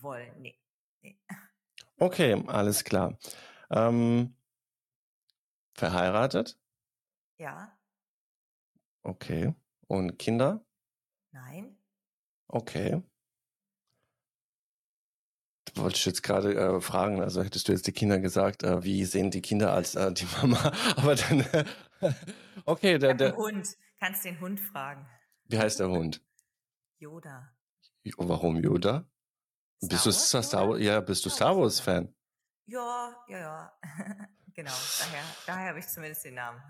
wollen. 0.00 0.40
Nee. 0.40 0.60
nee. 1.02 1.18
Okay, 1.98 2.44
alles 2.46 2.84
klar. 2.84 3.18
Ähm, 3.70 4.36
verheiratet? 5.74 6.58
Ja. 7.38 7.78
Okay. 9.02 9.54
Und 9.86 10.18
Kinder? 10.18 10.64
Nein. 11.32 11.78
Okay. 12.48 13.02
Wollte 15.74 15.96
ich 15.96 16.06
jetzt 16.06 16.22
gerade 16.22 16.54
äh, 16.54 16.80
fragen, 16.80 17.20
also 17.20 17.42
hättest 17.42 17.68
du 17.68 17.72
jetzt 17.72 17.86
die 17.86 17.92
Kinder 17.92 18.18
gesagt, 18.18 18.62
äh, 18.62 18.82
wie 18.82 19.04
sehen 19.04 19.30
die 19.30 19.42
Kinder 19.42 19.72
als 19.72 19.94
äh, 19.94 20.12
die 20.12 20.26
Mama? 20.40 20.72
Aber 20.96 21.14
dann, 21.14 21.44
okay, 22.64 22.98
der, 22.98 23.14
der 23.14 23.36
Hund. 23.36 23.76
Kannst 23.98 24.24
den 24.24 24.38
Hund 24.40 24.60
fragen. 24.60 25.06
Wie 25.44 25.58
heißt 25.58 25.80
der 25.80 25.88
Hund? 25.88 26.22
Yoda. 26.98 27.50
Warum 28.16 28.56
Yoda? 28.56 29.08
Star 29.78 29.88
bist 29.88 30.06
du 30.06 30.12
Star, 30.12 30.42
Star, 30.42 30.78
ja, 30.78 31.00
bist 31.00 31.24
du 31.24 31.30
Star 31.30 31.56
Wars 31.56 31.80
Fan? 31.80 32.14
Ja, 32.66 33.14
ja, 33.28 33.38
ja. 33.38 33.72
genau. 34.54 34.72
Daher, 34.98 35.22
daher 35.46 35.68
habe 35.70 35.78
ich 35.78 35.86
zumindest 35.86 36.24
den 36.24 36.34
Namen. 36.34 36.60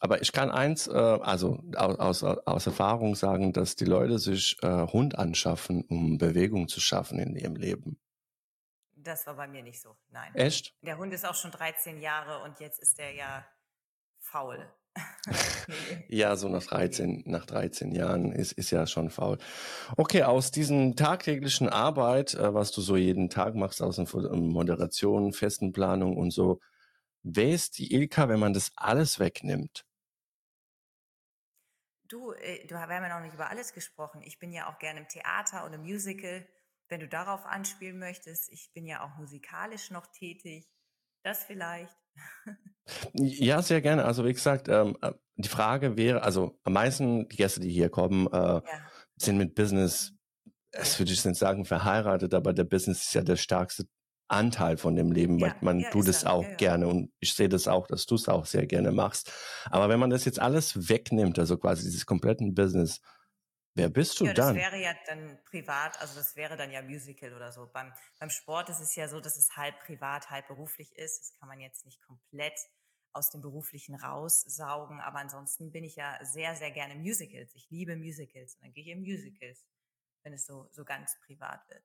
Aber 0.00 0.20
ich 0.22 0.32
kann 0.32 0.50
eins, 0.50 0.86
äh, 0.86 0.92
also 0.92 1.62
aus, 1.76 2.22
aus 2.22 2.66
Erfahrung 2.66 3.14
sagen, 3.14 3.52
dass 3.52 3.74
die 3.74 3.84
Leute 3.84 4.18
sich 4.18 4.56
äh, 4.62 4.86
Hund 4.86 5.18
anschaffen, 5.18 5.82
um 5.88 6.18
Bewegung 6.18 6.68
zu 6.68 6.80
schaffen 6.80 7.18
in 7.18 7.36
ihrem 7.36 7.56
Leben. 7.56 7.98
Das 8.92 9.26
war 9.26 9.34
bei 9.34 9.46
mir 9.46 9.62
nicht 9.62 9.80
so, 9.80 9.96
nein. 10.08 10.34
Echt? 10.34 10.74
Der 10.82 10.98
Hund 10.98 11.12
ist 11.12 11.26
auch 11.26 11.34
schon 11.34 11.50
13 11.50 12.00
Jahre 12.00 12.42
und 12.42 12.60
jetzt 12.60 12.80
ist 12.80 12.98
er 12.98 13.12
ja 13.12 13.46
faul. 14.18 14.70
ja, 16.08 16.36
so 16.36 16.48
nach 16.48 16.62
13, 16.62 17.24
nach 17.26 17.46
13 17.46 17.92
Jahren 17.92 18.32
ist, 18.32 18.52
ist 18.52 18.70
ja 18.70 18.86
schon 18.86 19.10
faul. 19.10 19.38
Okay, 19.96 20.22
aus 20.22 20.50
diesen 20.50 20.96
tagtäglichen 20.96 21.68
Arbeit, 21.68 22.34
äh, 22.34 22.54
was 22.54 22.70
du 22.72 22.80
so 22.80 22.96
jeden 22.96 23.30
Tag 23.30 23.54
machst, 23.54 23.82
aus 23.82 23.96
der 23.96 24.06
Moderation, 24.36 25.32
festen 25.32 25.72
Planung 25.72 26.16
und 26.16 26.30
so, 26.30 26.60
wer 27.22 27.50
ist 27.50 27.78
die 27.78 27.92
Ilka, 27.92 28.28
wenn 28.28 28.40
man 28.40 28.54
das 28.54 28.70
alles 28.76 29.18
wegnimmt? 29.18 29.84
Du, 32.08 32.32
äh, 32.32 32.66
du, 32.66 32.74
wir 32.74 32.80
haben 32.80 32.90
ja 32.90 33.08
noch 33.08 33.24
nicht 33.24 33.34
über 33.34 33.48
alles 33.48 33.72
gesprochen. 33.72 34.22
Ich 34.22 34.38
bin 34.38 34.52
ja 34.52 34.68
auch 34.72 34.78
gerne 34.78 35.00
im 35.00 35.08
Theater 35.08 35.64
und 35.64 35.72
im 35.72 35.82
Musical. 35.82 36.46
Wenn 36.88 37.00
du 37.00 37.08
darauf 37.08 37.46
anspielen 37.46 37.98
möchtest, 37.98 38.52
ich 38.52 38.72
bin 38.74 38.86
ja 38.86 39.02
auch 39.02 39.16
musikalisch 39.16 39.90
noch 39.90 40.06
tätig. 40.08 40.68
Das 41.24 41.44
vielleicht. 41.44 41.96
Ja, 43.14 43.62
sehr 43.62 43.80
gerne. 43.80 44.04
Also 44.04 44.26
wie 44.26 44.34
gesagt, 44.34 44.68
ähm, 44.68 44.98
äh, 45.00 45.12
die 45.36 45.48
Frage 45.48 45.96
wäre, 45.96 46.22
also 46.22 46.58
am 46.64 46.74
meisten 46.74 47.26
die 47.30 47.36
Gäste, 47.36 47.60
die 47.60 47.70
hier 47.70 47.88
kommen, 47.88 48.26
äh, 48.26 48.36
ja. 48.36 48.62
sind 49.16 49.38
mit 49.38 49.54
Business, 49.54 50.12
es 50.70 50.98
würde 50.98 51.10
ich 51.10 51.24
nicht 51.24 51.38
sagen 51.38 51.64
verheiratet, 51.64 52.34
aber 52.34 52.52
der 52.52 52.64
Business 52.64 53.04
ist 53.04 53.14
ja 53.14 53.22
der 53.22 53.36
stärkste 53.36 53.86
Anteil 54.28 54.76
von 54.76 54.96
dem 54.96 55.12
Leben, 55.12 55.38
ja, 55.38 55.46
weil 55.46 55.54
man 55.62 55.80
ja, 55.80 55.88
tut 55.88 56.08
es 56.08 56.26
auch 56.26 56.44
gerne 56.58 56.86
und 56.86 57.10
ich 57.20 57.32
sehe 57.32 57.48
das 57.48 57.68
auch, 57.68 57.86
dass 57.86 58.04
du 58.04 58.16
es 58.16 58.28
auch 58.28 58.44
sehr 58.44 58.66
gerne 58.66 58.92
machst. 58.92 59.32
Aber 59.70 59.88
wenn 59.88 59.98
man 59.98 60.10
das 60.10 60.26
jetzt 60.26 60.38
alles 60.38 60.90
wegnimmt, 60.90 61.38
also 61.38 61.56
quasi 61.56 61.84
dieses 61.84 62.04
kompletten 62.04 62.54
Business, 62.54 63.00
Wer 63.76 63.88
bist 63.88 64.20
du 64.20 64.26
ja, 64.26 64.32
dann? 64.32 64.54
Das 64.54 64.64
wäre 64.64 64.80
ja 64.80 64.94
dann 65.06 65.38
privat, 65.44 66.00
also 66.00 66.14
das 66.14 66.36
wäre 66.36 66.56
dann 66.56 66.70
ja 66.70 66.80
Musical 66.80 67.34
oder 67.34 67.50
so. 67.50 67.68
Beim, 67.72 67.92
beim 68.20 68.30
Sport 68.30 68.68
ist 68.68 68.80
es 68.80 68.94
ja 68.94 69.08
so, 69.08 69.20
dass 69.20 69.36
es 69.36 69.56
halb 69.56 69.80
privat, 69.80 70.30
halb 70.30 70.46
beruflich 70.46 70.96
ist. 70.96 71.20
Das 71.20 71.34
kann 71.38 71.48
man 71.48 71.60
jetzt 71.60 71.84
nicht 71.84 72.00
komplett 72.02 72.54
aus 73.12 73.30
dem 73.30 73.40
Beruflichen 73.40 73.96
raussaugen. 73.96 75.00
Aber 75.00 75.18
ansonsten 75.18 75.72
bin 75.72 75.82
ich 75.82 75.96
ja 75.96 76.18
sehr, 76.22 76.54
sehr 76.54 76.70
gerne 76.70 76.94
Musicals. 76.94 77.52
Ich 77.54 77.68
liebe 77.70 77.96
Musicals 77.96 78.54
und 78.54 78.62
dann 78.62 78.72
gehe 78.72 78.84
ich 78.84 78.90
in 78.90 79.00
Musicals, 79.00 79.66
wenn 80.22 80.32
es 80.34 80.46
so, 80.46 80.68
so 80.70 80.84
ganz 80.84 81.16
privat 81.26 81.60
wird. 81.68 81.82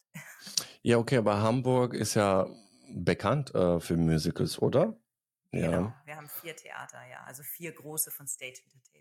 Ja, 0.82 0.98
okay, 0.98 1.18
aber 1.18 1.42
Hamburg 1.42 1.94
ist 1.94 2.14
ja 2.14 2.48
bekannt 2.88 3.54
äh, 3.54 3.80
für 3.80 3.98
Musicals, 3.98 4.60
oder? 4.60 4.98
Ja. 5.52 5.72
Genau, 5.72 5.94
wir 6.06 6.16
haben 6.16 6.30
vier 6.30 6.56
Theater, 6.56 7.04
ja, 7.08 7.24
also 7.24 7.42
vier 7.42 7.74
große 7.74 8.12
von 8.12 8.28
Stage 8.28 8.62
Entertainment. 8.64 8.99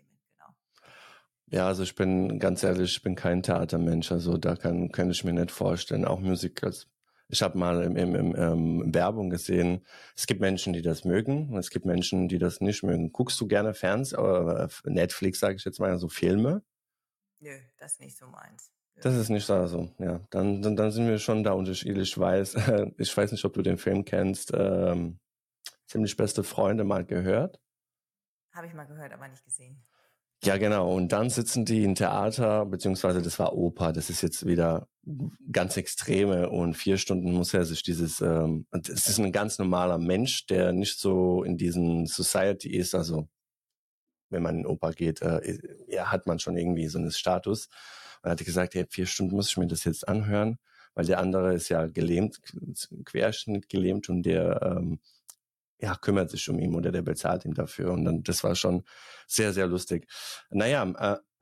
Ja, 1.51 1.67
also 1.67 1.83
ich 1.83 1.95
bin 1.95 2.39
ganz 2.39 2.63
ehrlich, 2.63 2.97
ich 2.97 3.01
bin 3.01 3.15
kein 3.15 3.41
Theatermensch, 3.41 4.11
also 4.11 4.37
da 4.37 4.55
kann, 4.55 4.91
kann 4.91 5.09
ich 5.09 5.23
mir 5.23 5.33
nicht 5.33 5.51
vorstellen, 5.51 6.05
auch 6.05 6.19
Musicals. 6.19 6.87
Ich 7.27 7.41
habe 7.41 7.57
mal 7.57 7.83
im, 7.83 7.95
im, 7.95 8.15
im, 8.15 8.35
ähm, 8.35 8.93
Werbung 8.93 9.29
gesehen, 9.29 9.85
es 10.15 10.25
gibt 10.25 10.41
Menschen, 10.41 10.73
die 10.73 10.81
das 10.81 11.05
mögen, 11.05 11.49
und 11.49 11.57
es 11.57 11.69
gibt 11.69 11.85
Menschen, 11.85 12.27
die 12.27 12.39
das 12.39 12.59
nicht 12.61 12.83
mögen. 12.83 13.11
Guckst 13.11 13.39
du 13.39 13.47
gerne 13.47 13.73
Fernsehen, 13.73 14.19
oder 14.19 14.69
äh, 14.85 14.89
Netflix, 14.89 15.39
sage 15.39 15.55
ich 15.55 15.65
jetzt 15.65 15.79
mal, 15.79 15.97
so 15.99 16.09
Filme? 16.09 16.63
Nö, 17.39 17.57
das 17.77 17.93
ist 17.93 17.99
nicht 18.01 18.17
so 18.17 18.27
meins. 18.27 18.71
Das 19.01 19.15
ist 19.15 19.29
nicht 19.29 19.45
so, 19.45 19.53
also, 19.53 19.89
ja. 19.99 20.19
Dann, 20.29 20.61
dann, 20.61 20.75
dann 20.75 20.91
sind 20.91 21.07
wir 21.07 21.19
schon 21.19 21.43
da 21.43 21.53
unterschiedlich. 21.53 22.09
Ich 22.09 22.17
weiß, 22.17 22.55
ich 22.97 23.15
weiß 23.15 23.31
nicht, 23.31 23.45
ob 23.45 23.53
du 23.53 23.61
den 23.61 23.77
Film 23.77 24.05
kennst, 24.05 24.51
ähm, 24.53 25.19
Ziemlich 25.89 26.15
beste 26.15 26.43
Freunde 26.43 26.83
mal 26.83 27.03
gehört. 27.03 27.59
Habe 28.53 28.67
ich 28.67 28.75
mal 28.75 28.85
gehört, 28.85 29.11
aber 29.11 29.27
nicht 29.27 29.43
gesehen. 29.43 29.83
Ja, 30.43 30.57
genau. 30.57 30.93
Und 30.95 31.11
dann 31.11 31.29
sitzen 31.29 31.65
die 31.65 31.83
im 31.83 31.95
Theater, 31.95 32.65
beziehungsweise 32.65 33.21
das 33.21 33.39
war 33.39 33.53
Oper. 33.55 33.91
Das 33.91 34.09
ist 34.09 34.21
jetzt 34.21 34.45
wieder 34.45 34.87
ganz 35.51 35.75
extreme 35.75 36.49
und 36.49 36.75
vier 36.75 36.97
Stunden 36.97 37.33
muss 37.33 37.53
er 37.53 37.65
sich 37.65 37.83
dieses, 37.83 38.21
ähm, 38.21 38.65
es 38.71 39.09
ist 39.09 39.19
ein 39.19 39.31
ganz 39.33 39.57
normaler 39.59 39.97
Mensch, 39.97 40.45
der 40.45 40.71
nicht 40.71 40.99
so 40.99 41.43
in 41.43 41.57
diesen 41.57 42.05
Society 42.05 42.69
ist. 42.69 42.95
Also 42.95 43.27
wenn 44.29 44.43
man 44.43 44.59
in 44.59 44.65
Oper 44.65 44.93
geht, 44.93 45.21
äh, 45.21 45.59
ja, 45.87 46.11
hat 46.11 46.25
man 46.27 46.39
schon 46.39 46.55
irgendwie 46.57 46.87
so 46.87 46.99
einen 46.99 47.11
Status. 47.11 47.67
Und 48.23 48.31
hatte 48.31 48.45
gesagt, 48.45 48.75
hey, 48.75 48.85
vier 48.89 49.05
Stunden 49.07 49.35
muss 49.35 49.49
ich 49.49 49.57
mir 49.57 49.67
das 49.67 49.83
jetzt 49.85 50.07
anhören, 50.07 50.57
weil 50.93 51.05
der 51.05 51.19
andere 51.19 51.53
ist 51.53 51.69
ja 51.69 51.87
gelähmt, 51.87 52.39
Querschnitt 53.05 53.69
gelähmt 53.69 54.09
und 54.09 54.23
der 54.23 54.61
ähm, 54.61 54.99
ja, 55.79 55.95
kümmert 55.95 56.29
sich 56.29 56.49
um 56.49 56.59
ihn 56.59 56.75
oder 56.75 56.91
der 56.91 57.01
bezahlt 57.01 57.45
ihm 57.45 57.53
dafür. 57.53 57.91
Und 57.91 58.05
dann, 58.05 58.23
das 58.23 58.43
war 58.43 58.55
schon 58.55 58.83
sehr, 59.27 59.53
sehr 59.53 59.67
lustig. 59.67 60.07
Naja, 60.49 60.83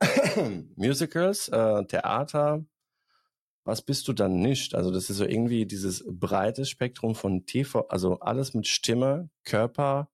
Musicals, 0.76 1.48
äh, 1.48 1.84
Theater, 1.86 2.64
was 3.64 3.82
bist 3.82 4.08
du 4.08 4.12
dann 4.12 4.40
nicht? 4.40 4.74
Also 4.74 4.90
das 4.90 5.10
ist 5.10 5.18
so 5.18 5.24
irgendwie 5.24 5.66
dieses 5.66 6.04
breite 6.08 6.64
Spektrum 6.64 7.14
von 7.14 7.44
TV, 7.44 7.86
also 7.88 8.20
alles 8.20 8.54
mit 8.54 8.66
Stimme, 8.66 9.28
Körper. 9.44 10.10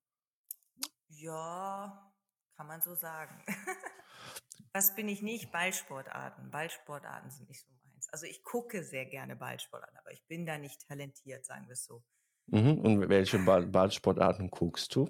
Ja, 1.07 2.13
kann 2.57 2.67
man 2.67 2.81
so 2.81 2.95
sagen. 2.95 3.45
was 4.73 4.95
bin 4.97 5.09
ich 5.09 5.23
nicht? 5.23 5.53
Ballsportarten. 5.53 6.51
Ballsportarten 6.51 7.31
sind 7.31 7.49
nicht 7.49 7.61
so 7.61 7.69
meins. 7.85 8.09
Also 8.11 8.27
ich 8.27 8.43
gucke 8.43 8.83
sehr 8.83 9.07
gerne 9.07 9.37
Ballsportarten, 9.37 9.99
aber 9.99 10.13
ich 10.13 10.27
bin 10.27 10.47
da 10.47 10.59
nicht 10.59 10.89
talentiert, 10.89 11.45
sagen 11.45 11.67
wir 11.67 11.75
es 11.75 11.85
so. 11.85 12.03
Mhm. 12.47 12.79
Und 12.79 13.09
welche 13.09 13.39
Ball 13.39 13.67
Ballsportarten 13.67 14.51
guckst 14.51 14.95
du? 14.95 15.09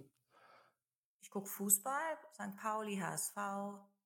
Ich 1.21 1.31
gucke 1.31 1.49
Fußball, 1.49 2.19
St. 2.35 2.57
Pauli, 2.57 2.97
HSV. 2.97 3.37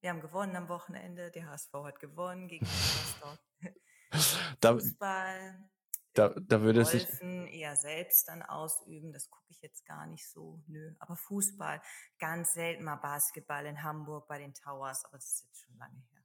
Wir 0.01 0.11
haben 0.11 0.21
gewonnen 0.21 0.57
am 0.57 0.69
Wochenende. 0.69 1.31
Der 1.31 1.47
HSV 1.47 1.73
hat 1.85 2.01
gewonnen 2.01 2.49
gegen 2.49 2.67
Rostock. 2.67 3.39
Fußball. 4.63 5.71
Da, 6.19 6.31
da 6.31 6.61
würde 6.63 6.81
es 6.81 6.91
sich 6.91 7.07
eher 7.23 7.77
selbst 7.77 8.27
dann 8.27 8.43
ausüben, 8.43 9.13
das 9.13 9.31
gucke 9.31 9.51
ich 9.51 9.61
jetzt 9.61 9.87
gar 9.87 10.05
nicht 10.07 10.29
so, 10.29 10.61
nö. 10.67 10.93
Aber 10.99 11.15
Fußball, 11.15 11.81
ganz 12.19 12.55
selten 12.55 12.83
mal 12.83 12.97
Basketball 12.97 13.67
in 13.67 13.85
Hamburg 13.85 14.27
bei 14.27 14.39
den 14.39 14.53
Towers, 14.53 15.05
aber 15.05 15.19
das 15.19 15.27
ist 15.27 15.45
jetzt 15.45 15.61
schon 15.61 15.77
lange 15.77 16.01
her. 16.11 16.18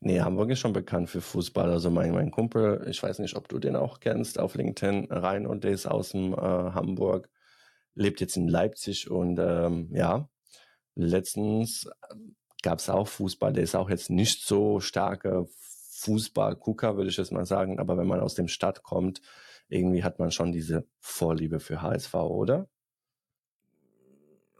Nee, 0.00 0.20
Hamburg 0.20 0.50
ist 0.50 0.60
schon 0.60 0.72
bekannt 0.72 1.10
für 1.10 1.20
Fußball. 1.20 1.70
Also 1.70 1.90
mein, 1.90 2.12
mein 2.12 2.30
Kumpel, 2.30 2.86
ich 2.88 3.02
weiß 3.02 3.18
nicht, 3.20 3.36
ob 3.36 3.48
du 3.48 3.58
den 3.58 3.76
auch 3.76 4.00
kennst, 4.00 4.38
auf 4.38 4.54
LinkedIn, 4.54 5.06
Rein 5.10 5.46
und 5.46 5.64
der 5.64 5.72
ist 5.72 5.86
aus 5.86 6.10
dem 6.10 6.32
äh, 6.32 6.36
Hamburg, 6.36 7.28
lebt 7.94 8.20
jetzt 8.20 8.36
in 8.36 8.48
Leipzig 8.48 9.10
und 9.10 9.38
ähm, 9.38 9.88
ja, 9.92 10.28
letztens 10.94 11.88
gab 12.62 12.78
es 12.80 12.90
auch 12.90 13.08
Fußball, 13.08 13.52
der 13.52 13.64
ist 13.64 13.74
auch 13.74 13.90
jetzt 13.90 14.10
nicht 14.10 14.44
so 14.44 14.80
starker 14.80 15.46
Fußballgucker, 15.98 16.96
würde 16.96 17.10
ich 17.10 17.16
jetzt 17.16 17.32
mal 17.32 17.46
sagen, 17.46 17.78
aber 17.78 17.96
wenn 17.96 18.06
man 18.06 18.20
aus 18.20 18.34
dem 18.34 18.48
Stadt 18.48 18.82
kommt, 18.82 19.20
irgendwie 19.68 20.04
hat 20.04 20.18
man 20.18 20.30
schon 20.30 20.52
diese 20.52 20.86
Vorliebe 21.00 21.60
für 21.60 21.82
HSV, 21.82 22.14
oder? 22.14 22.68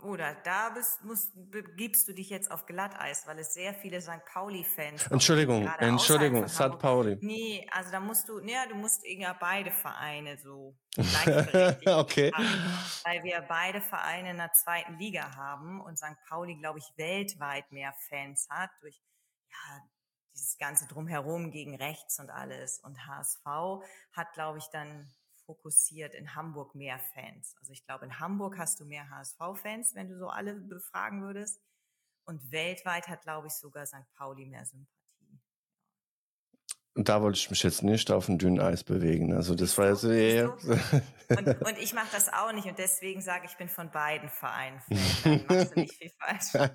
Oder 0.07 0.37
da 0.45 0.71
bist, 0.71 1.03
musst, 1.05 1.33
begibst 1.51 2.07
du 2.07 2.13
dich 2.13 2.31
jetzt 2.31 2.51
auf 2.51 2.65
Glatteis, 2.65 3.27
weil 3.27 3.41
es 3.41 3.55
sehr 3.55 3.75
viele 3.75 4.01
St. 4.01 4.25
Pauli-Fans 4.25 5.09
Entschuldigung, 5.09 5.67
Entschuldigung, 5.79 6.47
St. 6.47 6.79
Pauli. 6.79 7.19
Nee, 7.21 7.67
also 7.73 7.91
da 7.91 7.99
musst 7.99 8.29
du, 8.29 8.39
ja, 8.39 8.67
du 8.67 8.77
musst 8.77 9.05
irgendwie 9.05 9.33
beide 9.41 9.73
Vereine 9.73 10.39
so 10.39 10.77
Okay. 10.97 12.33
Haben, 12.33 12.45
weil 13.05 13.25
wir 13.25 13.41
beide 13.49 13.81
Vereine 13.81 14.31
in 14.31 14.37
der 14.37 14.53
zweiten 14.53 14.97
Liga 14.97 15.35
haben 15.35 15.81
und 15.81 15.99
St. 15.99 16.17
Pauli, 16.29 16.55
glaube 16.55 16.79
ich, 16.79 16.93
weltweit 16.97 17.71
mehr 17.73 17.93
Fans 18.09 18.47
hat 18.49 18.71
durch, 18.81 19.03
ja, 19.51 19.81
dieses 20.35 20.57
ganze 20.59 20.87
Drumherum 20.87 21.51
gegen 21.51 21.75
rechts 21.75 22.21
und 22.21 22.31
alles. 22.31 22.79
Und 22.81 23.07
HSV 23.07 23.45
hat, 24.13 24.33
glaube 24.35 24.59
ich, 24.59 24.67
dann 24.71 25.11
fokussiert 25.47 26.15
in 26.15 26.35
Hamburg 26.35 26.75
mehr 26.75 26.99
Fans. 26.99 27.55
Also 27.61 27.73
ich 27.73 27.85
glaube, 27.85 28.05
in 28.05 28.19
Hamburg 28.19 28.59
hast 28.59 28.81
du 28.81 28.85
mehr 28.85 29.09
HSV-Fans, 29.09 29.95
wenn 29.95 30.09
du 30.09 30.19
so 30.19 30.29
alle 30.29 30.55
befragen 30.55 31.23
würdest. 31.23 31.61
Und 32.25 32.51
weltweit 32.51 33.07
hat, 33.07 33.23
glaube 33.23 33.47
ich, 33.47 33.55
sogar 33.55 33.87
St. 33.87 34.05
Pauli 34.17 34.47
mehr 34.47 34.65
Sympathie. 34.65 34.97
Und 36.97 37.11
da 37.11 37.21
wollte 37.23 37.39
ich 37.39 37.51
mich 37.51 37.63
jetzt 37.63 37.83
nicht 37.83 38.11
auf 38.11 38.29
ein 38.29 38.39
dünnes 38.39 38.65
Eis 38.65 38.83
bewegen. 38.83 39.35
Also 39.35 39.55
das 39.55 39.77
war 39.77 39.91
jetzt 39.91 40.05
eher. 40.05 40.57
Und, 41.29 41.61
und, 41.61 41.79
ich 41.79 41.93
mache 41.93 42.09
das 42.13 42.33
auch 42.33 42.53
nicht 42.53 42.67
und 42.67 42.79
deswegen 42.79 43.21
sage 43.21 43.47
ich, 43.47 43.57
bin 43.57 43.69
von 43.69 43.91
beiden 43.91 44.31
Vereinen. 44.31 44.81
Dann 45.25 45.45
machst 45.47 45.77
du 45.77 45.81
nicht 45.81 45.95
viel 45.95 46.11
falsch. 46.19 46.71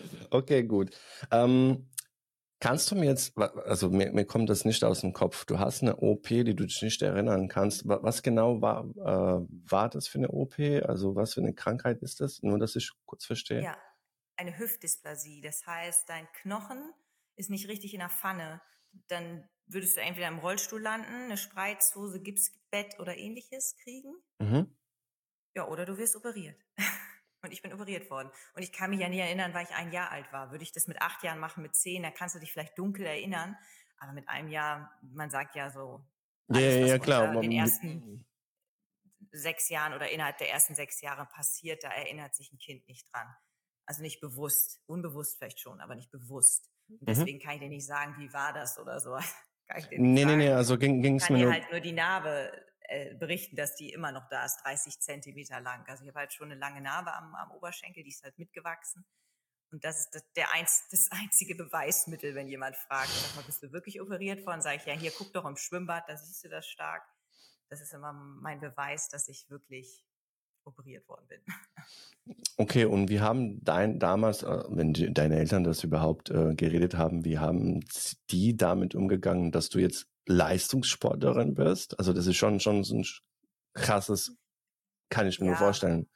okay, 0.30 0.62
gut. 0.62 0.96
Ähm, 1.30 1.86
Kannst 2.60 2.90
du 2.90 2.96
mir 2.96 3.06
jetzt, 3.06 3.38
also 3.38 3.88
mir, 3.90 4.10
mir 4.12 4.24
kommt 4.24 4.50
das 4.50 4.64
nicht 4.64 4.82
aus 4.82 5.02
dem 5.02 5.12
Kopf. 5.12 5.44
Du 5.44 5.60
hast 5.60 5.82
eine 5.82 5.96
OP, 5.96 6.26
die 6.28 6.56
du 6.56 6.66
dich 6.66 6.82
nicht 6.82 7.00
erinnern 7.02 7.46
kannst. 7.46 7.82
Was 7.86 8.22
genau 8.22 8.60
war, 8.60 8.84
äh, 8.96 9.46
war 9.70 9.88
das 9.88 10.08
für 10.08 10.18
eine 10.18 10.30
OP? 10.30 10.58
Also 10.84 11.14
was 11.14 11.34
für 11.34 11.40
eine 11.40 11.54
Krankheit 11.54 12.02
ist 12.02 12.20
das? 12.20 12.42
Nur, 12.42 12.58
dass 12.58 12.74
ich 12.74 12.90
kurz 13.06 13.24
verstehe. 13.24 13.62
Ja, 13.62 13.76
eine 14.36 14.58
Hüftdysplasie. 14.58 15.40
Das 15.40 15.66
heißt, 15.66 16.08
dein 16.08 16.26
Knochen 16.32 16.92
ist 17.36 17.48
nicht 17.48 17.68
richtig 17.68 17.94
in 17.94 18.00
der 18.00 18.10
Pfanne. 18.10 18.60
Dann 19.06 19.48
würdest 19.66 19.96
du 19.96 20.00
entweder 20.00 20.26
im 20.26 20.38
Rollstuhl 20.38 20.82
landen, 20.82 21.24
eine 21.24 21.36
Spreizhose, 21.36 22.20
Gipsbett 22.20 22.98
oder 22.98 23.16
ähnliches 23.16 23.76
kriegen. 23.76 24.14
Mhm. 24.40 24.74
Ja, 25.54 25.68
oder 25.68 25.84
du 25.84 25.96
wirst 25.96 26.16
operiert. 26.16 26.56
Und 27.42 27.52
ich 27.52 27.62
bin 27.62 27.72
operiert 27.72 28.10
worden. 28.10 28.30
Und 28.54 28.62
ich 28.62 28.72
kann 28.72 28.90
mich 28.90 29.00
ja 29.00 29.08
nie 29.08 29.20
erinnern, 29.20 29.54
weil 29.54 29.64
ich 29.64 29.74
ein 29.74 29.92
Jahr 29.92 30.10
alt 30.10 30.32
war. 30.32 30.50
Würde 30.50 30.64
ich 30.64 30.72
das 30.72 30.88
mit 30.88 31.00
acht 31.00 31.22
Jahren 31.22 31.38
machen, 31.38 31.62
mit 31.62 31.76
zehn, 31.76 32.02
da 32.02 32.10
kannst 32.10 32.34
du 32.34 32.40
dich 32.40 32.52
vielleicht 32.52 32.76
dunkel 32.78 33.06
erinnern. 33.06 33.56
Aber 33.98 34.12
mit 34.12 34.28
einem 34.28 34.48
Jahr, 34.48 34.92
man 35.02 35.30
sagt 35.30 35.54
ja 35.54 35.70
so, 35.70 36.04
alles, 36.48 36.74
ja, 36.74 36.86
ja, 36.86 36.98
klar. 36.98 37.34
In 37.34 37.42
den 37.42 37.52
ersten 37.52 38.24
sechs 39.30 39.68
Jahren 39.68 39.92
oder 39.92 40.10
innerhalb 40.10 40.38
der 40.38 40.50
ersten 40.50 40.74
sechs 40.74 41.00
Jahre 41.00 41.26
passiert, 41.26 41.84
da 41.84 41.90
erinnert 41.90 42.34
sich 42.34 42.52
ein 42.52 42.58
Kind 42.58 42.86
nicht 42.88 43.12
dran. 43.12 43.26
Also 43.84 44.02
nicht 44.02 44.20
bewusst, 44.20 44.80
unbewusst 44.86 45.38
vielleicht 45.38 45.60
schon, 45.60 45.80
aber 45.80 45.94
nicht 45.94 46.10
bewusst. 46.10 46.70
Und 46.88 47.02
mhm. 47.02 47.06
deswegen 47.06 47.38
mhm. 47.38 47.42
kann 47.42 47.54
ich 47.54 47.60
dir 47.60 47.68
nicht 47.68 47.86
sagen, 47.86 48.14
wie 48.18 48.32
war 48.32 48.52
das 48.52 48.78
oder 48.78 49.00
so. 49.00 49.16
Kann 49.68 49.80
ich 49.80 49.88
dir 49.88 49.98
nicht 49.98 50.12
nee, 50.12 50.22
sagen. 50.22 50.38
nee, 50.38 50.44
nee, 50.46 50.52
also 50.52 50.78
ging 50.78 51.16
es 51.16 51.28
mir 51.28 51.44
nur... 51.44 51.52
halt 51.52 51.70
nur 51.70 51.80
die 51.80 51.92
Narbe 51.92 52.50
äh, 52.88 53.14
berichten, 53.14 53.54
dass 53.54 53.74
die 53.74 53.90
immer 53.90 54.12
noch 54.12 54.28
da 54.28 54.44
ist, 54.44 54.62
30 54.64 55.00
Zentimeter 55.00 55.60
lang. 55.60 55.86
Also 55.86 56.04
ich 56.04 56.08
habe 56.08 56.20
halt 56.20 56.32
schon 56.32 56.50
eine 56.50 56.58
lange 56.58 56.80
Narbe 56.80 57.12
am, 57.14 57.34
am 57.34 57.50
Oberschenkel, 57.50 58.02
die 58.02 58.10
ist 58.10 58.24
halt 58.24 58.38
mitgewachsen. 58.38 59.04
Und 59.70 59.84
das 59.84 60.00
ist 60.00 60.14
das, 60.14 60.22
der 60.36 60.54
einz, 60.54 60.86
das 60.90 61.08
einzige 61.10 61.54
Beweismittel, 61.54 62.34
wenn 62.34 62.48
jemand 62.48 62.76
fragt, 62.76 63.10
sag 63.10 63.36
mal, 63.36 63.44
bist 63.44 63.62
du 63.62 63.72
wirklich 63.72 64.00
operiert 64.00 64.46
worden? 64.46 64.62
Sage 64.62 64.78
ich, 64.78 64.86
ja, 64.86 64.94
hier, 64.94 65.12
guck 65.16 65.32
doch 65.34 65.44
im 65.44 65.56
Schwimmbad, 65.56 66.08
da 66.08 66.16
siehst 66.16 66.42
du 66.44 66.48
das 66.48 66.66
stark. 66.66 67.02
Das 67.68 67.82
ist 67.82 67.92
immer 67.92 68.14
mein 68.14 68.60
Beweis, 68.60 69.08
dass 69.10 69.28
ich 69.28 69.50
wirklich 69.50 70.06
operiert 70.64 71.06
worden 71.08 71.26
bin. 71.28 71.40
Okay, 72.58 72.84
und 72.84 73.08
wie 73.08 73.20
haben 73.20 73.64
dein 73.64 73.98
damals, 73.98 74.42
äh, 74.42 74.64
wenn 74.68 74.92
deine 74.92 75.38
Eltern 75.38 75.64
das 75.64 75.82
überhaupt 75.84 76.28
äh, 76.28 76.54
geredet 76.54 76.94
haben, 76.94 77.24
wie 77.24 77.38
haben 77.38 77.84
die 78.30 78.54
damit 78.54 78.94
umgegangen, 78.94 79.50
dass 79.50 79.70
du 79.70 79.78
jetzt 79.78 80.08
Leistungssportlerin 80.28 81.54
bist. 81.54 81.98
Also 81.98 82.12
das 82.12 82.26
ist 82.26 82.36
schon, 82.36 82.60
schon 82.60 82.84
so 82.84 82.96
ein 82.96 83.06
krasses, 83.74 84.36
kann 85.08 85.26
ich 85.26 85.40
mir 85.40 85.46
ja. 85.46 85.52
nur 85.52 85.58
vorstellen. 85.58 86.08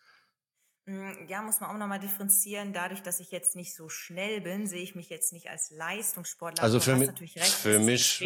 Mm, 0.85 1.29
ja, 1.29 1.42
muss 1.42 1.61
man 1.61 1.70
auch 1.70 1.79
nochmal 1.79 2.01
differenzieren. 2.01 2.72
Dadurch, 2.72 3.03
dass 3.03 3.20
ich 3.20 3.31
jetzt 3.31 3.57
nicht 3.57 3.75
so 3.75 3.88
schnell 3.88 4.40
bin, 4.40 4.66
sehe 4.66 4.83
ich 4.83 4.94
mich 4.94 5.09
jetzt 5.09 5.33
nicht 5.33 5.48
als 5.48 5.70
Leistungssportler. 5.70 6.62
Also 6.62 6.81
für 6.81 6.96
mich, 6.96 7.09
recht, 7.37 7.53
für 7.53 7.79
mich, 7.79 8.20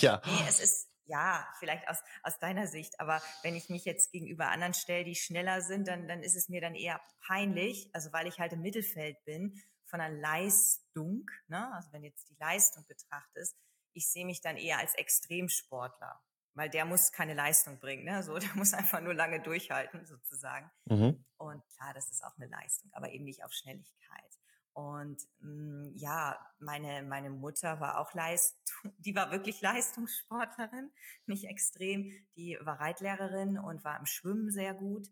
ja. 0.00 0.22
Nee, 0.24 0.44
es 0.48 0.60
ist, 0.60 0.88
ja, 1.04 1.46
vielleicht 1.58 1.88
aus, 1.88 1.98
aus 2.22 2.38
deiner 2.38 2.66
Sicht, 2.66 3.00
aber 3.00 3.20
wenn 3.42 3.54
ich 3.54 3.68
mich 3.68 3.84
jetzt 3.84 4.12
gegenüber 4.12 4.48
anderen 4.48 4.74
stelle, 4.74 5.04
die 5.04 5.16
schneller 5.16 5.60
sind, 5.62 5.88
dann, 5.88 6.06
dann 6.06 6.22
ist 6.22 6.36
es 6.36 6.48
mir 6.48 6.60
dann 6.60 6.74
eher 6.74 7.00
peinlich, 7.26 7.90
also 7.92 8.12
weil 8.12 8.26
ich 8.26 8.38
halt 8.38 8.52
im 8.52 8.60
Mittelfeld 8.60 9.16
bin 9.24 9.60
von 9.86 10.00
einer 10.00 10.14
Leistung, 10.14 11.26
ne? 11.48 11.72
also 11.74 11.88
wenn 11.92 12.04
jetzt 12.04 12.28
die 12.28 12.36
Leistung 12.38 12.84
betrachtest, 12.86 13.56
ich 13.98 14.10
sehe 14.10 14.24
mich 14.24 14.40
dann 14.40 14.56
eher 14.56 14.78
als 14.78 14.94
Extremsportler, 14.94 16.20
weil 16.54 16.70
der 16.70 16.84
muss 16.84 17.12
keine 17.12 17.34
Leistung 17.34 17.78
bringen, 17.80 18.04
ne? 18.04 18.22
So, 18.22 18.38
der 18.38 18.54
muss 18.54 18.72
einfach 18.72 19.00
nur 19.00 19.14
lange 19.14 19.42
durchhalten 19.42 20.06
sozusagen. 20.06 20.70
Mhm. 20.86 21.24
Und 21.36 21.62
klar, 21.76 21.92
das 21.94 22.10
ist 22.10 22.24
auch 22.24 22.36
eine 22.36 22.46
Leistung, 22.46 22.90
aber 22.94 23.10
eben 23.10 23.24
nicht 23.24 23.44
auf 23.44 23.52
Schnelligkeit. 23.52 24.38
Und 24.72 25.20
mh, 25.40 25.50
mm, 25.50 25.92
ja, 25.96 26.38
meine, 26.60 27.02
meine 27.02 27.30
Mutter 27.30 27.80
war 27.80 27.98
auch 27.98 28.14
Leistung, 28.14 28.58
die 28.98 29.14
war 29.14 29.32
wirklich 29.32 29.60
Leistungssportlerin, 29.60 30.92
nicht 31.26 31.44
extrem. 31.44 32.12
Die 32.36 32.56
war 32.60 32.80
Reitlehrerin 32.80 33.58
und 33.58 33.84
war 33.84 33.98
im 33.98 34.06
Schwimmen 34.06 34.50
sehr 34.50 34.74
gut. 34.74 35.08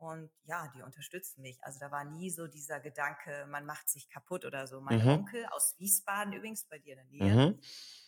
Und 0.00 0.30
ja, 0.44 0.66
die 0.74 0.80
unterstützen 0.80 1.42
mich. 1.42 1.62
Also 1.62 1.78
da 1.78 1.90
war 1.90 2.04
nie 2.04 2.30
so 2.30 2.46
dieser 2.46 2.80
Gedanke, 2.80 3.46
man 3.50 3.66
macht 3.66 3.86
sich 3.90 4.08
kaputt 4.08 4.46
oder 4.46 4.66
so. 4.66 4.80
Mein 4.80 5.02
mhm. 5.02 5.08
Onkel 5.10 5.44
aus 5.50 5.74
Wiesbaden 5.78 6.32
übrigens, 6.32 6.64
bei 6.64 6.78
dir 6.78 6.98
in 6.98 7.10
der 7.10 7.28
Nähe, 7.28 7.46
mhm. 7.50 7.60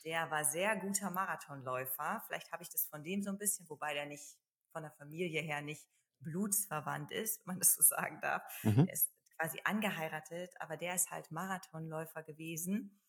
der 0.03 0.31
war 0.31 0.43
sehr 0.43 0.75
guter 0.77 1.11
Marathonläufer. 1.11 2.23
Vielleicht 2.27 2.51
habe 2.51 2.63
ich 2.63 2.71
das 2.71 2.87
von 2.87 3.05
dem 3.05 3.23
so 3.23 3.29
ein 3.29 3.37
bisschen, 3.37 3.69
wobei 3.69 3.93
der 3.93 4.07
nicht 4.07 4.39
von 4.73 4.85
der 4.85 4.93
Familie 4.93 5.43
her 5.43 5.61
nicht 5.61 5.87
blutsverwandt 6.21 7.11
ist, 7.11 7.41
wenn 7.41 7.57
man 7.57 7.59
das 7.59 7.75
so 7.75 7.83
sagen 7.83 8.21
darf. 8.23 8.43
Mhm. 8.63 8.87
Er 8.87 8.95
ist 8.95 9.13
quasi 9.37 9.61
angeheiratet, 9.65 10.55
aber 10.61 10.79
der 10.79 10.95
ist 10.95 11.11
halt 11.11 11.31
Marathonläufer 11.31 12.23
gewesen. 12.23 13.02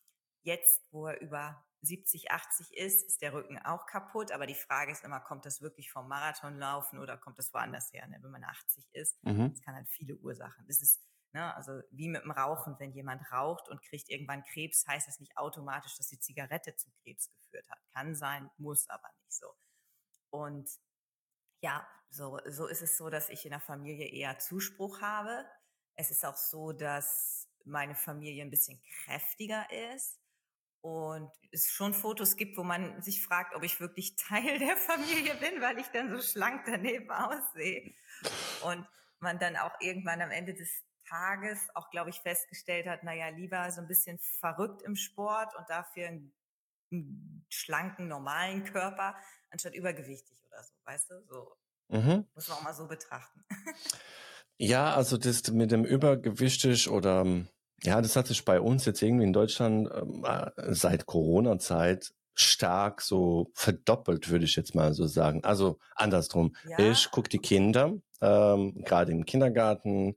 Jetzt, 0.43 0.85
wo 0.91 1.07
er 1.07 1.19
über 1.21 1.65
70, 1.83 2.31
80 2.31 2.77
ist, 2.77 3.03
ist 3.07 3.21
der 3.21 3.33
Rücken 3.33 3.57
auch 3.59 3.85
kaputt. 3.85 4.31
Aber 4.31 4.45
die 4.45 4.55
Frage 4.55 4.91
ist 4.91 5.03
immer, 5.03 5.19
kommt 5.19 5.45
das 5.45 5.61
wirklich 5.61 5.91
vom 5.91 6.07
Marathonlaufen 6.07 6.99
oder 6.99 7.17
kommt 7.17 7.37
das 7.39 7.53
woanders 7.53 7.91
her, 7.91 8.07
ne? 8.07 8.17
wenn 8.21 8.31
man 8.31 8.43
80 8.43 8.87
ist? 8.93 9.21
Mhm. 9.23 9.51
Das 9.51 9.61
kann 9.61 9.75
halt 9.75 9.89
viele 9.89 10.15
Ursachen. 10.15 10.65
Das 10.67 10.81
ist, 10.81 11.01
ne, 11.33 11.53
also 11.55 11.81
wie 11.91 12.07
mit 12.07 12.23
dem 12.23 12.31
Rauchen. 12.31 12.75
Wenn 12.79 12.93
jemand 12.93 13.29
raucht 13.31 13.69
und 13.69 13.81
kriegt 13.81 14.09
irgendwann 14.09 14.43
Krebs, 14.43 14.85
heißt 14.87 15.07
das 15.07 15.19
nicht 15.19 15.37
automatisch, 15.37 15.97
dass 15.97 16.07
die 16.07 16.19
Zigarette 16.19 16.75
zu 16.75 16.89
Krebs 17.03 17.29
geführt 17.31 17.69
hat. 17.69 17.79
Kann 17.93 18.15
sein, 18.15 18.49
muss 18.57 18.89
aber 18.89 19.09
nicht 19.19 19.33
so. 19.33 19.47
Und 20.29 20.69
ja, 21.61 21.87
so, 22.09 22.39
so 22.45 22.67
ist 22.67 22.81
es 22.81 22.97
so, 22.97 23.09
dass 23.09 23.29
ich 23.29 23.45
in 23.45 23.51
der 23.51 23.59
Familie 23.59 24.07
eher 24.07 24.39
Zuspruch 24.39 25.01
habe. 25.01 25.45
Es 25.95 26.11
ist 26.11 26.25
auch 26.25 26.37
so, 26.37 26.71
dass 26.71 27.49
meine 27.65 27.95
Familie 27.95 28.43
ein 28.43 28.49
bisschen 28.49 28.81
kräftiger 29.05 29.69
ist 29.71 30.22
und 30.83 31.31
es 31.53 31.67
schon 31.67 31.93
Fotos 31.93 32.35
gibt, 32.35 32.57
wo 32.57 32.63
man 32.63 33.01
sich 33.01 33.23
fragt, 33.23 33.55
ob 33.55 33.63
ich 33.63 33.79
wirklich 33.79 34.15
Teil 34.17 34.59
der 34.59 34.75
Familie 34.75 35.33
bin, 35.35 35.61
weil 35.61 35.79
ich 35.79 35.87
dann 35.87 36.13
so 36.13 36.21
schlank 36.21 36.63
daneben 36.65 37.09
aussehe. 37.09 37.93
Und 38.65 38.85
man 39.19 39.39
dann 39.39 39.55
auch 39.55 39.71
irgendwann 39.79 40.21
am 40.21 40.29
Ende 40.29 40.53
des 40.53 40.69
Tages 41.07 41.69
auch, 41.73 41.89
glaube 41.89 42.09
ich, 42.09 42.19
festgestellt 42.19 42.85
hat, 42.85 43.03
naja, 43.03 43.29
lieber 43.29 43.71
so 43.71 43.79
ein 43.79 43.87
bisschen 43.87 44.19
verrückt 44.19 44.81
im 44.81 44.97
Sport 44.97 45.55
und 45.55 45.69
dafür 45.69 46.07
einen, 46.07 46.33
einen 46.91 47.45
schlanken, 47.49 48.09
normalen 48.09 48.65
Körper, 48.65 49.15
anstatt 49.51 49.75
übergewichtig 49.75 50.37
oder 50.47 50.63
so, 50.63 50.73
weißt 50.83 51.11
du? 51.11 51.25
So 51.27 51.57
mhm. 51.87 52.27
muss 52.35 52.49
man 52.49 52.57
auch 52.57 52.63
mal 52.63 52.73
so 52.73 52.87
betrachten. 52.87 53.45
Ja, 54.59 54.93
also 54.93 55.17
das 55.17 55.49
mit 55.51 55.71
dem 55.71 55.83
übergewichtig 55.83 56.87
oder 56.87 57.21
ähm, 57.21 57.49
ja, 57.83 58.01
das 58.01 58.15
hat 58.15 58.27
sich 58.27 58.45
bei 58.45 58.61
uns 58.61 58.85
jetzt 58.85 59.01
irgendwie 59.01 59.25
in 59.25 59.33
Deutschland 59.33 59.89
ähm, 59.93 60.25
äh, 60.25 60.73
seit 60.73 61.05
Corona-Zeit 61.05 62.13
stark 62.35 63.01
so 63.01 63.51
verdoppelt, 63.53 64.29
würde 64.29 64.45
ich 64.45 64.55
jetzt 64.55 64.73
mal 64.73 64.93
so 64.93 65.05
sagen. 65.05 65.43
Also 65.43 65.79
andersrum. 65.95 66.55
Ja. 66.67 66.79
Ich 66.91 67.11
gucke 67.11 67.29
die 67.29 67.39
Kinder, 67.39 67.93
ähm, 68.21 68.83
gerade 68.83 69.11
im 69.11 69.25
Kindergarten, 69.25 70.15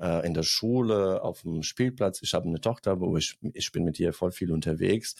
äh, 0.00 0.26
in 0.26 0.34
der 0.34 0.42
Schule, 0.42 1.22
auf 1.22 1.42
dem 1.42 1.62
Spielplatz. 1.62 2.22
Ich 2.22 2.34
habe 2.34 2.48
eine 2.48 2.60
Tochter, 2.60 3.00
wo 3.00 3.16
ich, 3.16 3.38
ich 3.52 3.70
bin 3.70 3.84
mit 3.84 4.00
ihr 4.00 4.12
voll 4.12 4.32
viel 4.32 4.50
unterwegs. 4.50 5.14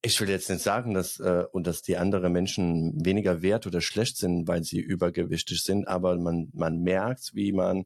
Ich 0.00 0.20
will 0.20 0.30
jetzt 0.30 0.48
nicht 0.48 0.62
sagen, 0.62 0.94
dass 0.94 1.18
äh, 1.18 1.44
und 1.50 1.66
dass 1.66 1.82
die 1.82 1.96
anderen 1.96 2.32
Menschen 2.32 3.04
weniger 3.04 3.42
wert 3.42 3.66
oder 3.66 3.80
schlecht 3.80 4.16
sind, 4.16 4.46
weil 4.46 4.62
sie 4.62 4.78
übergewichtig 4.78 5.62
sind, 5.64 5.88
aber 5.88 6.16
man 6.16 6.48
man 6.52 6.80
merkt, 6.82 7.34
wie 7.34 7.52
man 7.52 7.84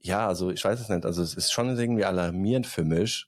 ja, 0.00 0.26
also 0.26 0.50
ich 0.50 0.64
weiß 0.64 0.80
es 0.80 0.88
nicht, 0.88 1.04
also 1.04 1.22
es 1.22 1.34
ist 1.34 1.52
schon 1.52 1.76
irgendwie 1.76 2.04
alarmierend 2.04 2.66
für 2.66 2.84
mich. 2.84 3.26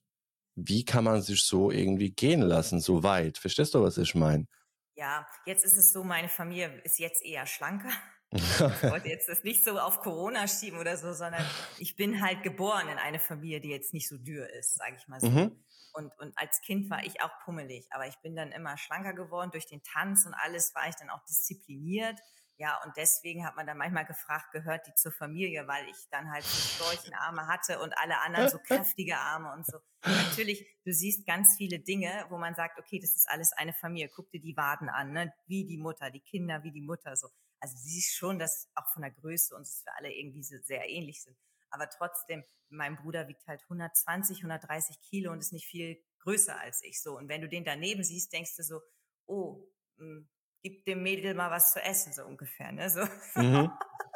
Wie 0.55 0.85
kann 0.85 1.05
man 1.05 1.23
sich 1.23 1.45
so 1.45 1.71
irgendwie 1.71 2.11
gehen 2.11 2.43
lassen, 2.43 2.81
so 2.81 3.03
weit? 3.03 3.39
Verstehst 3.39 3.75
du, 3.75 3.83
was 3.83 3.99
ich 3.99 4.15
meine? 4.15 4.47
Ja, 4.95 5.27
jetzt 5.47 5.65
ist 5.65 5.77
es 5.77 5.93
so, 5.93 6.05
meine 6.05 6.29
Familie 6.29 6.81
ist 6.85 6.99
jetzt 6.99 7.25
eher 7.25 7.47
schlanker. 7.47 7.91
ich 8.31 8.61
wollte 8.83 9.09
jetzt 9.09 9.29
das 9.29 9.43
nicht 9.43 9.65
so 9.65 9.79
auf 9.79 10.01
Corona 10.01 10.47
schieben 10.47 10.79
oder 10.79 10.97
so, 10.97 11.13
sondern 11.13 11.45
ich 11.79 11.97
bin 11.97 12.23
halt 12.23 12.43
geboren 12.43 12.89
in 12.89 12.99
eine 12.99 13.19
Familie, 13.19 13.61
die 13.61 13.71
jetzt 13.71 13.95
nicht 13.95 14.09
so 14.09 14.19
dürr 14.19 14.49
ist, 14.51 14.75
sage 14.75 14.97
ich 14.99 15.09
mal 15.09 15.21
so. 15.21 15.31
Mhm. 15.31 15.57
Und, 15.93 16.13
und 16.19 16.37
als 16.37 16.61
Kind 16.61 16.91
war 16.91 17.05
ich 17.05 17.21
auch 17.23 17.33
pummelig, 17.45 17.87
aber 17.91 18.07
ich 18.07 18.17
bin 18.23 18.37
dann 18.37 18.53
immer 18.53 18.77
schlanker 18.77 19.13
geworden. 19.15 19.51
Durch 19.51 19.67
den 19.67 19.83
Tanz 19.83 20.27
und 20.27 20.35
alles 20.35 20.75
war 20.75 20.89
ich 20.89 20.95
dann 20.97 21.11
auch 21.11 21.25
diszipliniert. 21.25 22.21
Ja, 22.61 22.79
und 22.85 22.95
deswegen 22.99 23.47
hat 23.47 23.57
man 23.57 23.67
dann 23.67 23.79
manchmal 23.79 24.05
gefragt, 24.05 24.53
gehört 24.53 24.87
die 24.87 24.95
zur 24.95 25.13
Familie, 25.13 25.67
weil 25.67 25.89
ich 25.89 25.97
dann 26.11 26.31
halt 26.31 26.45
so 26.45 26.85
Storchenarme 26.85 27.49
hatte 27.49 27.81
und 27.81 27.97
alle 27.97 28.21
anderen 28.21 28.51
so 28.51 28.59
kräftige 28.59 29.17
Arme 29.17 29.51
und 29.55 29.65
so. 29.65 29.79
Natürlich, 30.05 30.67
du 30.85 30.93
siehst 30.93 31.27
ganz 31.27 31.57
viele 31.57 31.79
Dinge, 31.79 32.27
wo 32.29 32.37
man 32.37 32.55
sagt, 32.55 32.79
okay, 32.79 32.99
das 33.01 33.17
ist 33.17 33.27
alles 33.31 33.55
eine 33.55 33.73
Familie. 33.73 34.11
Guck 34.15 34.31
dir 34.31 34.43
die 34.43 34.59
Waden 34.59 34.91
an, 34.91 35.13
ne? 35.13 35.33
wie 35.47 35.65
die 35.65 35.79
Mutter, 35.79 36.11
die 36.11 36.21
Kinder, 36.21 36.63
wie 36.63 36.71
die 36.71 36.83
Mutter 36.83 37.17
so. 37.17 37.29
Also 37.61 37.77
du 37.77 37.81
siehst 37.81 38.15
schon, 38.15 38.39
dass 38.39 38.69
auch 38.75 38.93
von 38.93 39.05
der 39.05 39.13
Größe 39.13 39.57
uns 39.57 39.81
für 39.83 39.95
alle 39.95 40.13
irgendwie 40.13 40.43
so 40.43 40.57
sehr 40.63 40.87
ähnlich 40.87 41.23
sind. 41.23 41.39
Aber 41.71 41.89
trotzdem, 41.89 42.45
mein 42.69 42.97
Bruder 42.97 43.27
wiegt 43.27 43.47
halt 43.47 43.63
120, 43.63 44.37
130 44.37 45.01
Kilo 45.01 45.33
und 45.33 45.39
ist 45.39 45.55
nicht 45.55 45.67
viel 45.67 45.99
größer 46.19 46.61
als 46.61 46.83
ich 46.85 47.01
so. 47.01 47.17
Und 47.17 47.31
wenn 47.31 47.41
du 47.41 47.49
den 47.49 47.65
daneben 47.65 48.05
siehst, 48.05 48.35
denkst 48.35 48.55
du 48.57 48.63
so, 48.63 48.83
oh, 49.25 49.67
mh, 49.97 50.05
hm, 50.05 50.29
gib 50.63 50.85
dem 50.85 51.03
Mädel 51.03 51.35
mal 51.35 51.51
was 51.51 51.73
zu 51.73 51.81
essen, 51.83 52.13
so 52.13 52.25
ungefähr. 52.25 52.73
Ne? 52.73 52.91
So. 52.91 53.05
Mhm. 53.35 53.73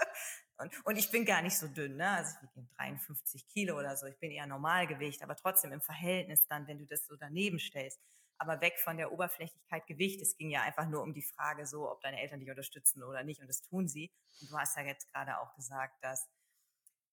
und, 0.58 0.86
und 0.86 0.96
ich 0.96 1.10
bin 1.10 1.24
gar 1.24 1.42
nicht 1.42 1.56
so 1.56 1.68
dünn, 1.68 1.96
ne? 1.96 2.10
Also 2.10 2.36
ich 2.42 2.56
wiege 2.56 2.68
53 2.76 3.48
Kilo 3.48 3.78
oder 3.78 3.96
so. 3.96 4.06
Ich 4.06 4.18
bin 4.18 4.30
eher 4.30 4.46
Normalgewicht, 4.46 5.22
aber 5.22 5.36
trotzdem 5.36 5.72
im 5.72 5.80
Verhältnis 5.80 6.46
dann, 6.46 6.66
wenn 6.66 6.78
du 6.78 6.86
das 6.86 7.06
so 7.06 7.16
daneben 7.16 7.58
stellst. 7.58 8.00
Aber 8.38 8.60
weg 8.60 8.78
von 8.80 8.96
der 8.96 9.12
Oberflächlichkeit 9.12 9.86
Gewicht. 9.86 10.20
Es 10.20 10.36
ging 10.36 10.50
ja 10.50 10.62
einfach 10.62 10.88
nur 10.88 11.02
um 11.02 11.14
die 11.14 11.22
Frage 11.22 11.66
so, 11.66 11.90
ob 11.90 12.00
deine 12.00 12.20
Eltern 12.20 12.40
dich 12.40 12.50
unterstützen 12.50 13.02
oder 13.02 13.22
nicht. 13.22 13.40
Und 13.40 13.48
das 13.48 13.62
tun 13.62 13.86
sie. 13.86 14.12
Und 14.40 14.50
du 14.50 14.58
hast 14.58 14.76
ja 14.76 14.82
jetzt 14.82 15.12
gerade 15.12 15.38
auch 15.38 15.54
gesagt, 15.54 16.02
dass 16.02 16.28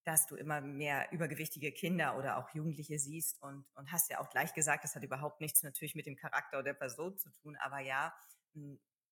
dass 0.04 0.26
du 0.26 0.36
immer 0.36 0.62
mehr 0.62 1.12
übergewichtige 1.12 1.72
Kinder 1.72 2.18
oder 2.18 2.38
auch 2.38 2.50
Jugendliche 2.54 2.98
siehst 2.98 3.42
und, 3.42 3.66
und 3.76 3.92
hast 3.92 4.10
ja 4.10 4.20
auch 4.20 4.30
gleich 4.30 4.54
gesagt, 4.54 4.84
das 4.84 4.96
hat 4.96 5.04
überhaupt 5.04 5.42
nichts 5.42 5.62
natürlich 5.62 5.96
mit 5.96 6.06
dem 6.06 6.16
Charakter 6.16 6.64
der 6.64 6.74
Person 6.74 7.18
zu 7.18 7.30
tun, 7.30 7.56
aber 7.58 7.80
ja, 7.80 8.14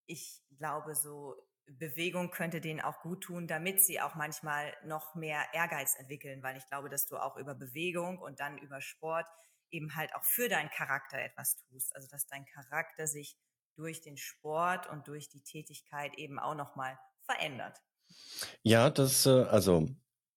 ich 0.09 0.41
glaube, 0.57 0.95
so 0.95 1.35
Bewegung 1.67 2.31
könnte 2.31 2.61
denen 2.61 2.81
auch 2.81 3.01
gut 3.01 3.21
tun, 3.21 3.47
damit 3.47 3.81
sie 3.81 4.01
auch 4.01 4.15
manchmal 4.15 4.73
noch 4.85 5.13
mehr 5.15 5.43
Ehrgeiz 5.53 5.95
entwickeln, 5.97 6.41
weil 6.41 6.57
ich 6.57 6.65
glaube, 6.67 6.89
dass 6.89 7.05
du 7.07 7.17
auch 7.17 7.37
über 7.37 7.53
Bewegung 7.53 8.17
und 8.17 8.39
dann 8.39 8.57
über 8.57 8.81
Sport 8.81 9.27
eben 9.69 9.95
halt 9.95 10.13
auch 10.15 10.23
für 10.23 10.49
deinen 10.49 10.69
Charakter 10.71 11.19
etwas 11.19 11.57
tust. 11.57 11.95
Also 11.95 12.07
dass 12.07 12.25
dein 12.27 12.45
Charakter 12.45 13.05
sich 13.05 13.37
durch 13.75 14.01
den 14.01 14.17
Sport 14.17 14.89
und 14.89 15.07
durch 15.07 15.29
die 15.29 15.43
Tätigkeit 15.43 16.15
eben 16.17 16.39
auch 16.39 16.55
nochmal 16.55 16.97
verändert. 17.21 17.77
Ja, 18.63 18.89
das, 18.89 19.27
äh, 19.27 19.43
also 19.43 19.87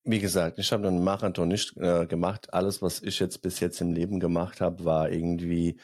wie 0.04 0.20
gesagt, 0.20 0.58
ich 0.58 0.70
habe 0.72 0.86
einen 0.86 1.02
Marathon 1.02 1.48
nicht 1.48 1.76
äh, 1.78 2.06
gemacht. 2.06 2.52
Alles, 2.52 2.82
was 2.82 3.02
ich 3.02 3.18
jetzt 3.20 3.40
bis 3.40 3.60
jetzt 3.60 3.80
im 3.80 3.92
Leben 3.92 4.20
gemacht 4.20 4.60
habe, 4.60 4.84
war 4.84 5.10
irgendwie 5.10 5.80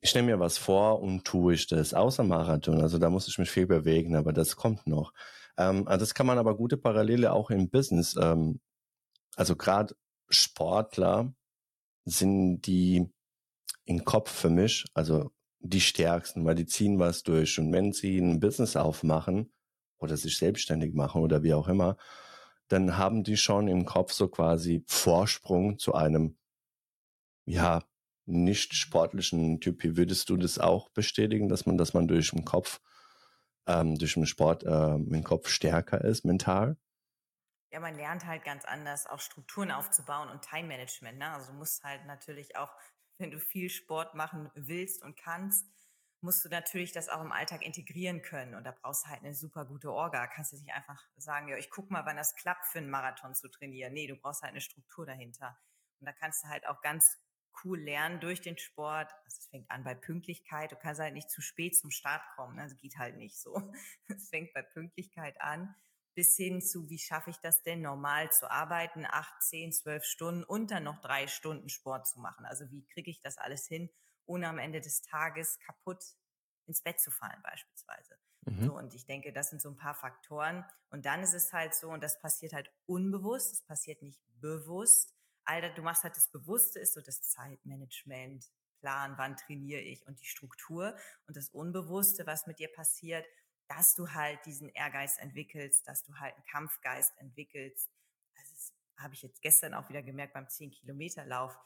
ich 0.00 0.14
nehme 0.14 0.32
mir 0.32 0.40
was 0.40 0.58
vor 0.58 1.00
und 1.00 1.24
tue 1.24 1.54
ich 1.54 1.66
das, 1.66 1.94
außer 1.94 2.24
Marathon. 2.24 2.80
Also 2.80 2.98
da 2.98 3.10
muss 3.10 3.28
ich 3.28 3.38
mich 3.38 3.50
viel 3.50 3.66
bewegen, 3.66 4.16
aber 4.16 4.32
das 4.32 4.56
kommt 4.56 4.86
noch. 4.86 5.12
Ähm, 5.56 5.88
also 5.88 6.04
das 6.04 6.14
kann 6.14 6.26
man 6.26 6.38
aber 6.38 6.56
gute 6.56 6.76
Parallele 6.76 7.32
auch 7.32 7.50
im 7.50 7.68
Business. 7.70 8.16
Ähm, 8.20 8.60
also 9.36 9.56
gerade 9.56 9.94
Sportler 10.28 11.34
sind 12.04 12.62
die 12.62 13.08
im 13.84 14.04
Kopf 14.04 14.30
für 14.30 14.50
mich, 14.50 14.84
also 14.94 15.30
die 15.60 15.80
stärksten, 15.80 16.44
weil 16.44 16.54
die 16.54 16.66
ziehen 16.66 16.98
was 16.98 17.22
durch. 17.22 17.58
Und 17.58 17.72
wenn 17.72 17.92
sie 17.92 18.18
ein 18.18 18.40
Business 18.40 18.76
aufmachen 18.76 19.52
oder 19.98 20.16
sich 20.16 20.36
selbstständig 20.38 20.94
machen 20.94 21.22
oder 21.22 21.42
wie 21.42 21.54
auch 21.54 21.68
immer, 21.68 21.96
dann 22.68 22.96
haben 22.96 23.24
die 23.24 23.36
schon 23.36 23.68
im 23.68 23.84
Kopf 23.84 24.12
so 24.12 24.28
quasi 24.28 24.84
Vorsprung 24.86 25.78
zu 25.78 25.94
einem, 25.94 26.36
ja, 27.46 27.82
nicht 28.26 28.74
sportlichen 28.74 29.60
Typ, 29.60 29.82
wie 29.82 29.96
würdest 29.96 30.28
du 30.28 30.36
das 30.36 30.58
auch 30.58 30.90
bestätigen, 30.90 31.48
dass 31.48 31.66
man, 31.66 31.78
dass 31.78 31.94
man 31.94 32.08
durch 32.08 32.30
den 32.30 32.44
Kopf, 32.44 32.80
ähm, 33.66 33.96
durch 33.96 34.14
den 34.14 34.26
Sport 34.26 34.64
äh, 34.64 34.94
im 34.94 35.24
Kopf 35.24 35.48
stärker 35.48 36.02
ist, 36.02 36.24
mental? 36.24 36.76
Ja, 37.70 37.80
man 37.80 37.94
lernt 37.94 38.26
halt 38.26 38.44
ganz 38.44 38.64
anders, 38.64 39.06
auch 39.06 39.20
Strukturen 39.20 39.70
aufzubauen 39.70 40.28
und 40.28 40.42
Time-Management. 40.42 41.18
Ne? 41.18 41.30
Also 41.32 41.52
du 41.52 41.58
musst 41.58 41.82
halt 41.84 42.06
natürlich 42.06 42.56
auch, 42.56 42.70
wenn 43.18 43.30
du 43.30 43.38
viel 43.38 43.70
Sport 43.70 44.14
machen 44.14 44.50
willst 44.54 45.02
und 45.02 45.16
kannst, 45.16 45.66
musst 46.20 46.44
du 46.44 46.48
natürlich 46.48 46.92
das 46.92 47.08
auch 47.08 47.20
im 47.20 47.32
Alltag 47.32 47.62
integrieren 47.62 48.22
können. 48.22 48.54
Und 48.54 48.64
da 48.64 48.72
brauchst 48.72 49.04
du 49.04 49.10
halt 49.10 49.22
eine 49.22 49.34
super 49.34 49.64
gute 49.64 49.92
Orga. 49.92 50.26
Kannst 50.26 50.52
du 50.52 50.56
nicht 50.56 50.72
einfach 50.72 51.00
sagen, 51.16 51.48
ja, 51.48 51.56
ich 51.56 51.70
guck 51.70 51.90
mal, 51.90 52.04
wann 52.04 52.16
das 52.16 52.34
klappt, 52.34 52.66
für 52.66 52.78
einen 52.78 52.90
Marathon 52.90 53.34
zu 53.34 53.48
trainieren. 53.48 53.92
Nee, 53.92 54.06
du 54.06 54.16
brauchst 54.16 54.42
halt 54.42 54.52
eine 54.52 54.60
Struktur 54.60 55.06
dahinter. 55.06 55.56
Und 56.00 56.06
da 56.06 56.12
kannst 56.12 56.44
du 56.44 56.48
halt 56.48 56.66
auch 56.66 56.80
ganz 56.80 57.18
cool 57.64 57.80
lernen 57.80 58.20
durch 58.20 58.40
den 58.40 58.58
Sport. 58.58 59.12
Also 59.24 59.38
es 59.40 59.48
fängt 59.48 59.70
an 59.70 59.84
bei 59.84 59.94
Pünktlichkeit. 59.94 60.72
Du 60.72 60.76
kannst 60.76 61.00
halt 61.00 61.14
nicht 61.14 61.30
zu 61.30 61.40
spät 61.42 61.76
zum 61.76 61.90
Start 61.90 62.22
kommen. 62.36 62.56
Ne? 62.56 62.62
Das 62.64 62.76
geht 62.76 62.96
halt 62.98 63.16
nicht 63.16 63.38
so. 63.40 63.54
Es 64.08 64.28
fängt 64.28 64.52
bei 64.54 64.62
Pünktlichkeit 64.62 65.40
an. 65.40 65.74
bis 66.14 66.34
hin 66.36 66.62
zu, 66.62 66.88
wie 66.88 66.98
schaffe 66.98 67.30
ich 67.30 67.36
das 67.38 67.62
denn 67.62 67.82
normal 67.82 68.32
zu 68.32 68.50
arbeiten, 68.50 69.04
acht, 69.04 69.42
zehn, 69.42 69.72
zwölf 69.72 70.04
Stunden 70.04 70.44
und 70.44 70.70
dann 70.70 70.84
noch 70.84 71.00
drei 71.02 71.26
Stunden 71.26 71.68
Sport 71.68 72.06
zu 72.06 72.20
machen. 72.20 72.46
Also 72.46 72.70
wie 72.70 72.86
kriege 72.86 73.10
ich 73.10 73.20
das 73.20 73.36
alles 73.36 73.66
hin, 73.66 73.90
ohne 74.24 74.48
am 74.48 74.58
Ende 74.58 74.80
des 74.80 75.02
Tages 75.02 75.58
kaputt 75.60 76.02
ins 76.66 76.82
Bett 76.82 77.00
zu 77.00 77.10
fallen 77.10 77.40
beispielsweise. 77.42 78.18
Mhm. 78.46 78.64
So, 78.64 78.76
und 78.76 78.94
ich 78.94 79.06
denke, 79.06 79.32
das 79.32 79.50
sind 79.50 79.60
so 79.60 79.68
ein 79.70 79.76
paar 79.76 79.94
Faktoren. 79.94 80.64
Und 80.90 81.04
dann 81.04 81.22
ist 81.22 81.34
es 81.34 81.52
halt 81.52 81.74
so, 81.74 81.90
und 81.90 82.02
das 82.02 82.18
passiert 82.20 82.52
halt 82.52 82.70
unbewusst, 82.86 83.52
es 83.52 83.62
passiert 83.62 84.02
nicht 84.02 84.20
bewusst. 84.40 85.14
Alter, 85.46 85.70
du 85.70 85.82
machst 85.82 86.02
halt 86.02 86.16
das 86.16 86.28
Bewusste 86.28 86.78
ist 86.80 86.94
so 86.94 87.00
das 87.00 87.22
Zeitmanagement, 87.22 88.44
Plan, 88.80 89.14
wann 89.16 89.36
trainiere 89.36 89.80
ich 89.80 90.06
und 90.06 90.20
die 90.20 90.26
Struktur. 90.26 90.96
Und 91.26 91.36
das 91.36 91.48
Unbewusste, 91.48 92.26
was 92.26 92.46
mit 92.46 92.58
dir 92.58 92.68
passiert, 92.72 93.26
dass 93.68 93.94
du 93.94 94.10
halt 94.12 94.38
diesen 94.46 94.68
Ehrgeiz 94.68 95.18
entwickelst, 95.18 95.86
dass 95.88 96.04
du 96.04 96.14
halt 96.16 96.34
einen 96.34 96.44
Kampfgeist 96.44 97.18
entwickelst. 97.18 97.90
Das 98.34 98.72
habe 98.96 99.14
ich 99.14 99.22
jetzt 99.22 99.42
gestern 99.42 99.74
auch 99.74 99.88
wieder 99.88 100.02
gemerkt 100.02 100.34
beim 100.34 100.46
10-Kilometer-Lauf. 100.46 101.58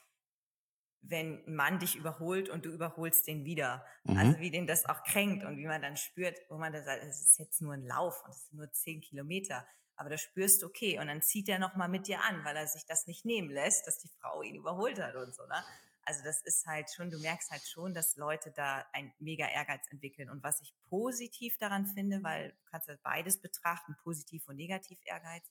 Wenn 1.02 1.44
ein 1.46 1.54
Mann 1.54 1.78
dich 1.78 1.96
überholt 1.96 2.48
und 2.48 2.64
du 2.64 2.70
überholst 2.70 3.26
den 3.26 3.44
wieder. 3.44 3.86
Mhm. 4.04 4.18
Also 4.18 4.38
wie 4.38 4.50
den 4.50 4.66
das 4.66 4.86
auch 4.86 5.02
kränkt 5.04 5.44
und 5.44 5.56
wie 5.56 5.66
man 5.66 5.80
dann 5.80 5.96
spürt, 5.96 6.38
wo 6.48 6.58
man 6.58 6.72
dann 6.72 6.84
sagt, 6.84 7.02
es 7.04 7.20
ist 7.20 7.38
jetzt 7.38 7.60
nur 7.62 7.74
ein 7.74 7.84
Lauf 7.84 8.22
und 8.24 8.30
es 8.30 8.48
sind 8.48 8.58
nur 8.58 8.70
10 8.70 9.00
Kilometer. 9.00 9.66
Aber 10.00 10.08
da 10.08 10.16
spürst 10.16 10.62
du, 10.62 10.66
okay, 10.66 10.98
und 10.98 11.08
dann 11.08 11.20
zieht 11.20 11.46
er 11.50 11.58
nochmal 11.58 11.90
mit 11.90 12.06
dir 12.06 12.22
an, 12.22 12.42
weil 12.42 12.56
er 12.56 12.66
sich 12.66 12.86
das 12.86 13.06
nicht 13.06 13.26
nehmen 13.26 13.50
lässt, 13.50 13.86
dass 13.86 13.98
die 13.98 14.08
Frau 14.08 14.40
ihn 14.40 14.54
überholt 14.54 14.98
hat 14.98 15.14
und 15.14 15.34
so, 15.34 15.44
ne? 15.44 15.62
Also 16.04 16.24
das 16.24 16.40
ist 16.40 16.64
halt 16.64 16.90
schon, 16.90 17.10
du 17.10 17.18
merkst 17.18 17.50
halt 17.50 17.60
schon, 17.68 17.92
dass 17.92 18.16
Leute 18.16 18.50
da 18.50 18.82
ein 18.94 19.12
mega 19.18 19.46
Ehrgeiz 19.46 19.86
entwickeln. 19.90 20.30
Und 20.30 20.42
was 20.42 20.62
ich 20.62 20.74
positiv 20.88 21.58
daran 21.58 21.86
finde, 21.86 22.22
weil 22.22 22.52
du 22.52 22.70
kannst 22.70 22.88
halt 22.88 23.02
beides 23.02 23.42
betrachten, 23.42 23.94
positiv 24.02 24.48
und 24.48 24.56
negativ 24.56 24.98
Ehrgeiz. 25.04 25.44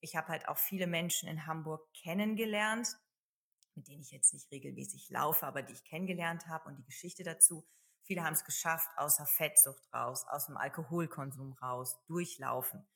Ich 0.00 0.16
habe 0.16 0.28
halt 0.28 0.48
auch 0.48 0.56
viele 0.56 0.86
Menschen 0.86 1.28
in 1.28 1.44
Hamburg 1.44 1.86
kennengelernt, 1.92 2.88
mit 3.74 3.88
denen 3.88 4.00
ich 4.00 4.10
jetzt 4.10 4.32
nicht 4.32 4.50
regelmäßig 4.50 5.10
laufe, 5.10 5.46
aber 5.46 5.60
die 5.60 5.74
ich 5.74 5.84
kennengelernt 5.84 6.46
habe 6.46 6.70
und 6.70 6.78
die 6.78 6.86
Geschichte 6.86 7.24
dazu. 7.24 7.68
Viele 8.04 8.24
haben 8.24 8.32
es 8.32 8.44
geschafft, 8.44 8.88
außer 8.96 9.26
Fettsucht 9.26 9.92
raus, 9.92 10.24
aus 10.30 10.46
dem 10.46 10.56
Alkoholkonsum 10.56 11.52
raus, 11.60 12.02
durchlaufen. 12.06 12.88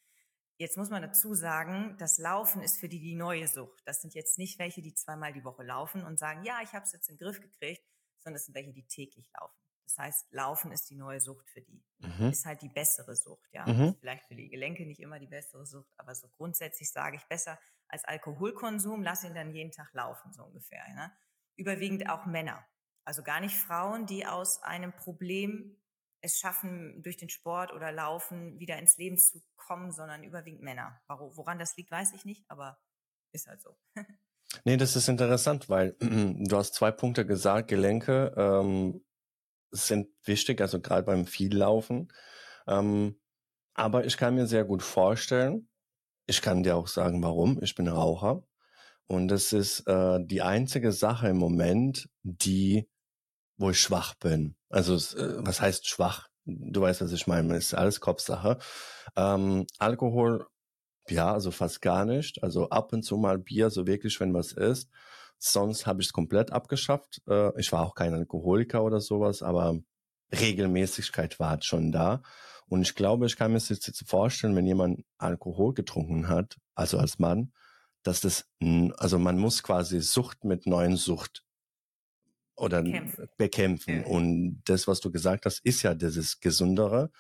Jetzt 0.61 0.77
muss 0.77 0.91
man 0.91 1.01
dazu 1.01 1.33
sagen, 1.33 1.97
das 1.97 2.19
Laufen 2.19 2.61
ist 2.61 2.79
für 2.79 2.91
die 2.91 3.01
die 3.01 3.15
neue 3.15 3.49
Sucht. 3.49 3.81
Das 3.87 4.03
sind 4.03 4.13
jetzt 4.13 4.37
nicht 4.37 4.59
welche, 4.59 4.83
die 4.83 4.93
zweimal 4.93 5.33
die 5.33 5.43
Woche 5.43 5.63
laufen 5.63 6.05
und 6.05 6.19
sagen, 6.19 6.45
ja, 6.45 6.61
ich 6.63 6.75
habe 6.75 6.85
es 6.85 6.93
jetzt 6.93 7.09
in 7.09 7.17
den 7.17 7.25
Griff 7.25 7.41
gekriegt, 7.41 7.83
sondern 8.19 8.35
das 8.35 8.45
sind 8.45 8.55
welche, 8.55 8.75
die 8.75 8.87
täglich 8.87 9.31
laufen. 9.41 9.57
Das 9.85 9.97
heißt, 9.97 10.33
Laufen 10.33 10.71
ist 10.71 10.91
die 10.91 10.97
neue 10.97 11.19
Sucht 11.19 11.49
für 11.49 11.63
die. 11.63 11.83
Mhm. 12.01 12.29
Ist 12.29 12.45
halt 12.45 12.61
die 12.61 12.69
bessere 12.69 13.17
Sucht, 13.17 13.49
ja. 13.55 13.67
Mhm. 13.67 13.97
Vielleicht 14.01 14.27
für 14.27 14.35
die 14.35 14.51
Gelenke 14.51 14.85
nicht 14.85 15.01
immer 15.01 15.19
die 15.19 15.29
bessere 15.29 15.65
Sucht, 15.65 15.95
aber 15.97 16.15
so 16.15 16.29
grundsätzlich 16.29 16.93
sage 16.93 17.17
ich 17.17 17.25
besser 17.25 17.59
als 17.89 18.05
Alkoholkonsum, 18.05 19.03
lass 19.03 19.25
ihn 19.25 19.35
dann 19.35 19.55
jeden 19.55 19.73
Tag 19.73 19.95
laufen, 19.95 20.31
so 20.35 20.45
ungefähr. 20.45 20.87
Ne? 20.95 21.11
Überwiegend 21.57 22.11
auch 22.11 22.27
Männer. 22.27 22.67
Also 23.07 23.23
gar 23.23 23.41
nicht 23.41 23.57
Frauen, 23.57 24.05
die 24.05 24.27
aus 24.27 24.63
einem 24.63 24.93
Problem 24.93 25.81
es 26.21 26.39
schaffen, 26.39 27.03
durch 27.03 27.17
den 27.17 27.29
Sport 27.29 27.73
oder 27.73 27.93
Laufen 27.93 28.59
wieder 28.59 28.79
ins 28.79 28.97
Leben 28.97 29.17
zu 29.17 29.41
kommen, 29.57 29.93
sondern 29.93 30.23
überwiegend 30.23 30.63
Männer. 30.63 31.01
Woran 31.09 31.59
das 31.59 31.77
liegt, 31.77 31.91
weiß 31.91 32.13
ich 32.15 32.25
nicht, 32.25 32.45
aber 32.49 32.79
ist 33.33 33.47
halt 33.47 33.63
so. 33.63 33.77
nee, 34.65 34.77
das 34.77 34.97
ist 34.97 35.09
interessant, 35.09 35.69
weil 35.69 35.97
du 36.01 36.57
hast 36.57 36.75
zwei 36.75 36.91
Punkte 36.91 37.27
gesagt, 37.27 37.69
Gelenke 37.69 38.35
ähm, 38.37 39.05
sind 39.71 40.09
wichtig, 40.25 40.61
also 40.61 40.81
gerade 40.81 41.05
beim 41.05 41.27
Viellaufen. 41.27 42.13
Ähm, 42.67 43.21
aber 43.75 44.05
ich 44.05 44.17
kann 44.17 44.35
mir 44.35 44.47
sehr 44.47 44.65
gut 44.65 44.83
vorstellen, 44.83 45.69
ich 46.27 46.43
kann 46.43 46.63
dir 46.63 46.77
auch 46.77 46.87
sagen, 46.87 47.23
warum. 47.23 47.61
Ich 47.63 47.75
bin 47.75 47.89
Raucher. 47.89 48.45
Und 49.07 49.29
das 49.29 49.53
ist 49.53 49.81
äh, 49.89 50.21
die 50.25 50.43
einzige 50.43 50.93
Sache 50.93 51.29
im 51.29 51.39
Moment, 51.39 52.09
die 52.23 52.89
wo 53.61 53.71
ich 53.71 53.81
schwach 53.81 54.15
bin. 54.15 54.57
Also 54.71 54.95
äh, 54.95 55.47
was 55.47 55.61
heißt 55.61 55.87
schwach? 55.87 56.29
Du 56.47 56.81
weißt, 56.81 57.03
was 57.03 57.13
ich 57.13 57.27
meine. 57.27 57.57
Ist 57.57 57.75
alles 57.75 58.01
Kopfsache. 58.01 58.59
Ähm, 59.17 59.67
Alkohol, 59.79 60.47
ja, 61.09 61.33
also 61.33 61.51
fast 61.51 61.83
gar 61.83 62.07
nicht. 62.07 62.43
Also 62.43 62.71
ab 62.71 62.93
und 62.93 63.03
zu 63.03 63.19
mal 63.19 63.39
Bier, 63.39 63.71
so 63.71 63.87
wirklich, 63.87 64.19
wenn 64.19 64.33
was 64.33 64.53
ist. 64.53 64.89
Sonst 65.39 65.87
habe 65.87 66.01
ich 66.01 66.09
es 66.09 66.13
komplett 66.13 66.53
abgeschafft. 66.53 67.21
Äh, 67.29 67.59
ich 67.61 67.71
war 67.73 67.83
auch 67.83 67.95
kein 67.95 68.15
Alkoholiker 68.15 68.83
oder 68.83 69.01
sowas, 69.01 69.43
aber 69.43 69.79
Regelmäßigkeit 70.33 71.39
war 71.39 71.51
halt 71.51 71.65
schon 71.65 71.93
da. 71.93 72.23
Und 72.67 72.83
ich 72.83 72.95
glaube, 72.95 73.27
ich 73.27 73.37
kann 73.37 73.53
mir 73.53 73.59
das 73.59 73.69
jetzt 73.69 74.09
vorstellen, 74.09 74.57
wenn 74.57 74.67
jemand 74.67 75.05
Alkohol 75.19 75.75
getrunken 75.75 76.29
hat, 76.29 76.57
also 76.75 76.99
als 76.99 77.19
Mann, 77.19 77.53
dass 78.05 78.21
das, 78.21 78.47
also 78.97 79.19
man 79.19 79.39
muss 79.39 79.63
quasi 79.63 80.01
Sucht 80.01 80.45
mit 80.45 80.67
neuen 80.67 80.97
Sucht 80.97 81.45
oder 82.61 82.83
bekämpfen. 82.83 83.29
bekämpfen. 83.37 84.01
Ja. 84.01 84.07
Und 84.07 84.63
das, 84.65 84.87
was 84.87 85.01
du 85.01 85.11
gesagt 85.11 85.47
hast, 85.47 85.65
ist 85.65 85.83
ja 85.83 85.95
dieses 85.95 86.41
Gesundere, 86.41 87.11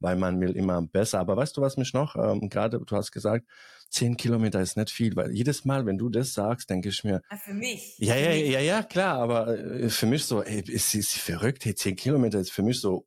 weil 0.00 0.16
man 0.16 0.40
will 0.40 0.56
immer 0.56 0.80
besser. 0.82 1.20
Aber 1.20 1.36
weißt 1.36 1.56
du, 1.56 1.60
was 1.60 1.76
mich 1.76 1.92
noch, 1.92 2.16
ähm, 2.16 2.48
gerade 2.48 2.80
du 2.80 2.96
hast 2.96 3.12
gesagt, 3.12 3.46
zehn 3.90 4.16
Kilometer 4.16 4.60
ist 4.60 4.76
nicht 4.76 4.90
viel, 4.90 5.14
weil 5.16 5.30
jedes 5.32 5.64
Mal, 5.64 5.86
wenn 5.86 5.98
du 5.98 6.08
das 6.08 6.34
sagst, 6.34 6.70
denke 6.70 6.88
ich 6.88 7.04
mir. 7.04 7.22
Ja, 7.30 7.36
für 7.36 7.54
mich. 7.54 7.96
Ja, 7.98 8.16
ja, 8.16 8.32
ja, 8.32 8.60
ja, 8.60 8.82
klar, 8.82 9.18
aber 9.18 9.48
äh, 9.58 9.88
für 9.88 10.06
mich 10.06 10.24
so, 10.24 10.42
ey, 10.42 10.62
ist 10.66 10.90
sie 10.90 11.02
verrückt? 11.02 11.64
Hey, 11.64 11.74
zehn 11.74 11.96
Kilometer 11.96 12.40
ist 12.40 12.52
für 12.52 12.62
mich 12.62 12.80
so 12.80 13.06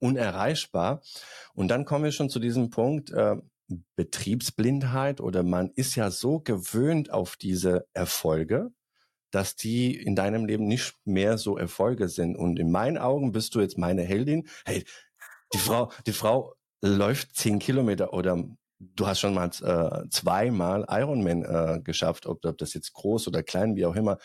unerreichbar. 0.00 1.02
Und 1.54 1.68
dann 1.68 1.84
kommen 1.84 2.04
wir 2.04 2.12
schon 2.12 2.30
zu 2.30 2.38
diesem 2.38 2.70
Punkt, 2.70 3.10
äh, 3.10 3.36
Betriebsblindheit 3.96 5.20
oder 5.20 5.42
man 5.42 5.70
ist 5.74 5.94
ja 5.94 6.10
so 6.10 6.40
gewöhnt 6.40 7.10
auf 7.10 7.36
diese 7.36 7.86
Erfolge, 7.92 8.70
dass 9.30 9.56
die 9.56 9.94
in 9.94 10.16
deinem 10.16 10.46
Leben 10.46 10.66
nicht 10.66 10.94
mehr 11.04 11.38
so 11.38 11.56
Erfolge 11.56 12.08
sind. 12.08 12.36
Und 12.36 12.58
in 12.58 12.70
meinen 12.70 12.98
Augen 12.98 13.32
bist 13.32 13.54
du 13.54 13.60
jetzt 13.60 13.78
meine 13.78 14.02
Heldin. 14.02 14.48
Hey, 14.64 14.84
die 15.52 15.58
Frau, 15.58 15.90
die 16.06 16.12
Frau 16.12 16.54
läuft 16.80 17.34
zehn 17.34 17.58
Kilometer 17.58 18.12
oder 18.12 18.44
du 18.80 19.06
hast 19.06 19.20
schon 19.20 19.34
mal 19.34 19.50
äh, 19.62 20.08
zweimal 20.10 20.86
Ironman 20.88 21.42
äh, 21.42 21.80
geschafft, 21.82 22.26
ob, 22.26 22.44
ob 22.44 22.58
das 22.58 22.74
jetzt 22.74 22.92
groß 22.92 23.26
oder 23.28 23.42
klein, 23.42 23.74
wie 23.76 23.86
auch 23.86 23.96
immer. 23.96 24.18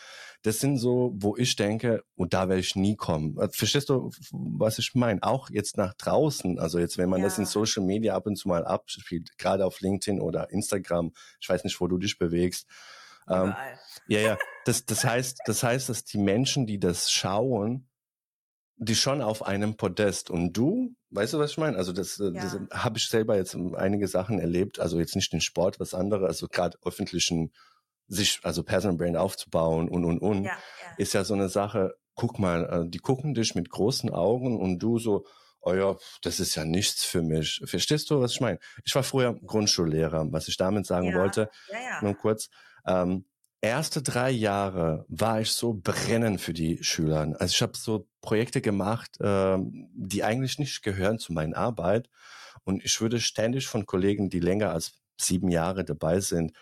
Das 0.44 0.60
sind 0.60 0.78
so, 0.78 1.14
wo 1.16 1.36
ich 1.38 1.56
denke, 1.56 2.04
und 2.16 2.34
da 2.34 2.50
werde 2.50 2.60
ich 2.60 2.76
nie 2.76 2.96
kommen. 2.96 3.38
Äh, 3.40 3.50
verstehst 3.50 3.90
du, 3.90 4.12
was 4.32 4.78
ich 4.78 4.94
meine? 4.94 5.24
Auch 5.24 5.50
jetzt 5.50 5.78
nach 5.78 5.94
draußen, 5.96 6.60
also 6.60 6.80
jetzt, 6.80 6.98
wenn 6.98 7.10
man 7.10 7.22
ja. 7.22 7.28
das 7.28 7.40
in 7.40 7.46
Social 7.46 7.84
Media 7.84 8.16
ab 8.16 8.28
und 8.28 8.36
zu 8.36 8.48
mal 8.48 8.66
abspielt, 8.66 9.38
gerade 9.38 9.66
auf 9.66 9.82
LinkedIn 9.82 10.22
oder 10.22 10.52
Instagram, 10.52 11.14
ich 11.40 11.50
weiß 11.50 11.64
nicht, 11.64 11.80
wo 11.82 11.88
du 11.88 11.98
dich 11.98 12.18
bewegst. 12.18 12.68
Ähm, 13.30 13.56
ja, 14.08 14.20
ja. 14.20 14.38
Das, 14.66 14.86
das 14.86 15.04
heißt, 15.04 15.40
das 15.46 15.64
heißt, 15.64 15.90
dass 15.90 16.06
die 16.06 16.18
Menschen, 16.18 16.66
die 16.66 16.80
das 16.80 17.12
schauen, 17.12 17.90
die 18.78 18.96
schon 18.96 19.22
auf 19.22 19.46
einem 19.46 19.76
Podest 19.78 20.30
und 20.30 20.54
du, 20.54 20.96
weißt 21.12 21.34
du, 21.34 21.40
was 21.40 21.52
ich 21.52 21.58
meine? 21.58 21.78
Also 21.78 21.94
das, 21.94 22.18
ja. 22.18 22.32
das 22.32 22.58
habe 22.72 22.98
ich 22.98 23.08
selber 23.08 23.36
jetzt 23.36 23.56
einige 23.56 24.08
Sachen 24.08 24.40
erlebt, 24.40 24.80
also 24.80 25.00
jetzt 25.00 25.16
nicht 25.16 25.32
den 25.32 25.42
Sport, 25.42 25.80
was 25.80 25.94
andere, 25.94 26.28
also 26.28 26.48
gerade 26.48 26.78
öffentlichen, 26.84 27.54
sich, 28.08 28.40
also 28.44 28.64
Personal 28.64 28.98
Brand 28.98 29.18
aufzubauen 29.18 29.88
und 29.88 30.04
und 30.06 30.20
und, 30.20 30.44
ja, 30.44 30.52
ja. 30.52 30.96
ist 30.98 31.14
ja 31.14 31.24
so 31.24 31.34
eine 31.34 31.50
Sache. 31.50 31.96
Guck 32.16 32.38
mal, 32.38 32.66
äh, 32.66 32.90
die 32.90 33.00
gucken 33.00 33.34
dich 33.34 33.56
mit 33.56 33.70
großen 33.70 34.10
Augen 34.12 34.60
und 34.60 34.80
du 34.80 35.00
so, 35.00 35.26
oh 35.62 35.74
ja, 35.74 35.96
das 36.22 36.40
ist 36.40 36.56
ja 36.56 36.66
nichts 36.66 37.06
für 37.06 37.22
mich. 37.22 37.62
Verstehst 37.64 38.10
du, 38.10 38.20
was 38.20 38.34
ich 38.34 38.42
meine? 38.42 38.60
Ich 38.84 38.94
war 38.94 39.04
früher 39.04 39.34
Grundschullehrer, 39.34 40.32
was 40.32 40.48
ich 40.48 40.58
damit 40.58 40.86
sagen 40.86 41.14
wollte, 41.16 41.50
nur 42.02 42.16
kurz. 42.16 42.50
Ähm, 42.86 43.26
erste 43.64 44.02
drei 44.02 44.30
Jahre 44.30 45.06
war 45.08 45.42
ich 45.42 45.52
so 45.52 45.74
brennend 45.74 46.42
für 46.42 46.54
die 46.54 46.84
Schüler. 46.84 47.34
Also 47.40 47.54
ich 47.54 47.62
habe 47.62 47.78
so 47.78 48.08
Projekte 48.22 48.62
gemacht, 48.62 49.20
äh, 49.22 49.58
die 49.96 50.24
eigentlich 50.24 50.60
nicht 50.60 50.84
gehören 50.84 51.18
zu 51.18 51.34
meiner 51.34 51.58
Arbeit. 51.58 52.10
Und 52.66 52.84
ich 52.84 53.00
würde 53.02 53.20
ständig 53.20 53.68
von 53.68 53.86
Kollegen, 53.86 54.30
die 54.30 54.40
länger 54.40 54.72
als 54.72 54.94
sieben 55.20 55.50
Jahre 55.50 55.86
dabei 55.86 56.20
sind, 56.20 56.54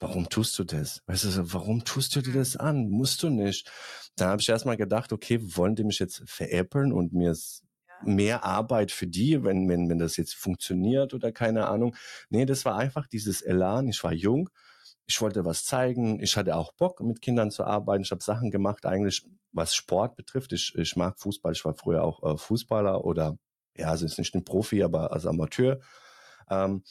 warum 0.00 0.28
tust 0.28 0.58
du 0.58 0.64
das? 0.64 1.02
Weißt 1.06 1.24
du, 1.24 1.52
warum 1.52 1.84
tust 1.84 2.14
du 2.16 2.22
dir 2.22 2.34
das 2.34 2.56
an? 2.56 2.88
Musst 2.90 3.22
du 3.22 3.30
nicht. 3.30 3.70
Dann 4.16 4.28
habe 4.28 4.42
ich 4.42 4.48
erstmal 4.48 4.76
gedacht, 4.76 5.12
okay, 5.12 5.40
wollen 5.56 5.76
die 5.76 5.84
mich 5.84 5.98
jetzt 5.98 6.22
veräppeln 6.26 6.92
und 6.92 7.12
mir 7.12 7.34
mehr 8.02 8.44
Arbeit 8.44 8.92
für 8.92 9.06
die, 9.06 9.42
wenn, 9.44 9.68
wenn, 9.68 9.88
wenn 9.88 9.98
das 9.98 10.16
jetzt 10.16 10.34
funktioniert 10.34 11.14
oder 11.14 11.32
keine 11.32 11.68
Ahnung. 11.68 11.94
Nee, 12.30 12.46
das 12.46 12.64
war 12.64 12.76
einfach 12.76 13.06
dieses 13.06 13.42
Elan. 13.42 13.88
Ich 13.88 14.02
war 14.02 14.12
jung 14.12 14.50
ich 15.10 15.20
wollte 15.20 15.44
was 15.44 15.64
zeigen. 15.64 16.20
Ich 16.20 16.36
hatte 16.36 16.54
auch 16.54 16.72
Bock, 16.72 17.00
mit 17.00 17.20
Kindern 17.20 17.50
zu 17.50 17.64
arbeiten. 17.64 18.04
Ich 18.04 18.12
habe 18.12 18.22
Sachen 18.22 18.52
gemacht, 18.52 18.86
eigentlich 18.86 19.26
was 19.50 19.74
Sport 19.74 20.14
betrifft. 20.14 20.52
Ich, 20.52 20.72
ich 20.76 20.94
mag 20.94 21.18
Fußball. 21.18 21.52
Ich 21.52 21.64
war 21.64 21.74
früher 21.74 22.04
auch 22.04 22.22
äh, 22.22 22.38
Fußballer 22.38 23.04
oder 23.04 23.36
ja, 23.76 23.88
also 23.88 24.06
ist 24.06 24.18
nicht 24.18 24.36
ein 24.36 24.44
Profi, 24.44 24.84
aber 24.84 25.12
als 25.12 25.26
Amateur. 25.26 25.80
Ähm, 26.48 26.84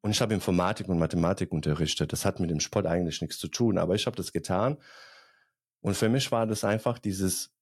und 0.00 0.10
ich 0.10 0.20
habe 0.20 0.34
Informatik 0.34 0.88
und 0.88 0.98
Mathematik 0.98 1.52
unterrichtet. 1.52 2.12
Das 2.12 2.24
hat 2.24 2.40
mit 2.40 2.50
dem 2.50 2.58
Sport 2.58 2.86
eigentlich 2.86 3.22
nichts 3.22 3.38
zu 3.38 3.46
tun, 3.46 3.78
aber 3.78 3.94
ich 3.94 4.06
habe 4.06 4.16
das 4.16 4.32
getan. 4.32 4.78
Und 5.80 5.96
für 5.96 6.08
mich 6.08 6.32
war 6.32 6.48
das 6.48 6.64
einfach 6.64 6.98
dieses, 6.98 7.52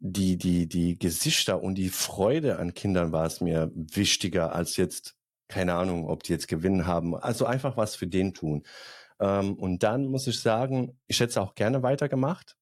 die, 0.00 0.36
die, 0.36 0.68
die 0.68 0.98
Gesichter 0.98 1.62
und 1.62 1.76
die 1.76 1.88
Freude 1.88 2.58
an 2.58 2.74
Kindern 2.74 3.10
war 3.10 3.24
es 3.24 3.40
mir 3.40 3.70
wichtiger 3.74 4.54
als 4.54 4.76
jetzt 4.76 5.16
keine 5.48 5.74
Ahnung, 5.74 6.08
ob 6.08 6.22
die 6.22 6.32
jetzt 6.32 6.48
Gewinn 6.48 6.86
haben. 6.86 7.14
Also 7.14 7.46
einfach 7.46 7.76
was 7.76 7.96
für 7.96 8.06
den 8.06 8.34
tun. 8.34 8.64
Ähm, 9.20 9.54
und 9.54 9.82
dann 9.82 10.06
muss 10.06 10.26
ich 10.26 10.40
sagen, 10.40 10.98
ich 11.06 11.20
hätte 11.20 11.30
es 11.30 11.38
auch 11.38 11.54
gerne 11.54 11.82
weitergemacht. 11.82 12.56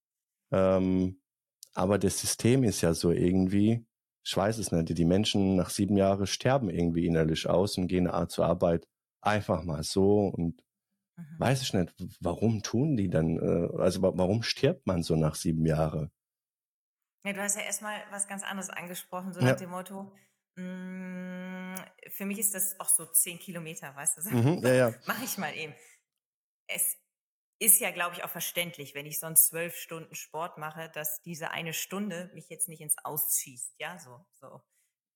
Ähm, 0.53 1.21
aber 1.75 1.99
das 1.99 2.21
System 2.21 2.63
ist 2.63 2.81
ja 2.83 2.95
so 2.95 3.11
irgendwie, 3.11 3.85
ich 4.25 4.37
weiß 4.37 4.59
es 4.59 4.71
nicht, 4.71 4.97
die 4.97 5.05
Menschen 5.05 5.57
nach 5.57 5.71
sieben 5.71 5.97
Jahren 5.97 6.27
sterben 6.27 6.71
irgendwie 6.71 7.07
innerlich 7.07 7.49
aus 7.49 7.77
und 7.77 7.89
gehen 7.89 8.09
zur 8.29 8.47
Arbeit 8.47 8.87
einfach 9.21 9.65
mal 9.65 9.83
so 9.83 10.29
und 10.29 10.63
mhm. 11.17 11.39
weiß 11.39 11.63
ich 11.63 11.75
nicht, 11.75 11.95
warum 12.21 12.63
tun 12.63 12.97
die 12.97 13.09
dann, 13.09 13.39
äh, 13.39 13.81
also 13.81 14.03
warum 14.03 14.43
stirbt 14.43 14.87
man 14.87 15.03
so 15.03 15.17
nach 15.17 15.35
sieben 15.35 15.67
Jahren? 15.67 16.13
Ja, 17.25 17.33
du 17.33 17.41
hast 17.41 17.57
ja 17.57 17.63
erstmal 17.63 17.97
was 18.11 18.29
ganz 18.29 18.45
anderes 18.45 18.69
angesprochen, 18.71 19.33
so 19.33 19.41
nach 19.41 19.49
ja. 19.49 19.55
dem 19.55 19.71
Motto, 19.71 20.13
für 20.57 22.27
mich 22.27 22.39
ist 22.39 22.55
das 22.55 22.79
auch 22.79 22.89
so 22.89 23.07
zehn 23.07 23.39
Kilometer, 23.39 23.95
weißt 23.95 24.19
du? 24.19 24.21
Mhm, 24.31 24.65
ja, 24.65 24.75
ja. 24.75 24.95
Mach 25.07 25.23
ich 25.23 25.37
mal 25.39 25.55
eben. 25.55 25.75
Es 26.67 26.97
ist 27.59 27.81
ja, 27.81 27.91
glaube 27.91 28.17
ich, 28.17 28.25
auch 28.25 28.31
verständlich, 28.31 28.95
wenn 28.95 29.07
ich 29.07 29.19
sonst 29.19 29.47
zwölf 29.49 29.77
Stunden 29.77 30.15
Sport 30.15 30.59
mache, 30.59 30.91
dass 30.91 31.23
diese 31.23 31.51
eine 31.51 31.73
Stunde 31.73 32.31
mich 32.35 32.49
jetzt 32.49 32.69
nicht 32.69 32.81
ins 32.81 32.97
Ausschießt, 33.05 33.75
ja, 33.79 33.99
so, 33.99 34.25
so, 34.33 34.63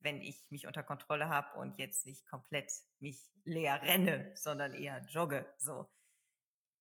wenn 0.01 0.20
ich 0.22 0.47
mich 0.51 0.66
unter 0.66 0.82
Kontrolle 0.82 1.28
habe 1.28 1.59
und 1.59 1.78
jetzt 1.78 2.07
nicht 2.07 2.26
komplett 2.26 2.72
mich 3.01 3.30
leer 3.45 3.82
renne, 3.82 4.32
sondern 4.34 4.74
eher 4.74 5.05
jogge, 5.09 5.53
so. 5.59 5.91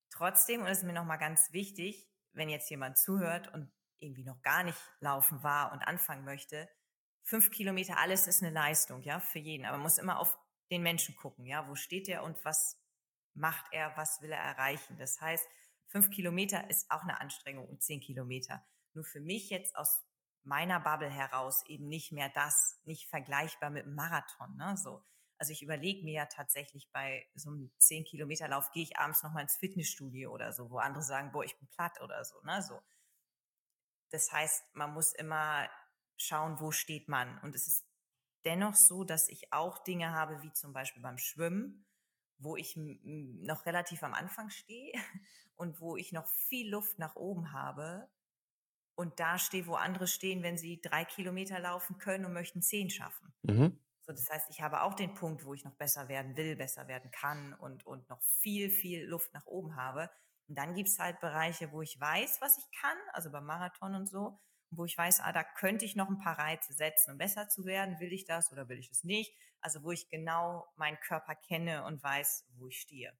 Trotzdem, 0.10 0.62
und 0.62 0.68
das 0.68 0.80
ist 0.80 0.84
mir 0.84 0.94
nochmal 0.94 1.18
ganz 1.20 1.52
wichtig, 1.54 2.10
wenn 2.34 2.50
jetzt 2.50 2.70
jemand 2.70 2.98
zuhört 2.98 3.54
und 3.54 3.72
irgendwie 4.00 4.24
noch 4.24 4.42
gar 4.42 4.64
nicht 4.64 4.80
laufen 5.00 5.44
war 5.44 5.72
und 5.74 5.82
anfangen 5.82 6.24
möchte, 6.24 6.70
fünf 7.28 7.52
Kilometer, 7.52 7.98
alles 7.98 8.26
ist 8.26 8.42
eine 8.42 8.54
Leistung, 8.54 9.02
ja, 9.04 9.20
für 9.20 9.40
jeden. 9.40 9.66
Aber 9.66 9.78
man 9.78 9.84
muss 9.84 9.98
immer 9.98 10.20
auf 10.20 10.38
den 10.72 10.82
Menschen 10.82 11.16
gucken, 11.16 11.46
ja, 11.46 11.68
wo 11.68 11.76
steht 11.76 12.08
er 12.08 12.24
und 12.24 12.44
was 12.46 12.82
macht 13.34 13.66
er, 13.72 13.96
was 13.98 14.22
will 14.22 14.32
er 14.32 14.40
erreichen. 14.40 14.98
Das 14.98 15.20
heißt, 15.20 15.46
fünf 15.88 16.10
Kilometer 16.10 16.70
ist 16.70 16.90
auch 16.90 17.04
eine 17.04 17.20
Anstrengung 17.20 17.68
und 17.68 17.84
zehn 17.84 18.00
Kilometer. 18.00 18.66
Nur 18.94 19.04
für 19.04 19.20
mich 19.20 19.50
jetzt 19.50 19.76
aus 19.76 20.04
meiner 20.44 20.80
Bubble 20.80 21.10
heraus 21.10 21.66
eben 21.68 21.90
nicht 21.90 22.14
mehr 22.14 22.30
das, 22.30 22.80
nicht 22.86 23.10
vergleichbar 23.10 23.70
mit 23.70 23.84
einem 23.84 23.96
Marathon, 23.96 24.56
ne, 24.56 24.78
so. 24.78 25.04
Also 25.38 25.52
ich 25.52 25.62
überlege 25.62 26.04
mir 26.04 26.14
ja 26.14 26.26
tatsächlich 26.26 26.90
bei 26.92 27.28
so 27.36 27.52
einem 27.52 27.72
zehn 27.78 28.06
Kilometer 28.06 28.48
Lauf 28.48 28.72
gehe 28.72 28.84
ich 28.84 28.98
abends 28.98 29.22
noch 29.22 29.34
mal 29.34 29.42
ins 29.42 29.58
Fitnessstudio 29.58 30.32
oder 30.32 30.52
so, 30.54 30.72
wo 30.72 30.78
andere 30.80 31.04
sagen, 31.04 31.32
boah, 31.32 31.44
ich 31.44 31.56
bin 31.60 31.68
platt 31.68 32.02
oder 32.02 32.24
so, 32.24 32.42
ne, 32.44 32.64
so. 32.64 32.82
Das 34.10 34.32
heißt, 34.32 34.74
man 34.74 34.94
muss 34.94 35.14
immer 35.14 35.70
schauen, 36.18 36.60
wo 36.60 36.72
steht 36.72 37.08
man. 37.08 37.40
Und 37.40 37.56
es 37.56 37.68
ist 37.68 37.86
dennoch 38.46 38.76
so, 38.76 39.04
dass 39.04 39.30
ich 39.30 39.54
auch 39.54 39.80
Dinge 39.80 40.12
habe, 40.12 40.42
wie 40.44 40.52
zum 40.54 40.74
Beispiel 40.74 41.02
beim 41.02 41.18
Schwimmen, 41.18 41.86
wo 42.38 42.56
ich 42.56 42.76
noch 42.76 43.66
relativ 43.66 44.04
am 44.04 44.14
Anfang 44.14 44.50
stehe 44.50 44.94
und 45.56 45.80
wo 45.80 45.98
ich 45.98 46.12
noch 46.12 46.28
viel 46.28 46.70
Luft 46.70 47.00
nach 47.00 47.16
oben 47.16 47.54
habe 47.54 48.10
und 48.98 49.20
da 49.20 49.38
stehe, 49.38 49.68
wo 49.68 49.76
andere 49.76 50.08
stehen, 50.08 50.42
wenn 50.42 50.58
sie 50.58 50.82
drei 50.82 51.06
Kilometer 51.06 51.60
laufen 51.60 52.00
können 52.00 52.26
und 52.26 52.34
möchten 52.34 52.64
zehn 52.64 52.90
schaffen. 52.90 53.32
Mhm. 53.44 53.80
So, 54.02 54.12
das 54.12 54.30
heißt, 54.30 54.50
ich 54.50 54.62
habe 54.62 54.82
auch 54.82 54.96
den 54.96 55.14
Punkt, 55.14 55.46
wo 55.46 55.54
ich 55.54 55.64
noch 55.66 55.76
besser 55.76 56.08
werden 56.08 56.36
will, 56.36 56.56
besser 56.56 56.88
werden 56.88 57.12
kann 57.12 57.54
und, 57.54 57.86
und 57.86 58.10
noch 58.10 58.22
viel, 58.24 58.72
viel 58.72 59.06
Luft 59.06 59.34
nach 59.34 59.46
oben 59.46 59.76
habe. 59.76 60.10
Und 60.48 60.58
dann 60.58 60.74
gibt's 60.74 60.98
halt 60.98 61.20
Bereiche, 61.20 61.72
wo 61.72 61.82
ich 61.82 62.00
weiß, 62.00 62.42
was 62.42 62.58
ich 62.58 62.72
kann, 62.80 62.98
also 63.14 63.30
beim 63.30 63.46
Marathon 63.46 63.94
und 63.94 64.08
so, 64.08 64.40
wo 64.70 64.86
ich 64.86 64.98
weiß, 64.98 65.22
ah, 65.22 65.32
da 65.32 65.44
könnte 65.44 65.86
ich 65.86 65.96
noch 65.96 66.10
ein 66.10 66.20
paar 66.20 66.38
Reize 66.38 66.74
setzen, 66.74 67.12
um 67.12 67.18
besser 67.18 67.48
zu 67.50 67.66
werden. 67.66 68.00
Will 68.00 68.14
ich 68.14 68.26
das 68.26 68.52
oder 68.52 68.68
will 68.70 68.80
ich 68.80 68.92
es 68.92 69.04
nicht? 69.04 69.34
Also 69.62 69.84
wo 69.84 69.92
ich 69.92 70.10
genau 70.10 70.68
meinen 70.76 71.00
Körper 71.00 71.36
kenne 71.36 71.86
und 71.86 72.04
weiß, 72.04 72.46
wo 72.58 72.68
ich 72.68 72.80
stehe. 72.80 73.18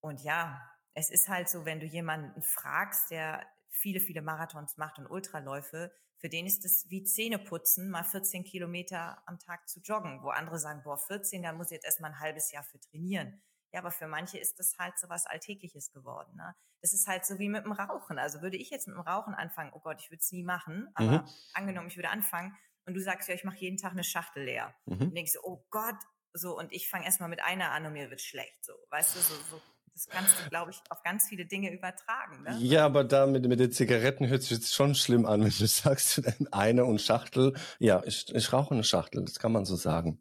Und 0.00 0.22
ja, 0.22 0.60
es 0.94 1.10
ist 1.10 1.28
halt 1.28 1.48
so, 1.48 1.64
wenn 1.64 1.80
du 1.80 1.86
jemanden 1.86 2.42
fragst, 2.42 3.10
der 3.10 3.46
viele, 3.70 4.00
viele 4.00 4.22
Marathons 4.22 4.76
macht 4.76 4.98
und 4.98 5.06
Ultraläufe, 5.06 5.92
für 6.18 6.28
den 6.28 6.46
ist 6.46 6.64
es 6.64 6.88
wie 6.88 7.04
Zähneputzen, 7.04 7.90
mal 7.90 8.04
14 8.04 8.44
Kilometer 8.44 9.22
am 9.26 9.38
Tag 9.38 9.68
zu 9.68 9.80
joggen, 9.80 10.22
wo 10.22 10.28
andere 10.28 10.58
sagen, 10.58 10.82
boah, 10.82 10.98
14, 10.98 11.42
da 11.42 11.52
muss 11.52 11.66
ich 11.66 11.76
jetzt 11.76 11.84
erstmal 11.84 12.12
ein 12.12 12.20
halbes 12.20 12.50
Jahr 12.52 12.64
für 12.64 12.80
trainieren. 12.80 13.42
Ja, 13.72 13.80
aber 13.80 13.90
für 13.90 14.06
manche 14.06 14.38
ist 14.38 14.58
das 14.58 14.76
halt 14.78 14.98
so 14.98 15.08
was 15.08 15.26
Alltägliches 15.26 15.92
geworden. 15.92 16.36
Ne? 16.36 16.54
Das 16.80 16.92
ist 16.92 17.06
halt 17.06 17.26
so 17.26 17.38
wie 17.38 17.48
mit 17.48 17.64
dem 17.64 17.72
Rauchen. 17.72 18.18
Also 18.18 18.42
würde 18.42 18.56
ich 18.56 18.70
jetzt 18.70 18.86
mit 18.86 18.96
dem 18.96 19.02
Rauchen 19.02 19.34
anfangen, 19.34 19.72
oh 19.74 19.80
Gott, 19.80 20.00
ich 20.00 20.10
würde 20.10 20.20
es 20.20 20.32
nie 20.32 20.44
machen, 20.44 20.88
aber 20.94 21.22
mhm. 21.22 21.28
angenommen, 21.54 21.88
ich 21.88 21.96
würde 21.96 22.10
anfangen 22.10 22.56
und 22.86 22.94
du 22.94 23.00
sagst 23.00 23.28
ja, 23.28 23.34
ich 23.34 23.44
mache 23.44 23.58
jeden 23.58 23.76
Tag 23.76 23.92
eine 23.92 24.04
Schachtel 24.04 24.44
leer. 24.44 24.74
Mhm. 24.86 25.00
Und 25.00 25.14
denkst 25.14 25.32
du, 25.32 25.40
oh 25.42 25.66
Gott, 25.70 25.96
so 26.32 26.56
und 26.56 26.72
ich 26.72 26.88
fange 26.88 27.04
erstmal 27.04 27.28
mit 27.28 27.42
einer 27.42 27.72
an 27.72 27.86
und 27.86 27.92
mir 27.92 28.10
wird 28.10 28.20
schlecht. 28.20 28.64
So, 28.64 28.72
weißt 28.90 29.16
du, 29.16 29.20
so, 29.20 29.34
so 29.50 29.62
das 29.96 30.08
kannst 30.08 30.34
du, 30.38 30.50
glaube 30.50 30.72
ich, 30.72 30.82
auf 30.90 31.02
ganz 31.02 31.26
viele 31.26 31.46
Dinge 31.46 31.72
übertragen. 31.72 32.42
Ne? 32.42 32.58
Ja, 32.60 32.84
aber 32.84 33.02
da 33.02 33.26
mit, 33.26 33.46
mit 33.46 33.58
den 33.58 33.72
Zigaretten 33.72 34.28
hört 34.28 34.42
sich 34.42 34.50
jetzt 34.50 34.74
schon 34.74 34.94
schlimm 34.94 35.24
an, 35.24 35.40
wenn 35.40 35.48
du 35.48 35.66
sagst, 35.66 36.20
eine 36.52 36.84
und 36.84 37.00
Schachtel. 37.00 37.54
Ja, 37.78 38.02
ich, 38.04 38.32
ich 38.34 38.52
rauche 38.52 38.74
eine 38.74 38.84
Schachtel, 38.84 39.24
das 39.24 39.38
kann 39.38 39.52
man 39.52 39.64
so 39.64 39.74
sagen. 39.74 40.20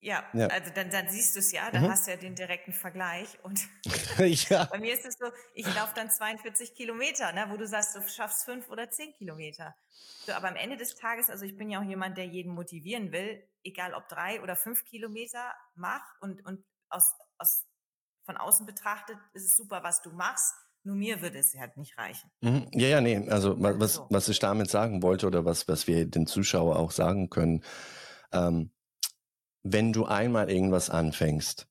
Ja, 0.00 0.24
ja, 0.32 0.46
also 0.46 0.70
dann, 0.72 0.90
dann 0.90 1.08
siehst 1.08 1.34
du 1.34 1.40
es 1.40 1.50
ja, 1.50 1.70
dann 1.72 1.82
mhm. 1.82 1.90
hast 1.90 2.06
du 2.06 2.12
ja 2.12 2.16
den 2.16 2.36
direkten 2.36 2.72
Vergleich. 2.72 3.26
Und 3.42 3.68
ja. 4.18 4.64
bei 4.70 4.78
mir 4.78 4.94
ist 4.94 5.04
es 5.04 5.16
so, 5.18 5.26
ich 5.54 5.66
laufe 5.74 5.92
dann 5.96 6.08
42 6.08 6.74
Kilometer, 6.74 7.32
ne, 7.32 7.46
wo 7.48 7.56
du 7.56 7.66
sagst, 7.66 7.96
du 7.96 8.08
schaffst 8.08 8.44
fünf 8.44 8.68
oder 8.68 8.90
zehn 8.90 9.12
Kilometer. 9.14 9.74
So, 10.24 10.32
aber 10.32 10.48
am 10.48 10.56
Ende 10.56 10.76
des 10.76 10.94
Tages, 10.94 11.30
also 11.30 11.44
ich 11.44 11.56
bin 11.56 11.68
ja 11.68 11.80
auch 11.80 11.84
jemand, 11.84 12.16
der 12.16 12.26
jeden 12.26 12.54
motivieren 12.54 13.10
will, 13.10 13.42
egal 13.64 13.92
ob 13.94 14.08
drei 14.08 14.40
oder 14.40 14.54
fünf 14.54 14.84
Kilometer 14.84 15.52
mach 15.74 16.02
und, 16.20 16.46
und 16.46 16.64
aus, 16.90 17.14
aus, 17.38 17.66
von 18.24 18.36
außen 18.36 18.66
betrachtet 18.66 19.18
ist 19.34 19.44
es 19.44 19.56
super, 19.56 19.82
was 19.82 20.00
du 20.02 20.10
machst. 20.10 20.54
Nur 20.84 20.94
mir 20.94 21.20
würde 21.22 21.38
es 21.38 21.54
halt 21.58 21.76
nicht 21.76 21.98
reichen. 21.98 22.30
Mhm. 22.40 22.68
Ja, 22.72 22.86
ja, 22.86 23.00
nee. 23.00 23.28
Also 23.28 23.56
was, 23.58 23.94
so. 23.94 24.06
was 24.10 24.28
ich 24.28 24.38
damit 24.38 24.70
sagen 24.70 25.02
wollte 25.02 25.26
oder 25.26 25.44
was, 25.44 25.66
was 25.66 25.88
wir 25.88 26.06
den 26.06 26.28
Zuschauer 26.28 26.76
auch 26.76 26.92
sagen 26.92 27.30
können, 27.30 27.64
ähm, 28.32 28.70
wenn 29.62 29.92
du 29.92 30.04
einmal 30.04 30.50
irgendwas 30.50 30.90
anfängst 30.90 31.66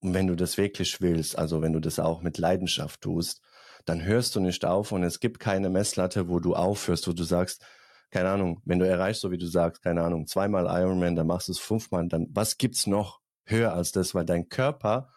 und 0.00 0.14
wenn 0.14 0.26
du 0.26 0.34
das 0.34 0.56
wirklich 0.56 1.00
willst, 1.00 1.38
also 1.38 1.62
wenn 1.62 1.72
du 1.72 1.80
das 1.80 1.98
auch 1.98 2.22
mit 2.22 2.38
Leidenschaft 2.38 3.00
tust, 3.02 3.42
dann 3.84 4.02
hörst 4.02 4.36
du 4.36 4.40
nicht 4.40 4.64
auf 4.64 4.92
und 4.92 5.02
es 5.02 5.20
gibt 5.20 5.40
keine 5.40 5.70
Messlatte, 5.70 6.28
wo 6.28 6.38
du 6.40 6.54
aufhörst, 6.54 7.08
wo 7.08 7.12
du 7.12 7.24
sagst, 7.24 7.64
keine 8.10 8.30
Ahnung, 8.30 8.60
wenn 8.64 8.78
du 8.78 8.86
erreichst, 8.86 9.22
so 9.22 9.30
wie 9.30 9.38
du 9.38 9.46
sagst, 9.46 9.82
keine 9.82 10.02
Ahnung, 10.02 10.26
zweimal 10.26 10.66
Ironman, 10.66 11.16
dann 11.16 11.26
machst 11.26 11.48
du 11.48 11.52
es 11.52 11.58
fünfmal, 11.58 12.06
dann 12.08 12.28
was 12.30 12.58
gibt's 12.58 12.86
noch 12.86 13.20
höher 13.44 13.72
als 13.72 13.92
das, 13.92 14.14
weil 14.14 14.24
dein 14.24 14.48
Körper 14.48 15.08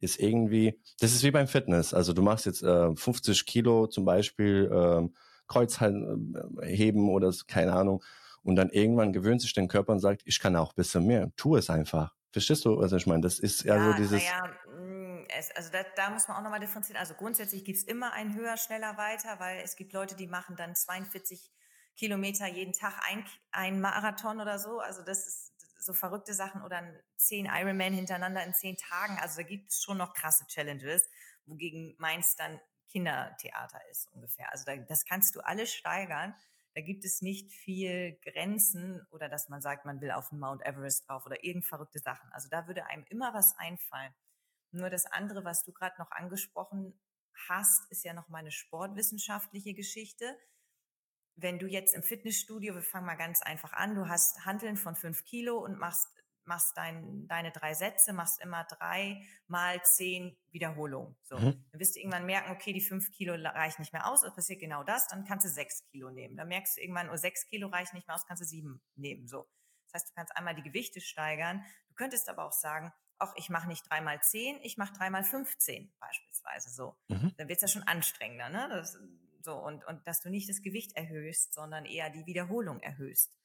ist 0.00 0.20
irgendwie, 0.20 0.78
das 1.00 1.12
ist 1.12 1.22
wie 1.22 1.30
beim 1.30 1.48
Fitness, 1.48 1.94
also 1.94 2.12
du 2.12 2.22
machst 2.22 2.46
jetzt 2.46 2.62
äh, 2.62 2.94
50 2.94 3.46
Kilo 3.46 3.86
zum 3.86 4.04
Beispiel 4.04 4.70
äh, 4.72 5.08
Kreuzheben 5.46 7.08
oder 7.08 7.32
keine 7.46 7.72
Ahnung 7.72 8.02
und 8.42 8.56
dann 8.56 8.70
irgendwann 8.70 9.12
gewöhnt 9.12 9.40
sich 9.40 9.52
dein 9.52 9.68
Körper 9.68 9.92
und 9.92 10.00
sagt, 10.00 10.22
ich 10.24 10.40
kann 10.40 10.56
auch 10.56 10.72
ein 10.72 10.76
bisschen 10.76 11.06
mehr. 11.06 11.30
Tu 11.36 11.56
es 11.56 11.70
einfach. 11.70 12.14
Verstehst 12.32 12.64
du, 12.64 12.78
was 12.78 12.92
ich 12.92 13.06
meine? 13.06 13.20
Das 13.20 13.38
ist 13.38 13.64
ja, 13.64 13.78
so 13.78 13.96
dieses. 13.96 14.24
Ja, 14.24 14.42
mm, 14.74 15.26
also 15.54 15.70
da, 15.70 15.84
da 15.96 16.10
muss 16.10 16.28
man 16.28 16.38
auch 16.38 16.42
nochmal 16.42 16.60
differenzieren. 16.60 16.98
Also 16.98 17.14
grundsätzlich 17.14 17.64
gibt's 17.64 17.82
immer 17.82 18.12
ein 18.12 18.34
höher, 18.34 18.56
schneller, 18.56 18.96
weiter, 18.96 19.38
weil 19.38 19.60
es 19.62 19.76
gibt 19.76 19.92
Leute, 19.92 20.16
die 20.16 20.26
machen 20.26 20.56
dann 20.56 20.74
42 20.74 21.50
Kilometer 21.96 22.46
jeden 22.46 22.72
Tag 22.72 22.94
ein, 23.08 23.24
ein 23.50 23.80
Marathon 23.80 24.40
oder 24.40 24.58
so. 24.58 24.80
Also 24.80 25.02
das 25.02 25.26
ist 25.26 25.52
so 25.78 25.92
verrückte 25.92 26.32
Sachen 26.32 26.62
oder 26.62 26.82
10 27.18 27.46
Ironman 27.46 27.92
hintereinander 27.92 28.42
in 28.44 28.54
10 28.54 28.76
Tagen. 28.76 29.18
Also 29.20 29.36
da 29.36 29.42
gibt's 29.42 29.82
schon 29.82 29.98
noch 29.98 30.14
krasse 30.14 30.46
Challenges, 30.46 31.08
wogegen 31.44 31.94
meins 31.98 32.36
dann 32.36 32.60
Kindertheater 32.88 33.80
ist 33.90 34.06
ungefähr. 34.12 34.50
Also 34.52 34.64
da, 34.66 34.76
das 34.76 35.04
kannst 35.04 35.34
du 35.34 35.40
alles 35.40 35.72
steigern. 35.72 36.34
Da 36.74 36.80
gibt 36.80 37.04
es 37.04 37.20
nicht 37.20 37.52
viel 37.52 38.18
Grenzen 38.22 39.06
oder 39.10 39.28
dass 39.28 39.48
man 39.48 39.60
sagt, 39.60 39.84
man 39.84 40.00
will 40.00 40.10
auf 40.10 40.30
den 40.30 40.38
Mount 40.38 40.64
Everest 40.64 41.08
drauf 41.08 41.26
oder 41.26 41.44
irgend 41.44 41.66
verrückte 41.66 41.98
Sachen. 41.98 42.30
Also 42.32 42.48
da 42.48 42.66
würde 42.66 42.86
einem 42.86 43.04
immer 43.08 43.34
was 43.34 43.54
einfallen. 43.58 44.14
Nur 44.70 44.88
das 44.88 45.04
andere, 45.04 45.44
was 45.44 45.64
du 45.64 45.72
gerade 45.72 45.96
noch 45.98 46.10
angesprochen 46.10 46.98
hast, 47.48 47.90
ist 47.90 48.04
ja 48.04 48.14
noch 48.14 48.28
mal 48.28 48.38
eine 48.38 48.50
sportwissenschaftliche 48.50 49.74
Geschichte. 49.74 50.38
Wenn 51.34 51.58
du 51.58 51.66
jetzt 51.66 51.94
im 51.94 52.02
Fitnessstudio, 52.02 52.74
wir 52.74 52.82
fangen 52.82 53.06
mal 53.06 53.16
ganz 53.16 53.42
einfach 53.42 53.72
an, 53.72 53.94
du 53.94 54.08
hast 54.08 54.44
Handeln 54.46 54.76
von 54.76 54.96
fünf 54.96 55.24
Kilo 55.24 55.58
und 55.58 55.78
machst 55.78 56.21
machst 56.44 56.76
dein, 56.76 57.26
deine 57.28 57.52
drei 57.52 57.74
Sätze, 57.74 58.12
machst 58.12 58.40
immer 58.40 58.64
drei 58.64 59.22
mal 59.46 59.82
zehn 59.84 60.36
Wiederholungen. 60.50 61.16
So. 61.22 61.38
Mhm. 61.38 61.64
Dann 61.70 61.80
wirst 61.80 61.96
du 61.96 62.00
irgendwann 62.00 62.26
merken, 62.26 62.50
okay, 62.52 62.72
die 62.72 62.80
fünf 62.80 63.10
Kilo 63.12 63.34
reichen 63.34 63.82
nicht 63.82 63.92
mehr 63.92 64.10
aus, 64.10 64.22
es 64.22 64.34
passiert 64.34 64.60
genau 64.60 64.84
das, 64.84 65.08
dann 65.08 65.24
kannst 65.24 65.46
du 65.46 65.50
sechs 65.50 65.84
Kilo 65.90 66.10
nehmen. 66.10 66.36
Dann 66.36 66.48
merkst 66.48 66.76
du 66.76 66.80
irgendwann, 66.80 67.10
oh, 67.10 67.16
sechs 67.16 67.46
Kilo 67.48 67.68
reichen 67.68 67.96
nicht 67.96 68.06
mehr 68.08 68.16
aus, 68.16 68.26
kannst 68.26 68.42
du 68.42 68.46
sieben 68.46 68.82
nehmen. 68.96 69.28
So. 69.28 69.48
Das 69.86 70.02
heißt, 70.02 70.10
du 70.10 70.14
kannst 70.14 70.36
einmal 70.36 70.54
die 70.54 70.62
Gewichte 70.62 71.00
steigern. 71.00 71.64
Du 71.88 71.94
könntest 71.94 72.28
aber 72.28 72.46
auch 72.46 72.52
sagen, 72.52 72.92
auch 73.18 73.34
ich 73.36 73.50
mache 73.50 73.68
nicht 73.68 73.88
dreimal 73.88 74.20
zehn, 74.20 74.58
ich 74.62 74.76
mache 74.76 74.94
dreimal 74.94 75.22
fünfzehn 75.22 75.92
beispielsweise 76.00 76.70
so. 76.70 76.96
Mhm. 77.08 77.32
Dann 77.36 77.48
wird's 77.48 77.62
ja 77.62 77.68
schon 77.68 77.84
anstrengender, 77.84 78.48
ne? 78.48 78.68
Das, 78.68 78.98
so, 79.42 79.56
und, 79.56 79.84
und 79.84 80.06
dass 80.06 80.20
du 80.20 80.30
nicht 80.30 80.48
das 80.48 80.62
Gewicht 80.62 80.96
erhöhst, 80.96 81.52
sondern 81.52 81.84
eher 81.84 82.10
die 82.10 82.26
Wiederholung 82.26 82.80
erhöhst. 82.80 83.36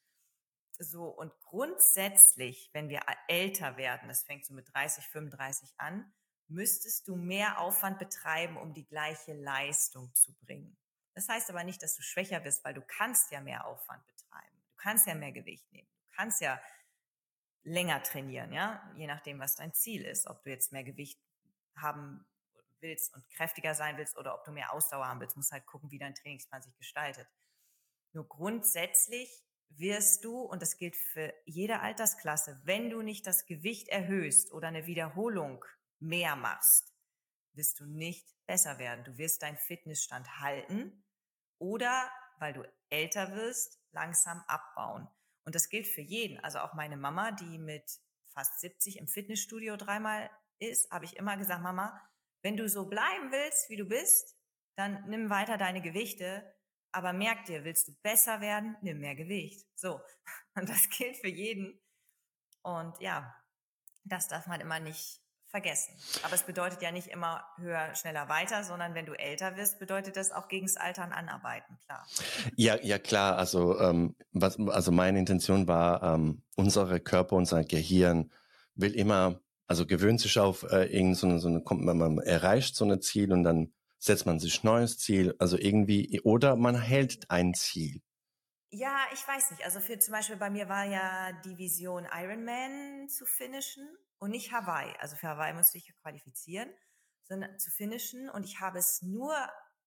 So, 0.78 1.08
und 1.08 1.32
grundsätzlich, 1.40 2.70
wenn 2.72 2.88
wir 2.88 3.00
älter 3.26 3.76
werden, 3.76 4.08
das 4.08 4.22
fängt 4.22 4.46
so 4.46 4.54
mit 4.54 4.72
30, 4.72 5.04
35 5.06 5.74
an, 5.78 6.12
müsstest 6.46 7.08
du 7.08 7.16
mehr 7.16 7.60
Aufwand 7.60 7.98
betreiben, 7.98 8.56
um 8.56 8.74
die 8.74 8.86
gleiche 8.86 9.34
Leistung 9.34 10.14
zu 10.14 10.34
bringen. 10.38 10.78
Das 11.14 11.28
heißt 11.28 11.50
aber 11.50 11.64
nicht, 11.64 11.82
dass 11.82 11.96
du 11.96 12.02
schwächer 12.02 12.40
bist, 12.40 12.64
weil 12.64 12.74
du 12.74 12.80
kannst 12.80 13.32
ja 13.32 13.40
mehr 13.40 13.66
Aufwand 13.66 14.06
betreiben. 14.06 14.56
Du 14.70 14.76
kannst 14.76 15.06
ja 15.08 15.14
mehr 15.14 15.32
Gewicht 15.32 15.70
nehmen. 15.72 15.88
Du 16.08 16.16
kannst 16.16 16.40
ja 16.40 16.60
länger 17.64 18.02
trainieren, 18.02 18.52
ja, 18.52 18.80
je 18.96 19.08
nachdem, 19.08 19.40
was 19.40 19.56
dein 19.56 19.74
Ziel 19.74 20.04
ist. 20.04 20.28
Ob 20.28 20.42
du 20.44 20.50
jetzt 20.50 20.72
mehr 20.72 20.84
Gewicht 20.84 21.20
haben 21.76 22.24
willst 22.80 23.12
und 23.14 23.28
kräftiger 23.30 23.74
sein 23.74 23.96
willst 23.96 24.16
oder 24.16 24.34
ob 24.34 24.44
du 24.44 24.52
mehr 24.52 24.72
Ausdauer 24.72 25.08
haben 25.08 25.20
willst, 25.20 25.36
musst 25.36 25.50
halt 25.50 25.66
gucken, 25.66 25.90
wie 25.90 25.98
dein 25.98 26.14
Trainingsplan 26.14 26.62
sich 26.62 26.76
gestaltet. 26.76 27.28
Nur 28.12 28.28
grundsätzlich 28.28 29.44
wirst 29.70 30.24
du, 30.24 30.40
und 30.40 30.62
das 30.62 30.76
gilt 30.76 30.96
für 30.96 31.32
jede 31.44 31.80
Altersklasse, 31.80 32.60
wenn 32.64 32.90
du 32.90 33.02
nicht 33.02 33.26
das 33.26 33.46
Gewicht 33.46 33.88
erhöhst 33.88 34.52
oder 34.52 34.68
eine 34.68 34.86
Wiederholung 34.86 35.64
mehr 36.00 36.36
machst, 36.36 36.94
wirst 37.52 37.80
du 37.80 37.86
nicht 37.86 38.34
besser 38.46 38.78
werden. 38.78 39.04
Du 39.04 39.18
wirst 39.18 39.42
deinen 39.42 39.58
Fitnessstand 39.58 40.40
halten 40.40 41.04
oder, 41.58 42.10
weil 42.38 42.52
du 42.52 42.62
älter 42.88 43.34
wirst, 43.34 43.80
langsam 43.92 44.42
abbauen. 44.46 45.08
Und 45.44 45.54
das 45.54 45.68
gilt 45.68 45.86
für 45.86 46.00
jeden. 46.00 46.38
Also 46.40 46.60
auch 46.60 46.74
meine 46.74 46.96
Mama, 46.96 47.32
die 47.32 47.58
mit 47.58 47.90
fast 48.32 48.60
70 48.60 48.98
im 48.98 49.08
Fitnessstudio 49.08 49.76
dreimal 49.76 50.30
ist, 50.58 50.90
habe 50.90 51.04
ich 51.04 51.16
immer 51.16 51.36
gesagt, 51.36 51.62
Mama, 51.62 52.00
wenn 52.42 52.56
du 52.56 52.68
so 52.68 52.86
bleiben 52.86 53.32
willst, 53.32 53.68
wie 53.70 53.76
du 53.76 53.84
bist, 53.84 54.36
dann 54.76 55.08
nimm 55.08 55.30
weiter 55.30 55.56
deine 55.56 55.82
Gewichte. 55.82 56.54
Aber 56.92 57.12
merk 57.12 57.44
dir, 57.44 57.64
willst 57.64 57.88
du 57.88 57.92
besser 58.02 58.40
werden, 58.40 58.76
nimm 58.82 58.98
mehr 59.00 59.14
Gewicht. 59.14 59.66
So. 59.74 60.00
Und 60.54 60.68
das 60.68 60.88
gilt 60.90 61.16
für 61.16 61.28
jeden. 61.28 61.80
Und 62.62 63.00
ja, 63.00 63.34
das 64.04 64.28
darf 64.28 64.46
man 64.46 64.60
immer 64.60 64.80
nicht 64.80 65.20
vergessen. 65.48 65.94
Aber 66.22 66.34
es 66.34 66.42
bedeutet 66.42 66.82
ja 66.82 66.90
nicht 66.90 67.08
immer 67.08 67.42
höher, 67.56 67.94
schneller, 67.94 68.28
weiter, 68.28 68.64
sondern 68.64 68.94
wenn 68.94 69.06
du 69.06 69.14
älter 69.14 69.56
wirst, 69.56 69.78
bedeutet 69.78 70.16
das 70.16 70.30
auch 70.30 70.48
gegens 70.48 70.76
Altern 70.76 71.12
anarbeiten, 71.12 71.78
klar. 71.86 72.06
Ja, 72.56 72.76
ja 72.82 72.98
klar. 72.98 73.38
Also 73.38 73.78
ähm, 73.80 74.14
was, 74.32 74.58
also 74.58 74.92
meine 74.92 75.18
Intention 75.18 75.66
war, 75.66 76.02
ähm, 76.02 76.42
unsere 76.54 77.00
Körper, 77.00 77.36
unser 77.36 77.64
Gehirn 77.64 78.30
will 78.74 78.94
immer, 78.94 79.40
also 79.66 79.86
gewöhnt 79.86 80.20
sich 80.20 80.38
auf 80.38 80.64
äh, 80.64 80.84
irgend 80.84 81.16
so 81.16 81.26
eine, 81.26 81.38
so 81.38 81.48
eine, 81.48 81.62
kommt 81.62 81.82
man, 81.82 81.96
man 81.96 82.18
erreicht 82.18 82.76
so 82.76 82.84
ein 82.84 83.00
Ziel 83.00 83.32
und 83.32 83.42
dann 83.42 83.72
setzt 83.98 84.26
man 84.26 84.38
sich 84.38 84.64
neues 84.64 84.98
Ziel, 84.98 85.34
also 85.38 85.56
irgendwie 85.58 86.20
oder 86.22 86.56
man 86.56 86.80
hält 86.80 87.30
ein 87.30 87.54
Ziel. 87.54 88.02
Ja, 88.70 89.06
ich 89.14 89.26
weiß 89.26 89.50
nicht. 89.52 89.64
Also 89.64 89.80
für 89.80 89.98
zum 89.98 90.12
Beispiel 90.12 90.36
bei 90.36 90.50
mir 90.50 90.68
war 90.68 90.84
ja 90.84 91.32
die 91.44 91.56
Vision 91.56 92.06
Ironman 92.12 93.08
zu 93.08 93.24
finishen 93.24 93.88
und 94.18 94.30
nicht 94.30 94.52
Hawaii. 94.52 94.94
Also 94.98 95.16
für 95.16 95.28
Hawaii 95.28 95.54
musste 95.54 95.78
ich 95.78 95.90
qualifizieren, 96.02 96.68
sondern 97.24 97.58
zu 97.58 97.70
finishen. 97.70 98.28
Und 98.28 98.44
ich 98.44 98.60
habe 98.60 98.78
es 98.78 99.00
nur 99.00 99.34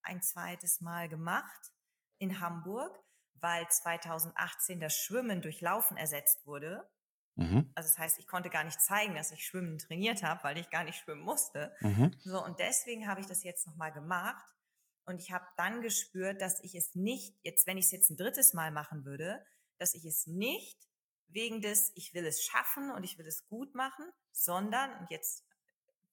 ein 0.01 0.21
zweites 0.23 0.81
Mal 0.81 1.09
gemacht 1.09 1.71
in 2.17 2.39
Hamburg, 2.39 2.97
weil 3.35 3.67
2018 3.67 4.79
das 4.79 4.95
Schwimmen 4.95 5.41
durch 5.41 5.61
Laufen 5.61 5.95
ersetzt 5.97 6.45
wurde. 6.47 6.89
Mhm. 7.35 7.71
Also 7.75 7.89
das 7.89 7.97
heißt, 7.97 8.19
ich 8.19 8.27
konnte 8.27 8.49
gar 8.49 8.63
nicht 8.63 8.81
zeigen, 8.81 9.15
dass 9.15 9.31
ich 9.31 9.45
Schwimmen 9.45 9.77
trainiert 9.77 10.23
habe, 10.23 10.43
weil 10.43 10.57
ich 10.57 10.69
gar 10.69 10.83
nicht 10.83 10.97
schwimmen 10.97 11.21
musste. 11.21 11.75
Mhm. 11.81 12.15
So 12.23 12.43
und 12.43 12.59
deswegen 12.59 13.07
habe 13.07 13.21
ich 13.21 13.27
das 13.27 13.43
jetzt 13.43 13.65
nochmal 13.67 13.91
gemacht 13.91 14.45
und 15.05 15.19
ich 15.19 15.31
habe 15.31 15.45
dann 15.57 15.81
gespürt, 15.81 16.41
dass 16.41 16.61
ich 16.63 16.75
es 16.75 16.95
nicht 16.95 17.35
jetzt, 17.43 17.67
wenn 17.67 17.77
ich 17.77 17.85
es 17.85 17.91
jetzt 17.91 18.09
ein 18.09 18.17
drittes 18.17 18.53
Mal 18.53 18.71
machen 18.71 19.05
würde, 19.05 19.43
dass 19.77 19.93
ich 19.93 20.05
es 20.05 20.27
nicht 20.27 20.77
wegen 21.27 21.61
des, 21.61 21.91
ich 21.95 22.13
will 22.13 22.25
es 22.25 22.43
schaffen 22.43 22.91
und 22.91 23.03
ich 23.03 23.17
will 23.17 23.25
es 23.25 23.47
gut 23.47 23.73
machen, 23.73 24.05
sondern, 24.31 24.93
und 24.99 25.09
jetzt 25.09 25.45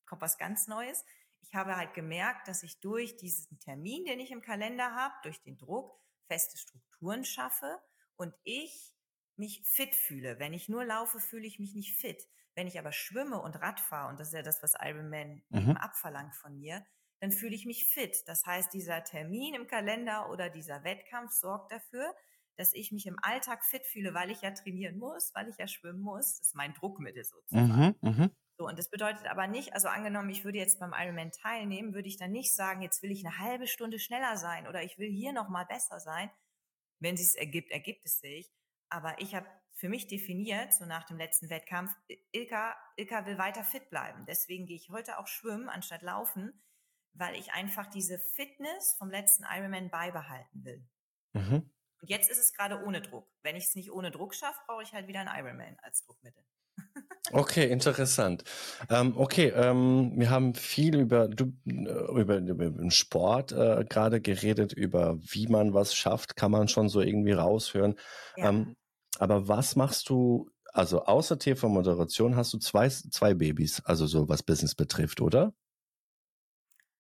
kommt 0.07 0.23
was 0.23 0.39
ganz 0.39 0.69
Neues, 0.69 1.05
ich 1.41 1.55
habe 1.55 1.77
halt 1.77 1.95
gemerkt, 1.95 2.49
dass 2.49 2.63
ich 2.63 2.81
durch 2.81 3.17
diesen 3.17 3.59
Termin, 3.59 4.05
den 4.05 4.21
ich 4.21 4.31
im 4.31 4.43
Kalender 4.43 4.95
habe, 4.95 5.15
durch 5.23 5.41
den 5.43 5.57
Druck, 5.57 6.01
feste 6.27 6.59
Strukturen 6.59 7.25
schaffe 7.25 7.81
und 8.17 8.35
ich 8.45 8.95
mich 9.39 9.63
fit 9.65 9.95
fühle. 9.95 10.39
Wenn 10.39 10.53
ich 10.53 10.69
nur 10.69 10.85
laufe, 10.85 11.21
fühle 11.21 11.47
ich 11.47 11.59
mich 11.59 11.75
nicht 11.75 11.97
fit. 11.97 12.27
Wenn 12.55 12.67
ich 12.67 12.79
aber 12.79 12.93
schwimme 12.93 13.41
und 13.41 13.57
Rad 13.57 13.81
fahre, 13.81 14.09
und 14.09 14.19
das 14.19 14.29
ist 14.29 14.35
ja 14.35 14.43
das, 14.43 14.63
was 14.63 14.75
Ironman 14.81 15.43
mhm. 15.51 15.77
abverlangt 15.77 16.35
von 16.35 16.59
mir, 16.59 16.85
dann 17.21 17.33
fühle 17.33 17.55
ich 17.55 17.67
mich 17.67 17.87
fit. 17.87 18.23
Das 18.27 18.45
heißt, 18.47 18.73
dieser 18.73 19.05
Termin 19.05 19.55
im 19.55 19.67
Kalender 19.67 20.31
oder 20.31 20.51
dieser 20.51 20.85
Wettkampf 20.85 21.33
sorgt 21.33 21.73
dafür, 21.73 22.15
dass 22.57 22.75
ich 22.75 22.91
mich 22.91 23.07
im 23.07 23.17
Alltag 23.23 23.65
fit 23.65 23.87
fühle, 23.87 24.15
weil 24.15 24.31
ich 24.31 24.43
ja 24.43 24.51
trainieren 24.51 24.99
muss, 24.99 25.33
weil 25.35 25.49
ich 25.49 25.57
ja 25.59 25.69
schwimmen 25.69 26.01
muss. 26.01 26.39
Das 26.39 26.49
ist 26.49 26.55
mein 26.57 26.75
Druckmittel 26.75 27.25
sozusagen. 27.25 27.97
Mhm, 28.03 28.11
mh. 28.11 28.31
So, 28.59 28.67
und 28.67 28.77
das 28.77 28.91
bedeutet 28.91 29.27
aber 29.29 29.47
nicht, 29.47 29.73
also 29.75 29.87
angenommen, 29.87 30.31
ich 30.31 30.45
würde 30.45 30.59
jetzt 30.59 30.81
beim 30.81 30.93
Ironman 30.93 31.31
teilnehmen, 31.31 31.95
würde 31.95 32.09
ich 32.09 32.17
dann 32.17 32.33
nicht 32.33 32.53
sagen, 32.53 32.83
jetzt 32.83 33.05
will 33.05 33.13
ich 33.13 33.25
eine 33.25 33.39
halbe 33.39 33.69
Stunde 33.69 34.01
schneller 34.01 34.37
sein 34.37 34.67
oder 34.67 34.83
ich 34.83 34.99
will 34.99 35.09
hier 35.09 35.33
nochmal 35.33 35.65
besser 35.67 36.01
sein. 36.01 36.29
Wenn 36.99 37.15
es 37.15 37.33
sich 37.33 37.41
ergibt, 37.41 37.71
ergibt 37.71 38.05
es 38.05 38.19
sich. 38.19 38.51
Aber 38.91 39.21
ich 39.21 39.35
habe 39.35 39.47
für 39.73 39.89
mich 39.89 40.09
definiert, 40.09 40.73
so 40.73 40.87
nach 40.87 41.05
dem 41.05 41.19
letzten 41.19 41.51
Wettkampf, 41.51 41.95
Ilka, 42.33 42.77
Ilka 42.97 43.27
will 43.27 43.39
weiter 43.39 43.63
fit 43.63 43.91
bleiben. 43.91 44.25
Deswegen 44.27 44.67
gehe 44.67 44.77
ich 44.77 44.91
heute 44.91 45.19
auch 45.19 45.27
schwimmen 45.27 45.69
anstatt 45.69 46.03
laufen, 46.03 46.61
weil 47.13 47.37
ich 47.37 47.53
einfach 47.53 47.87
diese 47.87 48.19
Fitness 48.19 48.95
vom 48.99 49.11
letzten 49.11 49.45
Ironman 49.45 49.91
beibehalten 49.91 50.65
will. 50.65 50.89
Mhm. 51.33 51.71
Und 52.01 52.11
jetzt 52.11 52.31
ist 52.31 52.39
es 52.39 52.53
gerade 52.53 52.83
ohne 52.85 53.01
Druck. 53.01 53.29
Wenn 53.43 53.57
ich 53.57 53.65
es 53.65 53.75
nicht 53.75 53.93
ohne 53.93 54.11
Druck 54.11 54.35
schaffe, 54.35 54.61
brauche 54.67 54.83
ich 54.83 54.93
halt 54.93 55.07
wieder 55.07 55.21
ein 55.21 55.45
Ironman 55.45 55.77
als 55.83 56.05
Druckmittel. 56.05 56.45
Okay, 57.33 57.71
interessant. 57.71 58.45
Ähm, 58.89 59.15
okay, 59.17 59.53
ähm, 59.55 60.13
wir 60.17 60.31
haben 60.31 60.55
viel 60.55 60.99
über, 60.99 61.29
du, 61.29 61.53
äh, 61.67 62.21
über, 62.21 62.39
über 62.39 62.71
den 62.71 62.91
Sport 62.91 63.53
äh, 63.53 63.85
gerade 63.89 64.21
geredet, 64.21 64.73
über 64.73 65.19
wie 65.21 65.47
man 65.47 65.75
was 65.75 65.95
schafft, 65.95 66.37
kann 66.37 66.51
man 66.51 66.69
schon 66.69 66.89
so 66.89 67.01
irgendwie 67.01 67.33
raushören. 67.33 67.97
Ja. 68.37 68.49
Ähm, 68.49 68.77
aber 69.19 69.49
was 69.49 69.77
machst 69.77 70.09
du, 70.09 70.49
also 70.73 71.05
außer 71.05 71.39
TV-Moderation 71.39 72.37
hast 72.37 72.53
du 72.55 72.59
zwei, 72.59 72.89
zwei 72.89 73.35
Babys, 73.35 73.83
also 73.85 74.07
so 74.07 74.29
was 74.29 74.43
Business 74.43 74.75
betrifft, 74.75 75.21
oder? 75.21 75.53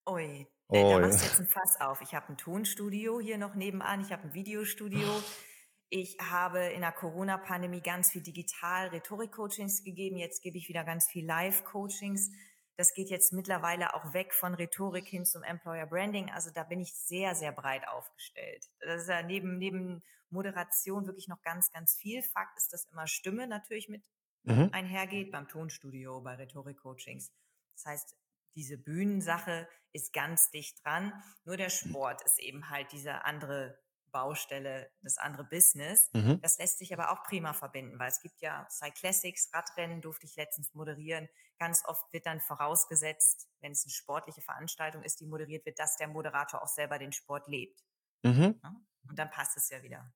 Ui, 0.08 0.46
oh, 0.68 0.74
da 0.74 0.98
machst 1.00 1.20
du 1.20 1.24
jetzt 1.24 1.40
ein 1.40 1.46
Fass 1.46 1.80
auf. 1.80 2.00
Ich 2.02 2.14
habe 2.14 2.28
ein 2.30 2.36
Tonstudio 2.36 3.20
hier 3.20 3.38
noch 3.38 3.54
nebenan, 3.54 4.00
ich 4.00 4.12
habe 4.12 4.24
ein 4.24 4.34
Videostudio. 4.34 5.06
Ich 5.90 6.18
habe 6.20 6.60
in 6.66 6.82
der 6.82 6.92
Corona-Pandemie 6.92 7.80
ganz 7.80 8.12
viel 8.12 8.22
digital 8.22 8.88
Rhetorik-Coachings 8.88 9.84
gegeben. 9.84 10.18
Jetzt 10.18 10.42
gebe 10.42 10.58
ich 10.58 10.68
wieder 10.68 10.84
ganz 10.84 11.08
viel 11.08 11.24
Live-Coachings. 11.24 12.30
Das 12.76 12.92
geht 12.92 13.08
jetzt 13.08 13.32
mittlerweile 13.32 13.94
auch 13.94 14.12
weg 14.12 14.34
von 14.34 14.54
Rhetorik 14.54 15.06
hin 15.06 15.24
zum 15.24 15.42
Employer 15.42 15.86
Branding. 15.86 16.30
Also 16.30 16.50
da 16.50 16.62
bin 16.64 16.80
ich 16.80 16.94
sehr, 16.94 17.34
sehr 17.34 17.52
breit 17.52 17.88
aufgestellt. 17.88 18.66
Das 18.80 19.02
ist 19.02 19.08
ja 19.08 19.22
neben, 19.22 19.56
neben 19.56 20.02
Moderation 20.30 21.06
wirklich 21.06 21.26
noch 21.26 21.40
ganz, 21.40 21.70
ganz 21.72 21.96
viel. 21.96 22.22
Fakt 22.22 22.56
ist, 22.58 22.72
dass 22.72 22.84
immer 22.92 23.06
Stimme 23.06 23.46
natürlich 23.46 23.88
mit 23.88 24.04
mhm. 24.42 24.68
einhergeht 24.72 25.32
beim 25.32 25.48
Tonstudio, 25.48 26.20
bei 26.20 26.34
Rhetorik-Coachings. 26.34 27.32
Das 27.74 27.86
heißt, 27.86 28.16
diese 28.54 28.76
Bühnensache 28.76 29.68
ist 29.92 30.12
ganz 30.12 30.50
dicht 30.50 30.84
dran. 30.84 31.12
Nur 31.44 31.56
der 31.56 31.70
Sport 31.70 32.22
ist 32.22 32.38
eben 32.40 32.68
halt 32.68 32.92
diese 32.92 33.24
andere 33.24 33.78
Baustelle, 34.10 34.90
das 35.02 35.18
andere 35.18 35.44
Business. 35.44 36.10
Mhm. 36.12 36.40
Das 36.40 36.58
lässt 36.58 36.78
sich 36.78 36.92
aber 36.92 37.10
auch 37.12 37.22
prima 37.24 37.52
verbinden, 37.52 37.98
weil 37.98 38.08
es 38.08 38.20
gibt 38.20 38.40
ja 38.40 38.66
Cyclassics, 38.70 39.50
Radrennen 39.52 40.00
durfte 40.00 40.26
ich 40.26 40.36
letztens 40.36 40.74
moderieren. 40.74 41.28
Ganz 41.58 41.82
oft 41.86 42.12
wird 42.12 42.26
dann 42.26 42.40
vorausgesetzt, 42.40 43.48
wenn 43.60 43.72
es 43.72 43.84
eine 43.84 43.92
sportliche 43.92 44.42
Veranstaltung 44.42 45.02
ist, 45.02 45.20
die 45.20 45.26
moderiert 45.26 45.66
wird, 45.66 45.78
dass 45.78 45.96
der 45.96 46.08
Moderator 46.08 46.62
auch 46.62 46.68
selber 46.68 46.98
den 46.98 47.12
Sport 47.12 47.48
lebt. 47.48 47.82
Mhm. 48.22 48.60
Ja? 48.62 48.74
Und 49.08 49.18
dann 49.18 49.30
passt 49.30 49.56
es 49.56 49.70
ja 49.70 49.82
wieder. 49.82 50.12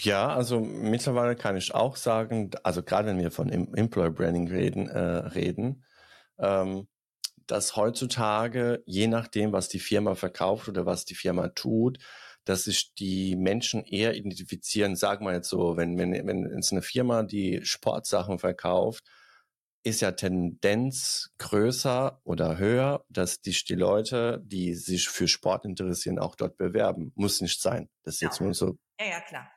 Ja, 0.00 0.28
also 0.28 0.60
mittlerweile 0.60 1.36
kann 1.36 1.56
ich 1.56 1.74
auch 1.74 1.96
sagen, 1.96 2.50
also 2.64 2.82
gerade 2.82 3.08
wenn 3.08 3.18
wir 3.18 3.30
von 3.30 3.48
Employer 3.48 4.10
Branding 4.10 4.48
reden, 4.48 4.88
äh, 4.88 4.98
reden 4.98 5.84
ähm, 6.38 6.88
dass 7.46 7.76
heutzutage, 7.76 8.82
je 8.86 9.06
nachdem, 9.06 9.52
was 9.52 9.68
die 9.68 9.78
Firma 9.78 10.14
verkauft 10.14 10.68
oder 10.68 10.86
was 10.86 11.04
die 11.04 11.14
Firma 11.14 11.48
tut, 11.48 11.98
dass 12.44 12.64
sich 12.64 12.94
die 12.94 13.36
Menschen 13.36 13.84
eher 13.84 14.14
identifizieren, 14.14 14.96
sagen 14.96 15.24
wir 15.26 15.32
jetzt 15.32 15.48
so, 15.48 15.76
wenn, 15.76 15.98
wenn, 15.98 16.12
wenn 16.26 16.44
es 16.58 16.72
eine 16.72 16.82
Firma, 16.82 17.22
die 17.22 17.60
Sportsachen 17.64 18.38
verkauft, 18.38 19.04
ist 19.84 20.00
ja 20.00 20.12
Tendenz 20.12 21.30
größer 21.38 22.20
oder 22.24 22.56
höher, 22.56 23.04
dass 23.10 23.42
die, 23.42 23.52
die 23.52 23.74
Leute, 23.74 24.42
die 24.44 24.74
sich 24.74 25.08
für 25.08 25.28
Sport 25.28 25.66
interessieren, 25.66 26.18
auch 26.18 26.36
dort 26.36 26.56
bewerben. 26.56 27.12
Muss 27.14 27.42
nicht 27.42 27.60
sein. 27.60 27.90
Das 28.02 28.14
ist 28.14 28.20
jetzt 28.22 28.40
nur 28.40 28.54
so. 28.54 28.78
Ja, 28.98 29.06
ja, 29.06 29.20
klar. 29.20 29.53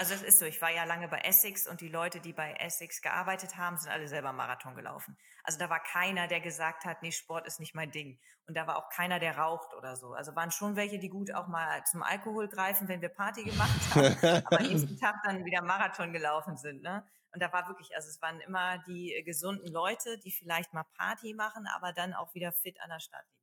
Also 0.00 0.14
es 0.14 0.22
ist 0.22 0.38
so, 0.38 0.46
ich 0.46 0.62
war 0.62 0.70
ja 0.70 0.84
lange 0.84 1.08
bei 1.08 1.18
Essex 1.18 1.66
und 1.66 1.82
die 1.82 1.88
Leute, 1.90 2.20
die 2.20 2.32
bei 2.32 2.54
Essex 2.54 3.02
gearbeitet 3.02 3.58
haben, 3.58 3.76
sind 3.76 3.92
alle 3.92 4.08
selber 4.08 4.32
Marathon 4.32 4.74
gelaufen. 4.74 5.14
Also 5.44 5.58
da 5.58 5.68
war 5.68 5.78
keiner, 5.78 6.26
der 6.26 6.40
gesagt 6.40 6.86
hat, 6.86 7.02
nee, 7.02 7.12
Sport 7.12 7.46
ist 7.46 7.60
nicht 7.60 7.74
mein 7.74 7.90
Ding. 7.90 8.18
Und 8.46 8.56
da 8.56 8.66
war 8.66 8.78
auch 8.78 8.88
keiner, 8.88 9.18
der 9.18 9.36
raucht 9.36 9.74
oder 9.74 9.96
so. 9.96 10.14
Also 10.14 10.34
waren 10.34 10.52
schon 10.52 10.74
welche, 10.74 10.98
die 10.98 11.10
gut 11.10 11.34
auch 11.34 11.48
mal 11.48 11.84
zum 11.84 12.02
Alkohol 12.02 12.48
greifen, 12.48 12.88
wenn 12.88 13.02
wir 13.02 13.10
Party 13.10 13.44
gemacht 13.44 13.78
haben, 13.94 14.16
aber 14.46 14.62
nächsten 14.62 14.98
Tag 14.98 15.16
dann 15.22 15.44
wieder 15.44 15.60
Marathon 15.60 16.14
gelaufen 16.14 16.56
sind. 16.56 16.80
Ne? 16.80 17.06
Und 17.34 17.42
da 17.42 17.52
war 17.52 17.68
wirklich, 17.68 17.94
also 17.94 18.08
es 18.08 18.22
waren 18.22 18.40
immer 18.40 18.78
die 18.86 19.22
gesunden 19.26 19.70
Leute, 19.70 20.16
die 20.24 20.30
vielleicht 20.30 20.72
mal 20.72 20.86
Party 20.96 21.34
machen, 21.34 21.66
aber 21.76 21.92
dann 21.92 22.14
auch 22.14 22.32
wieder 22.32 22.52
fit 22.52 22.80
an 22.80 22.88
der 22.88 23.00
Startlinie. 23.00 23.39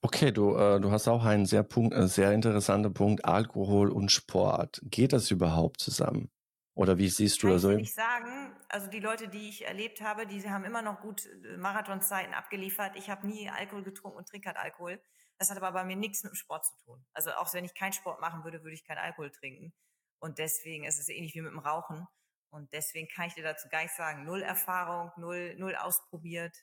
Okay, 0.00 0.32
du, 0.32 0.56
äh, 0.56 0.80
du 0.80 0.90
hast 0.90 1.08
auch 1.08 1.24
einen 1.24 1.46
sehr, 1.46 1.62
Punkt, 1.62 1.94
äh, 1.94 2.06
sehr 2.08 2.32
interessanten 2.32 2.92
Punkt, 2.92 3.24
Alkohol 3.24 3.90
und 3.90 4.10
Sport. 4.10 4.80
Geht 4.84 5.12
das 5.12 5.30
überhaupt 5.30 5.80
zusammen? 5.80 6.30
Oder 6.74 6.98
wie 6.98 7.08
siehst 7.08 7.42
du 7.42 7.48
Kann 7.48 7.54
das 7.54 7.62
so? 7.62 7.70
Ich 7.70 7.76
nicht 7.76 7.94
sagen. 7.94 8.56
Also 8.68 8.88
die 8.88 9.00
Leute, 9.00 9.28
die 9.28 9.48
ich 9.48 9.66
erlebt 9.66 10.00
habe, 10.00 10.26
die 10.26 10.48
haben 10.48 10.64
immer 10.64 10.82
noch 10.82 11.00
gut 11.00 11.26
äh, 11.26 11.56
Marathonzeiten 11.56 12.34
abgeliefert. 12.34 12.96
Ich 12.96 13.10
habe 13.10 13.26
nie 13.26 13.50
Alkohol 13.50 13.82
getrunken 13.82 14.18
und 14.18 14.28
trinke 14.28 14.48
halt 14.48 14.58
Alkohol. 14.58 15.02
Das 15.38 15.50
hat 15.50 15.56
aber 15.56 15.72
bei 15.72 15.84
mir 15.84 15.96
nichts 15.96 16.22
mit 16.22 16.32
dem 16.32 16.36
Sport 16.36 16.64
zu 16.64 16.74
tun. 16.84 17.04
Also 17.12 17.32
auch 17.32 17.52
wenn 17.52 17.64
ich 17.64 17.74
keinen 17.74 17.92
Sport 17.92 18.20
machen 18.20 18.44
würde, 18.44 18.62
würde 18.62 18.74
ich 18.74 18.84
keinen 18.84 18.98
Alkohol 18.98 19.30
trinken. 19.30 19.74
Und 20.20 20.38
deswegen 20.38 20.84
ist 20.84 21.00
es 21.00 21.08
ähnlich 21.08 21.34
wie 21.34 21.42
mit 21.42 21.52
dem 21.52 21.58
Rauchen. 21.58 22.06
Und 22.50 22.72
deswegen 22.72 23.08
kann 23.08 23.26
ich 23.26 23.34
dir 23.34 23.42
dazu 23.42 23.68
gar 23.68 23.82
nicht 23.82 23.94
sagen. 23.94 24.24
Null 24.24 24.42
Erfahrung, 24.42 25.10
null, 25.16 25.56
null 25.58 25.74
ausprobiert, 25.74 26.56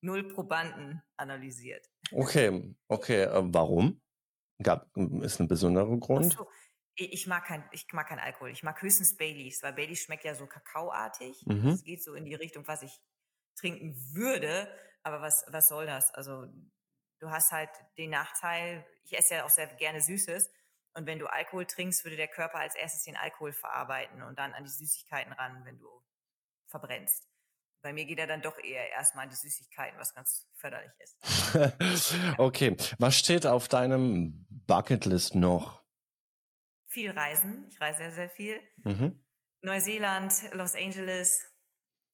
null 0.00 0.28
Probanden 0.28 1.02
analysiert. 1.16 1.86
Okay, 2.12 2.74
okay. 2.88 3.22
Äh, 3.22 3.42
warum? 3.44 4.02
Gab, 4.62 4.90
ist 5.22 5.40
ein 5.40 5.48
besonderer 5.48 5.96
Grund? 5.98 6.34
So, 6.34 6.48
ich 6.96 7.26
mag 7.26 7.46
kein, 7.46 7.64
ich 7.72 7.86
mag 7.92 8.08
kein 8.08 8.18
Alkohol. 8.18 8.50
Ich 8.50 8.62
mag 8.62 8.80
höchstens 8.82 9.16
Baileys, 9.16 9.62
weil 9.62 9.72
Baileys 9.72 10.02
schmeckt 10.02 10.24
ja 10.24 10.34
so 10.34 10.46
kakaoartig. 10.46 11.44
Mhm. 11.46 11.68
Es 11.68 11.84
geht 11.84 12.02
so 12.02 12.14
in 12.14 12.24
die 12.24 12.34
Richtung, 12.34 12.66
was 12.66 12.82
ich 12.82 13.00
trinken 13.56 13.96
würde. 14.12 14.70
Aber 15.02 15.22
was, 15.22 15.44
was 15.48 15.68
soll 15.68 15.86
das? 15.86 16.12
Also, 16.12 16.46
du 17.20 17.30
hast 17.30 17.52
halt 17.52 17.70
den 17.96 18.10
Nachteil, 18.10 18.86
ich 19.04 19.16
esse 19.16 19.34
ja 19.34 19.44
auch 19.44 19.50
sehr 19.50 19.66
gerne 19.76 20.00
Süßes. 20.00 20.50
Und 20.94 21.06
wenn 21.06 21.18
du 21.18 21.26
Alkohol 21.26 21.66
trinkst, 21.66 22.04
würde 22.04 22.16
der 22.16 22.28
Körper 22.28 22.58
als 22.58 22.74
erstes 22.74 23.04
den 23.04 23.16
Alkohol 23.16 23.52
verarbeiten 23.52 24.22
und 24.22 24.38
dann 24.38 24.52
an 24.52 24.64
die 24.64 24.70
Süßigkeiten 24.70 25.32
ran, 25.32 25.64
wenn 25.64 25.78
du 25.78 25.88
verbrennst. 26.66 27.29
Bei 27.82 27.92
mir 27.92 28.04
geht 28.04 28.18
er 28.18 28.26
dann 28.26 28.42
doch 28.42 28.58
eher 28.58 28.90
erstmal 28.90 29.24
an 29.24 29.30
die 29.30 29.36
Süßigkeiten, 29.36 29.98
was 29.98 30.14
ganz 30.14 30.46
förderlich 30.56 30.90
ist. 30.98 31.16
okay, 32.38 32.76
was 32.98 33.16
steht 33.16 33.46
auf 33.46 33.68
deinem 33.68 34.46
Bucketlist 34.66 35.34
noch? 35.34 35.82
Viel 36.88 37.10
Reisen. 37.12 37.66
Ich 37.70 37.80
reise 37.80 37.98
sehr, 37.98 38.12
sehr 38.12 38.30
viel. 38.30 38.60
Mhm. 38.84 39.24
Neuseeland, 39.62 40.32
Los 40.52 40.74
Angeles. 40.74 41.46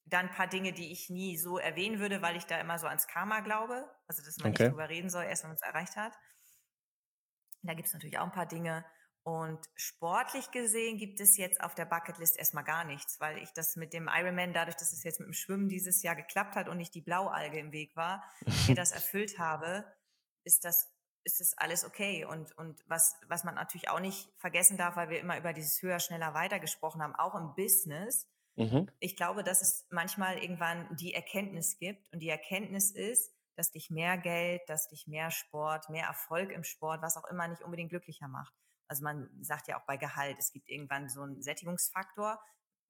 Dann 0.05 0.29
ein 0.29 0.35
paar 0.35 0.47
Dinge, 0.47 0.73
die 0.73 0.93
ich 0.93 1.11
nie 1.11 1.37
so 1.37 1.59
erwähnen 1.59 1.99
würde, 1.99 2.23
weil 2.23 2.37
ich 2.37 2.45
da 2.45 2.61
immer 2.61 2.79
so 2.79 2.87
ans 2.87 3.09
Karma 3.09 3.41
glaube. 3.41 3.91
Also, 4.07 4.23
dass 4.23 4.37
man 4.39 4.53
Okay. 4.53 4.65
nicht 4.65 4.73
drüber 4.73 4.89
reden 4.89 5.11
soll, 5.11 5.25
erst 5.25 5.43
wenn 5.43 5.51
man 5.51 5.57
es 5.57 5.63
erreicht 5.63 5.97
hat. 5.97 6.13
Da 7.63 7.75
gibt 7.75 7.89
es 7.89 7.95
natürlich 7.95 8.19
auch 8.19 8.25
ein 8.25 8.33
paar 8.33 8.47
Dinge. 8.47 8.85
Und 9.27 9.59
sportlich 9.75 10.53
gesehen 10.53 10.99
gibt 10.99 11.19
es 11.19 11.37
jetzt 11.37 11.61
auf 11.61 11.75
der 11.75 11.85
Bucketlist 11.85 12.39
erstmal 12.39 12.63
gar 12.63 12.85
nichts, 12.85 13.19
weil 13.19 13.39
ich 13.39 13.53
das 13.53 13.75
mit 13.75 13.93
dem 13.93 14.09
Ironman, 14.09 14.53
dadurch, 14.53 14.77
dass 14.77 14.93
es 14.93 15.03
jetzt 15.03 15.19
mit 15.19 15.27
dem 15.27 15.33
Schwimmen 15.33 15.69
dieses 15.69 16.05
Jahr 16.05 16.15
geklappt 16.15 16.55
hat 16.55 16.69
und 16.69 16.77
nicht 16.77 16.95
die 16.95 17.01
Blaualge 17.01 17.59
im 17.59 17.73
Weg 17.73 17.97
war, 17.97 18.23
mir 18.69 18.77
das 18.77 18.93
erfüllt 18.93 19.41
habe, 19.41 19.85
ist 20.45 20.65
das, 20.65 20.95
ist 21.25 21.41
das 21.41 21.59
alles 21.59 21.85
okay. 21.85 22.25
Und, 22.25 22.57
und 22.57 22.85
was, 22.87 23.17
was 23.27 23.43
man 23.43 23.57
natürlich 23.57 23.91
auch 23.91 23.99
nicht 23.99 24.29
vergessen 24.39 24.77
darf, 24.77 24.95
weil 24.95 25.09
wir 25.09 25.19
immer 25.19 25.37
über 25.37 25.53
dieses 25.53 25.83
höher, 25.83 25.99
schneller, 25.99 26.33
weiter 26.33 26.61
gesprochen 26.61 27.03
haben, 27.03 27.17
auch 27.17 27.35
im 27.35 27.53
Business. 27.57 28.29
Mhm. 28.55 28.89
Ich 29.01 29.17
glaube, 29.17 29.43
dass 29.43 29.61
es 29.61 29.89
manchmal 29.91 30.39
irgendwann 30.39 30.87
die 30.95 31.15
Erkenntnis 31.15 31.79
gibt 31.79 32.13
und 32.13 32.21
die 32.21 32.29
Erkenntnis 32.29 32.93
ist, 32.93 33.35
dass 33.57 33.73
dich 33.73 33.91
mehr 33.91 34.19
Geld, 34.19 34.63
dass 34.69 34.87
dich 34.87 35.09
mehr 35.09 35.33
Sport, 35.33 35.89
mehr 35.89 36.07
Erfolg 36.07 36.53
im 36.53 36.63
Sport, 36.63 37.03
was 37.03 37.17
auch 37.17 37.29
immer 37.29 37.49
nicht 37.49 37.63
unbedingt 37.63 37.91
glücklicher 37.91 38.29
macht. 38.29 38.55
Also 38.89 39.03
man 39.03 39.29
sagt 39.43 39.69
ja 39.69 39.79
auch 39.79 39.87
bei 39.87 39.97
Gehalt, 39.97 40.37
es 40.39 40.53
gibt 40.53 40.69
irgendwann 40.69 41.09
so 41.09 41.23
einen 41.23 41.43
Sättigungsfaktor. 41.43 42.41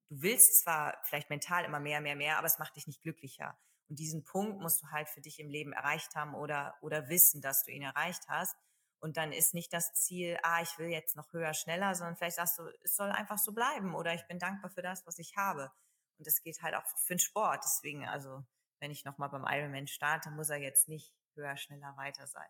Du 0.09 0.23
willst 0.23 0.63
zwar 0.63 0.99
vielleicht 1.05 1.31
mental 1.31 1.65
immer 1.65 1.81
mehr, 1.81 2.01
mehr, 2.01 2.17
mehr, 2.17 2.39
aber 2.39 2.47
es 2.47 2.59
macht 2.59 2.77
dich 2.77 2.87
nicht 2.87 3.03
glücklicher. 3.03 3.59
Und 3.89 3.99
diesen 3.99 4.25
Punkt 4.25 4.61
musst 4.61 4.83
du 4.83 4.91
halt 4.91 5.09
für 5.09 5.21
dich 5.21 5.39
im 5.39 5.49
Leben 5.49 5.73
erreicht 5.73 6.15
haben 6.15 6.35
oder, 6.35 6.75
oder 6.81 7.09
wissen, 7.09 7.41
dass 7.41 7.65
du 7.65 7.71
ihn 7.71 7.83
erreicht 7.83 8.29
hast. 8.29 8.57
Und 8.99 9.17
dann 9.17 9.33
ist 9.33 9.55
nicht 9.55 9.73
das 9.73 9.93
Ziel, 9.95 10.39
ah, 10.43 10.63
ich 10.63 10.79
will 10.79 10.89
jetzt 10.89 11.17
noch 11.17 11.33
höher, 11.33 11.55
schneller, 11.55 11.95
sondern 11.95 12.17
vielleicht 12.17 12.37
sagst 12.37 12.59
du, 12.59 12.69
es 12.83 12.97
soll 12.97 13.11
einfach 13.11 13.39
so 13.39 13.53
bleiben 13.53 13.95
oder 13.95 14.15
ich 14.15 14.27
bin 14.27 14.39
dankbar 14.39 14.71
für 14.71 14.83
das, 14.83 15.07
was 15.07 15.19
ich 15.19 15.37
habe. 15.37 15.71
Und 16.19 16.27
das 16.27 16.43
geht 16.43 16.63
halt 16.63 16.75
auch 16.75 16.87
für 16.87 17.15
den 17.15 17.19
Sport. 17.19 17.63
Deswegen, 17.65 18.07
also, 18.07 18.45
wenn 18.81 18.91
ich 18.91 19.05
nochmal 19.05 19.29
beim 19.29 19.45
Ironman 19.47 19.87
starte, 19.87 20.31
muss 20.31 20.49
er 20.49 20.57
jetzt 20.57 20.89
nicht 20.89 21.13
höher, 21.37 21.57
schneller, 21.57 21.95
weiter 21.97 22.27
sein. 22.27 22.49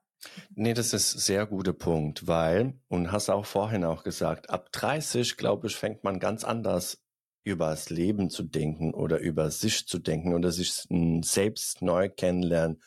Nee, 0.55 0.75
das 0.75 0.93
ist 0.93 1.15
ein 1.15 1.19
sehr 1.21 1.47
guter 1.47 1.73
Punkt, 1.73 2.27
weil, 2.27 2.81
und 2.89 3.13
hast 3.13 3.29
auch 3.29 3.47
vorhin 3.47 3.85
auch 3.85 4.03
gesagt, 4.03 4.51
ab 4.51 4.71
30, 4.73 5.37
glaube 5.37 5.67
ich, 5.67 5.77
fängt 5.77 6.05
man 6.05 6.19
ganz 6.19 6.45
anders 6.45 7.03
über 7.45 7.71
das 7.71 7.91
Leben 7.91 8.31
zu 8.31 8.43
denken 8.43 8.93
oder 8.95 9.19
über 9.19 9.51
sich 9.51 9.87
zu 9.87 9.99
denken 9.99 10.35
oder 10.35 10.51
sich 10.51 10.87
selbst 11.23 11.83
neu 11.83 12.09
kennenlernen 12.09 12.83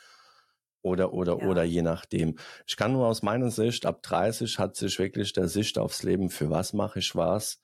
oder, 0.81 1.13
oder, 1.13 1.39
Ja. 1.39 1.47
oder 1.47 1.63
je 1.63 1.81
nachdem. 1.81 2.37
Ich 2.67 2.77
kann 2.77 2.93
nur 2.93 3.07
aus 3.07 3.21
meiner 3.21 3.51
Sicht, 3.51 3.85
ab 3.85 4.01
30 4.01 4.59
hat 4.59 4.75
sich 4.75 4.99
wirklich 4.99 5.33
der 5.33 5.47
Sicht 5.47 5.77
aufs 5.77 6.03
Leben, 6.03 6.29
für 6.29 6.49
was 6.49 6.73
mache 6.73 6.99
ich 6.99 7.15
was, 7.15 7.61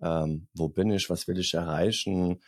ähm, 0.00 0.48
wo 0.54 0.68
bin 0.68 0.90
ich, 0.90 1.10
was 1.10 1.28
will 1.28 1.38
ich 1.38 1.54
erreichen, 1.54 2.40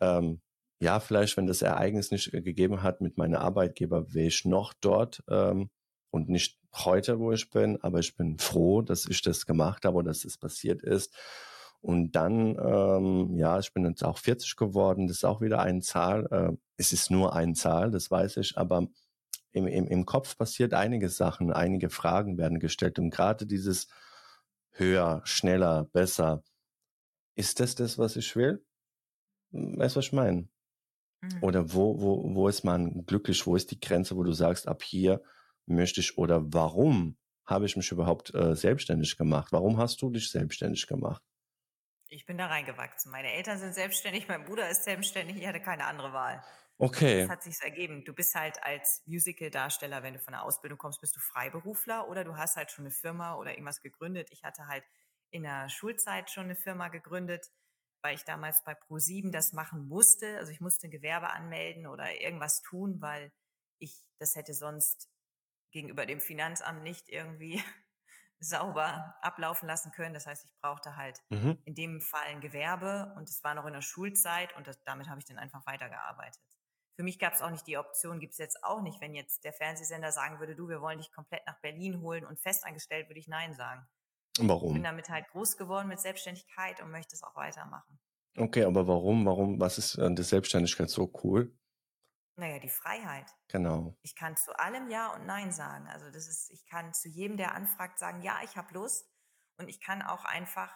ähm, 0.00 0.40
ja, 0.80 1.00
vielleicht, 1.00 1.36
wenn 1.36 1.46
das 1.46 1.62
Ereignis 1.62 2.10
nicht 2.10 2.32
äh, 2.34 2.40
gegeben 2.40 2.82
hat 2.82 3.00
mit 3.00 3.18
meinem 3.18 3.36
Arbeitgeber, 3.36 4.12
wäre 4.14 4.28
ich 4.28 4.44
noch 4.44 4.72
dort 4.74 5.22
ähm, 5.28 5.70
und 6.10 6.28
nicht 6.28 6.58
heute, 6.74 7.18
wo 7.18 7.32
ich 7.32 7.50
bin, 7.50 7.82
aber 7.82 7.98
ich 7.98 8.16
bin 8.16 8.38
froh, 8.38 8.82
dass 8.82 9.06
ich 9.06 9.22
das 9.22 9.46
gemacht 9.46 9.84
habe 9.84 10.02
dass 10.04 10.20
das 10.20 10.38
passiert 10.38 10.82
ist. 10.82 11.14
Und 11.80 12.12
dann, 12.12 12.56
ähm, 12.58 13.36
ja, 13.36 13.58
ich 13.58 13.72
bin 13.72 13.84
jetzt 13.86 14.04
auch 14.04 14.18
40 14.18 14.56
geworden, 14.56 15.06
das 15.06 15.18
ist 15.18 15.24
auch 15.24 15.40
wieder 15.40 15.60
eine 15.60 15.80
Zahl. 15.80 16.26
Äh, 16.30 16.56
es 16.76 16.92
ist 16.92 17.10
nur 17.10 17.34
eine 17.34 17.54
Zahl, 17.54 17.90
das 17.90 18.10
weiß 18.10 18.36
ich, 18.38 18.56
aber 18.58 18.88
im, 19.52 19.66
im, 19.66 19.86
im 19.86 20.06
Kopf 20.06 20.36
passiert 20.36 20.74
einige 20.74 21.08
Sachen, 21.08 21.52
einige 21.52 21.90
Fragen 21.90 22.38
werden 22.38 22.60
gestellt 22.60 22.98
und 22.98 23.10
gerade 23.10 23.46
dieses 23.46 23.88
höher, 24.70 25.22
schneller, 25.24 25.84
besser, 25.92 26.42
ist 27.34 27.60
das 27.60 27.74
das, 27.74 27.98
was 27.98 28.16
ich 28.16 28.34
will? 28.36 28.64
Weißt 29.52 29.96
du, 29.96 29.98
was 29.98 30.06
ich 30.06 30.12
meine? 30.12 30.48
Mhm. 31.22 31.42
Oder 31.42 31.72
wo, 31.72 32.00
wo, 32.00 32.34
wo 32.34 32.48
ist 32.48 32.64
man 32.64 33.04
glücklich? 33.06 33.46
Wo 33.46 33.56
ist 33.56 33.70
die 33.70 33.80
Grenze, 33.80 34.16
wo 34.16 34.22
du 34.24 34.32
sagst, 34.32 34.68
ab 34.68 34.82
hier 34.82 35.22
möchte 35.66 36.00
ich 36.00 36.18
oder 36.18 36.42
warum 36.52 37.16
habe 37.46 37.66
ich 37.66 37.76
mich 37.76 37.90
überhaupt 37.92 38.34
äh, 38.34 38.54
selbstständig 38.56 39.16
gemacht? 39.16 39.52
Warum 39.52 39.78
hast 39.78 40.02
du 40.02 40.10
dich 40.10 40.30
selbstständig 40.30 40.86
gemacht? 40.86 41.22
Ich 42.08 42.24
bin 42.26 42.38
da 42.38 42.46
reingewachsen. 42.46 43.12
Meine 43.12 43.32
Eltern 43.32 43.58
sind 43.58 43.74
selbstständig, 43.74 44.28
mein 44.28 44.44
Bruder 44.44 44.68
ist 44.70 44.84
selbstständig, 44.84 45.36
ich 45.36 45.46
hatte 45.46 45.60
keine 45.60 45.84
andere 45.84 46.12
Wahl. 46.12 46.42
Okay. 46.80 47.28
Das 47.28 47.28
hat 47.28 47.42
sich 47.42 47.60
ergeben. 47.62 48.04
Du 48.04 48.14
bist 48.14 48.34
halt 48.34 48.62
als 48.62 49.02
Musical-Darsteller, 49.06 50.02
wenn 50.02 50.14
du 50.14 50.20
von 50.20 50.32
der 50.32 50.44
Ausbildung 50.44 50.78
kommst, 50.78 51.00
bist 51.00 51.16
du 51.16 51.20
Freiberufler 51.20 52.08
oder 52.08 52.24
du 52.24 52.36
hast 52.36 52.56
halt 52.56 52.70
schon 52.70 52.84
eine 52.84 52.92
Firma 52.92 53.34
oder 53.36 53.52
irgendwas 53.52 53.82
gegründet. 53.82 54.28
Ich 54.32 54.44
hatte 54.44 54.66
halt 54.68 54.84
in 55.30 55.42
der 55.42 55.68
Schulzeit 55.68 56.30
schon 56.30 56.44
eine 56.44 56.56
Firma 56.56 56.88
gegründet, 56.88 57.50
weil 58.02 58.14
ich 58.14 58.24
damals 58.24 58.62
bei 58.64 58.72
Pro7 58.74 59.32
das 59.32 59.52
machen 59.52 59.88
musste. 59.88 60.38
Also 60.38 60.52
ich 60.52 60.60
musste 60.60 60.86
ein 60.88 60.90
Gewerbe 60.90 61.30
anmelden 61.30 61.86
oder 61.86 62.20
irgendwas 62.20 62.62
tun, 62.62 63.00
weil 63.00 63.32
ich 63.78 64.04
das 64.18 64.34
hätte 64.36 64.54
sonst 64.54 65.08
gegenüber 65.70 66.06
dem 66.06 66.20
Finanzamt 66.20 66.82
nicht 66.82 67.08
irgendwie 67.08 67.62
sauber 68.40 69.16
ablaufen 69.22 69.66
lassen 69.66 69.92
können. 69.92 70.14
Das 70.14 70.26
heißt, 70.26 70.44
ich 70.44 70.52
brauchte 70.60 70.96
halt 70.96 71.20
Mhm. 71.30 71.58
in 71.64 71.74
dem 71.74 72.00
Fall 72.00 72.24
ein 72.26 72.40
Gewerbe 72.40 73.12
und 73.16 73.28
es 73.28 73.42
war 73.44 73.54
noch 73.54 73.66
in 73.66 73.72
der 73.74 73.82
Schulzeit 73.82 74.54
und 74.56 74.66
das, 74.66 74.82
damit 74.84 75.08
habe 75.08 75.20
ich 75.20 75.26
dann 75.26 75.38
einfach 75.38 75.66
weitergearbeitet. 75.66 76.40
Für 76.96 77.04
mich 77.04 77.18
gab 77.18 77.32
es 77.34 77.42
auch 77.42 77.50
nicht 77.50 77.66
die 77.66 77.78
Option, 77.78 78.18
gibt 78.18 78.32
es 78.32 78.38
jetzt 78.38 78.64
auch 78.64 78.80
nicht, 78.82 79.00
wenn 79.00 79.14
jetzt 79.14 79.44
der 79.44 79.52
Fernsehsender 79.52 80.10
sagen 80.10 80.40
würde, 80.40 80.56
du, 80.56 80.68
wir 80.68 80.80
wollen 80.80 80.98
dich 80.98 81.12
komplett 81.12 81.46
nach 81.46 81.60
Berlin 81.60 82.00
holen 82.00 82.24
und 82.24 82.40
festangestellt, 82.40 83.08
würde 83.08 83.20
ich 83.20 83.28
Nein 83.28 83.54
sagen. 83.54 83.86
Ich 84.38 84.42
bin 84.42 84.48
Warum? 84.48 84.82
damit 84.82 85.08
halt 85.08 85.28
groß 85.28 85.56
geworden 85.56 85.88
mit 85.88 86.00
Selbstständigkeit 86.00 86.80
und 86.80 86.90
möchte 86.90 87.14
es 87.14 87.22
auch 87.22 87.34
weitermachen. 87.34 87.98
Okay, 88.36 88.64
aber 88.64 88.86
warum? 88.86 89.26
Warum? 89.26 89.60
Was 89.60 89.78
ist 89.78 89.98
an 89.98 90.14
der 90.14 90.24
Selbstständigkeit 90.24 90.88
so 90.88 91.12
cool? 91.24 91.58
Naja, 92.36 92.60
die 92.60 92.68
Freiheit. 92.68 93.26
Genau. 93.48 93.96
Ich 94.02 94.14
kann 94.14 94.36
zu 94.36 94.56
allem 94.56 94.90
Ja 94.90 95.12
und 95.12 95.26
Nein 95.26 95.50
sagen. 95.50 95.88
Also 95.88 96.08
das 96.12 96.28
ist, 96.28 96.50
ich 96.52 96.64
kann 96.66 96.94
zu 96.94 97.08
jedem, 97.08 97.36
der 97.36 97.52
anfragt, 97.52 97.98
sagen, 97.98 98.22
ja, 98.22 98.38
ich 98.44 98.56
habe 98.56 98.72
Lust. 98.74 99.10
Und 99.56 99.68
ich 99.68 99.80
kann 99.80 100.02
auch 100.02 100.24
einfach 100.24 100.72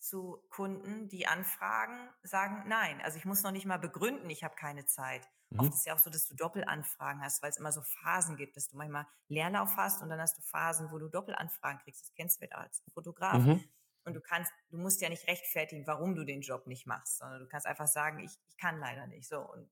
zu 0.00 0.42
Kunden, 0.48 1.08
die 1.08 1.28
anfragen, 1.28 2.10
sagen, 2.24 2.64
nein. 2.66 3.00
Also 3.02 3.18
ich 3.18 3.24
muss 3.24 3.44
noch 3.44 3.52
nicht 3.52 3.66
mal 3.66 3.78
begründen, 3.78 4.28
ich 4.30 4.42
habe 4.42 4.56
keine 4.56 4.84
Zeit. 4.84 5.28
Mhm. 5.50 5.60
Oft 5.60 5.74
ist 5.74 5.86
ja 5.86 5.94
auch 5.94 5.98
so, 5.98 6.10
dass 6.10 6.26
du 6.28 6.34
Doppelanfragen 6.34 7.22
hast, 7.22 7.42
weil 7.42 7.50
es 7.50 7.56
immer 7.56 7.72
so 7.72 7.82
Phasen 7.82 8.36
gibt, 8.36 8.56
dass 8.56 8.68
du 8.68 8.76
manchmal 8.76 9.06
Leerlauf 9.28 9.76
hast 9.76 10.02
und 10.02 10.08
dann 10.08 10.20
hast 10.20 10.38
du 10.38 10.42
Phasen, 10.42 10.90
wo 10.90 10.98
du 10.98 11.08
Doppelanfragen 11.08 11.80
kriegst. 11.80 12.02
Das 12.02 12.14
kennst 12.14 12.42
du 12.42 12.52
als 12.56 12.82
Fotograf. 12.94 13.42
Mhm. 13.42 13.62
Und 14.04 14.14
du 14.14 14.20
kannst, 14.20 14.50
du 14.70 14.78
musst 14.78 15.00
ja 15.02 15.08
nicht 15.08 15.26
rechtfertigen, 15.26 15.86
warum 15.86 16.14
du 16.14 16.24
den 16.24 16.40
Job 16.40 16.66
nicht 16.66 16.86
machst, 16.86 17.18
sondern 17.18 17.40
du 17.40 17.46
kannst 17.46 17.66
einfach 17.66 17.86
sagen, 17.86 18.20
ich, 18.20 18.32
ich 18.48 18.56
kann 18.56 18.78
leider 18.78 19.06
nicht. 19.06 19.28
So 19.28 19.40
und 19.40 19.68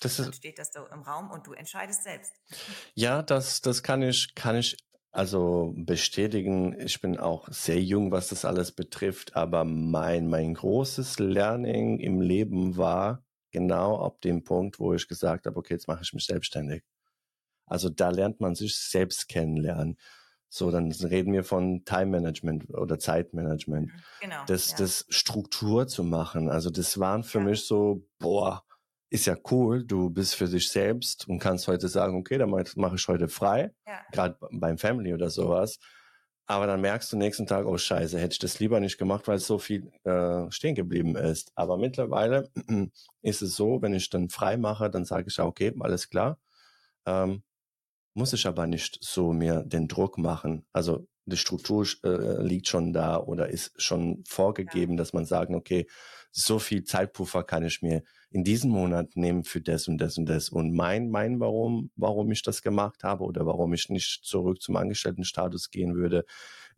das 0.00 0.18
dann 0.18 0.32
steht 0.32 0.58
das 0.58 0.70
da 0.72 0.84
im 0.86 1.02
Raum 1.02 1.30
und 1.30 1.46
du 1.46 1.52
entscheidest 1.52 2.02
selbst. 2.02 2.32
Ja, 2.94 3.22
das, 3.22 3.60
das 3.60 3.82
kann 3.82 4.02
ich, 4.02 4.34
kann 4.34 4.56
ich 4.56 4.76
also 5.10 5.72
bestätigen. 5.76 6.78
Ich 6.78 7.00
bin 7.00 7.18
auch 7.18 7.48
sehr 7.50 7.80
jung, 7.80 8.10
was 8.10 8.28
das 8.28 8.44
alles 8.44 8.72
betrifft, 8.72 9.36
aber 9.36 9.64
mein, 9.64 10.28
mein 10.28 10.54
großes 10.54 11.18
Learning 11.18 11.98
im 11.98 12.20
Leben 12.20 12.76
war 12.76 13.25
genau 13.50 14.04
ab 14.04 14.20
dem 14.20 14.44
Punkt, 14.44 14.78
wo 14.78 14.94
ich 14.94 15.08
gesagt 15.08 15.46
habe, 15.46 15.56
okay, 15.58 15.74
jetzt 15.74 15.88
mache 15.88 16.02
ich 16.02 16.12
mich 16.12 16.26
selbstständig. 16.26 16.82
Also 17.66 17.88
da 17.88 18.10
lernt 18.10 18.40
man 18.40 18.54
sich 18.54 18.76
selbst 18.76 19.28
kennenlernen. 19.28 19.96
So, 20.48 20.70
dann 20.70 20.92
reden 20.92 21.32
wir 21.32 21.42
von 21.42 21.84
Time 21.84 22.06
Management 22.06 22.70
oder 22.70 22.98
Zeitmanagement. 22.98 23.88
Mhm, 23.88 24.00
genau. 24.20 24.44
Das, 24.46 24.70
ja. 24.70 24.76
das 24.78 25.06
Struktur 25.08 25.88
zu 25.88 26.04
machen. 26.04 26.48
Also 26.48 26.70
das 26.70 26.98
waren 26.98 27.24
für 27.24 27.38
ja. 27.38 27.44
mich 27.44 27.66
so, 27.66 28.06
boah, 28.18 28.64
ist 29.10 29.26
ja 29.26 29.36
cool, 29.50 29.84
du 29.84 30.10
bist 30.10 30.34
für 30.34 30.48
dich 30.48 30.68
selbst 30.68 31.28
und 31.28 31.38
kannst 31.38 31.68
heute 31.68 31.88
sagen, 31.88 32.16
okay, 32.16 32.38
dann 32.38 32.50
mache 32.50 32.96
ich 32.96 33.08
heute 33.08 33.28
frei, 33.28 33.72
ja. 33.86 34.00
gerade 34.12 34.36
beim 34.50 34.78
Family 34.78 35.14
oder 35.14 35.30
sowas. 35.30 35.78
Aber 36.48 36.66
dann 36.68 36.80
merkst 36.80 37.12
du 37.12 37.16
nächsten 37.16 37.46
Tag, 37.46 37.66
oh 37.66 37.76
scheiße, 37.76 38.18
hätte 38.20 38.34
ich 38.34 38.38
das 38.38 38.60
lieber 38.60 38.78
nicht 38.78 38.98
gemacht, 38.98 39.26
weil 39.26 39.38
so 39.38 39.58
viel 39.58 39.90
äh, 40.04 40.50
stehen 40.50 40.76
geblieben 40.76 41.16
ist. 41.16 41.50
Aber 41.56 41.76
mittlerweile 41.76 42.50
ist 43.22 43.42
es 43.42 43.56
so, 43.56 43.82
wenn 43.82 43.94
ich 43.94 44.10
dann 44.10 44.28
frei 44.28 44.56
mache, 44.56 44.88
dann 44.88 45.04
sage 45.04 45.26
ich, 45.28 45.40
okay, 45.40 45.74
alles 45.80 46.08
klar. 46.08 46.38
Ähm, 47.04 47.42
muss 48.14 48.32
ich 48.32 48.46
aber 48.46 48.66
nicht 48.66 48.98
so 49.02 49.32
mir 49.32 49.62
den 49.64 49.88
Druck 49.88 50.18
machen. 50.18 50.64
Also 50.72 51.08
die 51.26 51.36
Struktur 51.36 51.86
äh, 52.04 52.40
liegt 52.42 52.68
schon 52.68 52.92
da 52.92 53.18
oder 53.18 53.48
ist 53.48 53.80
schon 53.82 54.22
vorgegeben, 54.26 54.92
ja. 54.92 54.98
dass 54.98 55.12
man 55.12 55.26
sagt, 55.26 55.50
okay, 55.52 55.86
so 56.30 56.58
viel 56.58 56.84
Zeitpuffer 56.84 57.42
kann 57.42 57.64
ich 57.64 57.82
mir 57.82 58.02
in 58.30 58.44
diesem 58.44 58.70
Monat 58.70 59.16
nehmen 59.16 59.44
für 59.44 59.60
das 59.60 59.88
und 59.88 59.98
das 59.98 60.18
und 60.18 60.26
das. 60.26 60.50
Und 60.50 60.74
mein, 60.74 61.10
mein, 61.10 61.40
warum, 61.40 61.90
warum 61.96 62.30
ich 62.32 62.42
das 62.42 62.62
gemacht 62.62 63.04
habe 63.04 63.24
oder 63.24 63.46
warum 63.46 63.72
ich 63.72 63.88
nicht 63.88 64.24
zurück 64.24 64.60
zum 64.60 64.76
Angestelltenstatus 64.76 65.70
gehen 65.70 65.94
würde, 65.94 66.24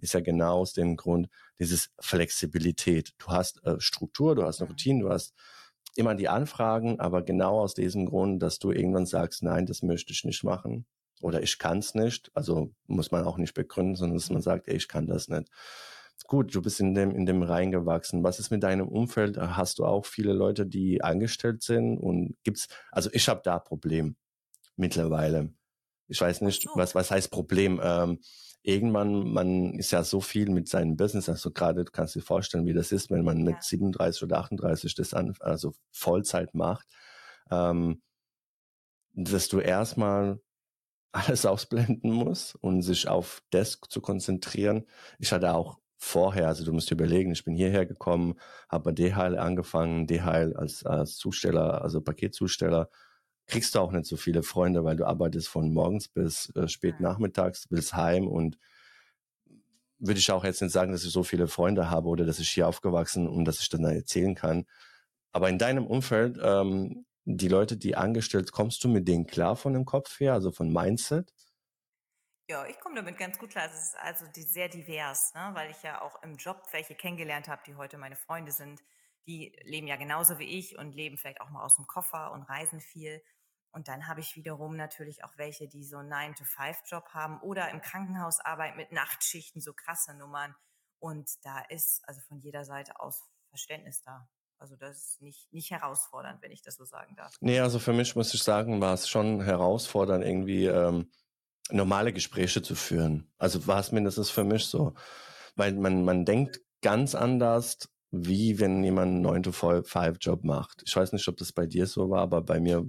ist 0.01 0.15
ja 0.15 0.21
genau 0.21 0.59
aus 0.59 0.73
dem 0.73 0.97
Grund, 0.97 1.29
dieses 1.59 1.91
Flexibilität. 2.01 3.15
Du 3.19 3.29
hast 3.29 3.65
äh, 3.65 3.81
Struktur, 3.81 4.35
du 4.35 4.45
hast 4.45 4.61
eine 4.61 4.71
Routine, 4.71 5.01
du 5.01 5.11
hast 5.11 5.35
immer 5.97 6.15
die 6.15 6.29
Anfragen, 6.29 7.01
aber 7.01 7.23
genau 7.23 7.61
aus 7.61 7.75
diesem 7.75 8.07
Grund, 8.07 8.43
dass 8.43 8.59
du 8.59 8.71
irgendwann 8.71 9.07
sagst, 9.07 9.43
nein, 9.43 9.67
das 9.67 9.83
möchte 9.83 10.13
ich 10.13 10.25
nicht 10.25 10.45
machen 10.45 10.87
oder 11.21 11.43
ich 11.43 11.59
kann 11.59 11.79
es 11.79 11.95
nicht. 11.95 12.31
Also 12.35 12.73
muss 12.87 13.11
man 13.11 13.25
auch 13.25 13.39
nicht 13.39 13.55
begründen, 13.55 13.97
sondern 13.97 14.19
dass 14.19 14.31
man 14.31 14.43
sagt, 14.43 14.69
ey, 14.69 14.77
ich 14.77 14.89
kann 14.89 15.07
das 15.07 15.29
nicht. 15.29 15.51
Gut, 16.27 16.55
du 16.55 16.61
bist 16.61 16.81
in 16.81 16.95
dem, 16.95 17.13
in 17.13 17.27
dem 17.27 17.43
reingewachsen. 17.43 18.23
Was 18.23 18.39
ist 18.39 18.51
mit 18.51 18.63
deinem 18.63 18.89
Umfeld? 18.89 19.39
Hast 19.39 19.79
du 19.79 19.87
auch 19.87 20.05
viele 20.05 20.33
Leute, 20.33 20.67
die 20.67 21.03
angestellt 21.03 21.63
sind? 21.63 21.99
Und 21.99 22.37
gibt's, 22.45 22.69
also 22.91 23.09
ich 23.13 23.29
habe 23.29 23.41
da 23.45 23.59
Problem 23.59 24.17
mittlerweile. 24.77 25.53
Ich 26.07 26.21
weiß 26.21 26.41
nicht, 26.43 26.63
so. 26.63 26.71
was, 26.75 26.95
was 26.95 27.11
heißt 27.11 27.31
Problem? 27.31 27.81
Ähm, 27.83 28.19
irgendwann, 28.63 29.33
man 29.33 29.75
ist 29.79 29.91
ja 29.91 30.03
so 30.03 30.21
viel 30.21 30.51
mit 30.51 30.69
seinem 30.69 30.97
Business, 30.97 31.29
also 31.29 31.51
gerade, 31.51 31.85
du 31.85 31.93
kannst 31.93 32.15
dir 32.15 32.23
vorstellen, 32.23 32.67
wie 32.67 32.75
das 32.75 32.93
ist, 32.93 33.11
wenn 33.11 33.25
man 33.25 33.43
mit 33.43 33.57
ja. 33.57 33.63
37 33.63 34.23
oder 34.25 34.39
38 34.39 34.95
das 34.95 35.15
an, 35.15 35.35
also 35.41 35.75
Vollzeit 35.91 36.55
macht, 36.55 36.87
ähm, 37.51 38.03
dass 39.13 39.49
du 39.49 39.61
erstmal 39.61 40.41
alles 41.13 41.47
ausblenden 41.47 42.13
muss 42.13 42.55
und 42.57 42.83
sich 42.83 43.09
auf 43.09 43.43
Desk 43.53 43.91
zu 43.91 44.01
konzentrieren. 44.01 44.85
Ich 45.19 45.33
hatte 45.33 45.55
auch 45.55 45.79
vorher, 45.99 46.47
also 46.47 46.65
du 46.65 46.73
musst 46.73 46.91
dir 46.91 46.95
überlegen, 46.95 47.33
ich 47.33 47.45
bin 47.45 47.55
hierher 47.55 47.85
gekommen, 47.85 48.35
habe 48.69 48.85
bei 48.85 48.93
DHL 48.93 49.37
angefangen, 49.37 50.07
DHL 50.07 50.55
als, 50.57 50.87
als 50.87 51.17
Zusteller, 51.17 51.83
also 51.83 52.01
Paketzusteller, 52.01 52.89
kriegst 53.47 53.75
du 53.75 53.81
auch 53.81 53.93
nicht 53.93 54.07
so 54.07 54.17
viele 54.17 54.43
Freunde, 54.43 54.85
weil 54.85 54.97
du 54.97 55.07
arbeitest 55.07 55.49
von 55.49 55.73
morgens 55.73 56.09
bis 56.09 56.55
äh, 56.55 56.69
spät 56.69 57.01
nachmittags, 57.01 57.67
willst 57.71 57.95
heim 57.95 58.29
und 58.29 58.59
würde 59.99 60.21
ich 60.21 60.31
auch 60.31 60.45
jetzt 60.45 60.63
nicht 60.63 60.71
sagen, 60.71 60.93
dass 60.93 61.05
ich 61.05 61.11
so 61.11 61.25
viele 61.25 61.49
Freunde 61.49 61.91
habe 61.91 62.09
oder 62.09 62.25
dass 62.25 62.39
ich 62.39 62.51
hier 62.51 62.69
aufgewachsen 62.69 63.27
und 63.27 63.45
dass 63.45 63.61
ich 63.61 63.69
dann 63.69 63.85
erzählen 63.85 64.37
kann. 64.37 64.67
Aber 65.33 65.49
in 65.49 65.59
deinem 65.59 65.87
Umfeld 65.87 66.39
ähm, 66.41 67.05
die 67.25 67.49
Leute, 67.49 67.77
die 67.77 67.97
angestellt, 67.97 68.53
kommst 68.53 68.85
du 68.85 68.89
mit 68.89 69.09
denen 69.09 69.27
klar 69.27 69.57
von 69.57 69.73
dem 69.73 69.85
Kopf 69.85 70.21
her, 70.21 70.35
also 70.35 70.53
von 70.53 70.73
Mindset? 70.73 71.33
Ja, 72.51 72.65
ich 72.65 72.81
komme 72.81 72.95
damit 72.95 73.19
ganz 73.19 73.39
gut 73.39 73.51
klar. 73.51 73.67
Es 73.67 73.79
ist 73.79 73.97
also 73.99 74.25
die, 74.35 74.43
sehr 74.43 74.71
divers, 74.71 75.35
ne? 75.35 75.51
weil 75.53 75.71
ich 75.71 75.83
ja 75.83 76.01
auch 76.01 76.23
im 76.23 76.37
Job 76.37 76.63
welche 76.73 76.95
kennengelernt 76.95 77.47
habe, 77.47 77.61
die 77.67 77.75
heute 77.75 77.99
meine 77.99 78.17
Freunde 78.17 78.53
sind. 78.53 78.81
Die 79.27 79.55
leben 79.65 79.87
ja 79.87 79.97
genauso 79.97 80.39
wie 80.39 80.59
ich 80.59 80.79
und 80.79 80.95
leben 80.95 81.19
vielleicht 81.19 81.43
auch 81.43 81.51
mal 81.51 81.63
aus 81.63 81.77
dem 81.77 81.87
Koffer 81.87 82.33
und 82.33 82.45
reisen 82.45 82.81
viel. 82.81 83.23
Und 83.71 83.89
dann 83.89 84.07
habe 84.07 84.21
ich 84.21 84.35
wiederum 84.35 84.77
natürlich 84.77 85.25
auch 85.25 85.37
welche, 85.37 85.69
die 85.69 85.85
so 85.85 85.99
einen 85.99 86.11
9-to-5-Job 86.11 87.11
haben 87.11 87.39
oder 87.43 87.69
im 87.69 87.83
Krankenhaus 87.83 88.41
arbeiten 88.41 88.79
mit 88.79 88.93
Nachtschichten, 88.93 89.61
so 89.61 89.75
krasse 89.75 90.17
Nummern. 90.17 90.55
Und 91.01 91.29
da 91.43 91.61
ist 91.69 92.01
also 92.09 92.23
von 92.23 92.39
jeder 92.39 92.65
Seite 92.65 92.99
aus 92.99 93.29
Verständnis 93.51 94.01
da. 94.01 94.27
Also 94.59 94.75
das 94.75 94.97
ist 94.97 95.21
nicht, 95.21 95.53
nicht 95.53 95.71
herausfordernd, 95.71 96.41
wenn 96.41 96.51
ich 96.51 96.63
das 96.63 96.77
so 96.77 96.87
sagen 96.87 97.15
darf. 97.15 97.35
Nee, 97.41 97.61
also 97.61 97.79
für 97.79 97.93
mich 97.93 98.17
muss 98.17 98.33
ich 98.33 98.43
sagen, 98.43 98.81
war 98.81 98.95
es 98.95 99.07
schon 99.07 99.43
herausfordernd, 99.43 100.25
irgendwie 100.25 100.65
ähm, 100.65 101.11
normale 101.71 102.13
Gespräche 102.13 102.63
zu 102.63 102.75
führen. 102.75 103.31
Also 103.39 103.67
war 103.67 103.81
es 103.81 103.93
mindestens 103.93 104.31
für 104.31 104.45
mich 104.45 104.67
so. 104.67 104.95
Weil 105.57 105.73
man, 105.75 106.05
man 106.05 106.25
denkt 106.25 106.61
ganz 106.83 107.15
anders, 107.15 107.89
wie 108.11 108.59
wenn 108.59 108.83
jemand 108.83 109.27
einen 109.27 109.45
9-to-5-Job 109.45 110.45
macht. 110.45 110.83
Ich 110.87 110.97
weiß 110.97 111.13
nicht, 111.13 111.29
ob 111.29 111.37
das 111.37 111.53
bei 111.53 111.67
dir 111.67 111.87
so 111.87 112.09
war, 112.11 112.23
aber 112.23 112.43
bei 112.43 112.61
mir 112.61 112.87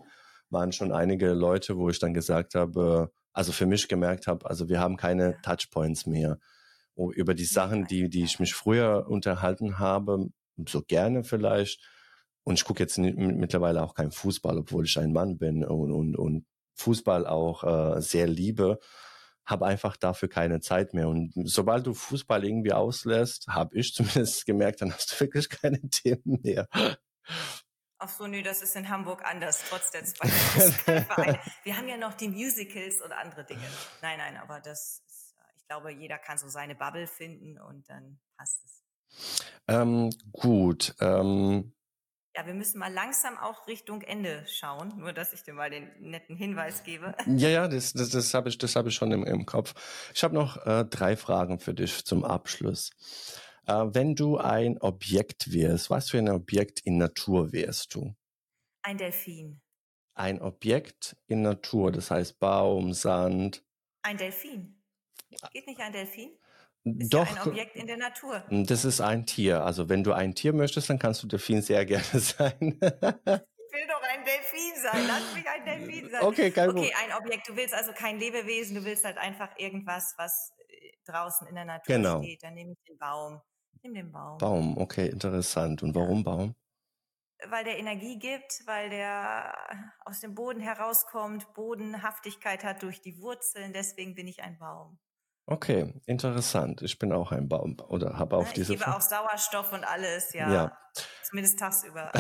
waren 0.50 0.72
schon 0.72 0.92
einige 0.92 1.34
Leute, 1.34 1.78
wo 1.78 1.90
ich 1.90 2.00
dann 2.00 2.14
gesagt 2.14 2.56
habe, 2.56 3.12
also 3.34 3.52
für 3.52 3.66
mich 3.66 3.88
gemerkt 3.88 4.28
habe, 4.28 4.50
also 4.50 4.70
wir 4.70 4.80
haben 4.80 4.98
keine 4.98 5.38
Touchpoints 5.44 6.06
mehr. 6.06 6.40
Über 6.96 7.34
die 7.34 7.46
Sachen, 7.46 7.86
die, 7.86 8.10
die 8.10 8.24
ich 8.24 8.40
mich 8.40 8.54
früher 8.54 9.06
unterhalten 9.08 9.80
habe, 9.80 10.28
so 10.68 10.82
gerne 10.82 11.24
vielleicht. 11.24 11.82
Und 12.44 12.56
ich 12.56 12.66
gucke 12.66 12.84
jetzt 12.84 12.98
mittlerweile 12.98 13.84
auch 13.84 13.94
keinen 13.94 14.12
Fußball, 14.12 14.58
obwohl 14.58 14.86
ich 14.86 14.98
ein 15.00 15.14
Mann 15.14 15.38
bin 15.38 15.64
und, 15.64 15.92
und, 15.92 16.18
und 16.18 16.46
Fußball 16.80 17.28
auch 17.28 17.64
äh, 17.64 18.02
sehr 18.02 18.28
liebe, 18.28 18.80
habe 19.46 19.66
einfach 19.66 19.98
dafür 19.98 20.30
keine 20.30 20.62
Zeit 20.62 20.94
mehr. 20.94 21.08
Und 21.08 21.34
sobald 21.44 21.86
du 21.88 21.94
Fußball 21.94 22.44
irgendwie 22.46 22.74
auslässt, 22.74 23.48
habe 23.48 23.78
ich 23.78 23.94
zumindest 23.94 24.46
gemerkt, 24.46 24.82
dann 24.82 24.94
hast 24.94 25.12
du 25.12 25.20
wirklich 25.20 25.50
keine 25.50 25.82
Themen 25.90 26.40
mehr. 26.44 26.68
Ach 28.02 28.08
so, 28.08 28.28
nö, 28.28 28.42
das 28.42 28.62
ist 28.62 28.78
in 28.78 28.88
Hamburg 28.88 29.26
anders, 29.26 29.62
trotz 29.70 29.92
der 29.92 30.06
zwei. 30.06 30.30
Wir 31.64 31.76
haben 31.76 31.88
ja 31.88 31.98
noch 31.98 32.14
die 32.14 32.30
Musicals 32.30 33.02
und 33.02 33.12
andere 33.12 33.44
Dinge. 33.44 33.68
Nein, 34.02 34.18
nein, 34.20 34.38
aber 34.38 34.62
das 34.62 35.04
ist, 35.06 35.36
ich 35.58 35.68
glaube, 35.68 35.92
jeder 35.92 36.18
kann 36.18 36.38
so 36.38 36.48
seine 36.48 36.76
Bubble 36.76 37.08
finden 37.08 37.60
und 37.60 37.90
dann 37.90 38.20
passt 38.38 38.64
es. 38.64 38.86
Ähm, 39.68 40.12
gut. 40.32 40.96
Ähm, 41.02 41.74
ja, 42.40 42.46
wir 42.46 42.54
müssen 42.54 42.80
mal 42.80 42.92
langsam 42.92 43.38
auch 43.38 43.68
Richtung 43.68 44.02
Ende 44.02 44.46
schauen, 44.48 44.94
nur 44.98 45.12
dass 45.12 45.34
ich 45.34 45.44
dir 45.44 45.54
mal 45.54 45.70
den 45.70 45.90
netten 46.00 46.36
Hinweis 46.36 46.84
gebe. 46.84 47.14
Ja, 47.26 47.50
ja, 47.50 47.68
das, 47.68 47.94
das, 47.94 48.10
das 48.10 48.34
habe 48.34 48.50
ich, 48.50 48.58
das 48.58 48.76
hab 48.76 48.88
ich 48.88 48.96
schon 48.96 49.12
im, 49.12 49.26
im 49.26 49.46
Kopf. 49.46 49.74
Ich 50.14 50.24
habe 50.24 50.34
noch 50.34 50.66
äh, 50.66 50.86
drei 50.86 51.18
Fragen 51.18 51.60
für 51.60 51.74
dich 51.74 52.06
zum 52.06 52.24
Abschluss. 52.24 52.92
Äh, 53.68 53.74
wenn 53.74 54.16
du 54.16 54.38
ein 54.38 54.78
Objekt 54.80 55.52
wärst, 55.52 55.90
was 55.90 56.10
für 56.10 56.18
ein 56.18 56.30
Objekt 56.30 56.80
in 56.82 56.98
Natur 56.98 57.52
wärst 57.52 57.96
du? 57.96 58.16
Ein 58.84 58.98
Delfin. 58.98 59.60
Ein 60.14 60.42
Objekt 60.42 61.18
in 61.28 61.42
Natur, 61.42 61.92
das 61.92 62.10
heißt 62.10 62.40
Baum, 62.40 62.94
Sand. 62.94 63.66
Ein 64.02 64.18
Delfin. 64.18 64.82
Geht 65.52 65.68
nicht 65.68 65.80
ein 65.80 65.92
Delfin? 65.92 66.32
Ist 66.84 67.14
Doch, 67.14 67.28
ja 67.28 67.42
ein 67.42 67.48
Objekt 67.50 67.76
in 67.76 67.88
der 67.88 67.98
Natur. 67.98 68.44
Das 68.50 68.86
ist 68.86 69.02
ein 69.02 69.26
Tier. 69.26 69.64
Also 69.64 69.90
wenn 69.90 70.04
du 70.04 70.14
ein 70.14 70.34
Tier 70.34 70.54
möchtest, 70.54 70.90
dann 70.90 70.98
kannst 70.98 71.22
du 71.24 71.28
Delfin 71.28 71.62
sehr 71.62 71.86
gerne 71.86 72.20
sein. 72.20 72.56
ich 72.60 72.72
will 72.82 73.88
doch 73.88 74.02
ein 74.02 74.24
Delfin 74.24 74.82
sein. 74.82 75.08
Lass 75.08 75.34
mich 75.34 75.48
ein 75.48 75.66
Delfin 75.66 76.10
sein. 76.10 76.24
Okay, 76.24 76.52
kein 76.52 76.70
Okay, 76.70 76.94
ein 77.04 77.18
Objekt. 77.18 77.50
Du 77.50 77.56
willst 77.56 77.74
also 77.74 77.92
kein 77.92 78.18
Lebewesen. 78.18 78.76
Du 78.76 78.86
willst 78.86 79.04
halt 79.04 79.18
einfach 79.18 79.50
irgendwas, 79.58 80.14
was 80.18 80.54
äh, 80.70 80.92
draußen 81.06 81.48
in 81.48 81.56
der 81.56 81.66
Natur 81.66 81.96
genau. 81.96 82.24
steht. 82.24 82.44
Dann 82.44 82.54
nehme 82.54 82.72
ich 82.72 82.84
den 82.88 82.98
Baum. 82.98 83.42
Nimm 83.84 83.94
den 83.94 84.12
Baum. 84.12 84.38
Baum, 84.38 84.78
okay, 84.78 85.08
interessant. 85.08 85.84
Und 85.84 85.96
warum 85.96 86.24
Baum? 86.24 86.56
Weil 87.48 87.64
der 87.64 87.78
Energie 87.78 88.20
gibt, 88.20 88.64
weil 88.66 88.90
der 88.90 89.54
aus 90.04 90.20
dem 90.20 90.36
Boden 90.36 90.60
herauskommt, 90.60 91.54
Bodenhaftigkeit 91.54 92.66
hat 92.66 92.84
durch 92.84 93.02
die 93.02 93.18
Wurzeln. 93.18 93.72
Deswegen 93.72 94.16
bin 94.16 94.28
ich 94.28 94.44
ein 94.44 94.58
Baum. 94.58 95.00
Okay, 95.52 95.92
interessant. 96.06 96.84
Ich 96.84 97.00
bin 97.00 97.12
auch 97.12 97.32
ein 97.32 97.50
Baum 97.50 97.78
oder 97.88 98.20
habe 98.20 98.38
auch 98.38 98.46
ich 98.46 98.54
diese. 98.54 98.74
Ich 98.74 98.80
gebe 98.80 98.96
auch 98.96 99.02
Sauerstoff 99.02 99.74
und 99.74 99.84
alles, 99.84 100.32
ja. 100.34 100.54
ja. 100.54 100.78
Zumindest 101.24 101.58
tagsüber. 101.58 102.12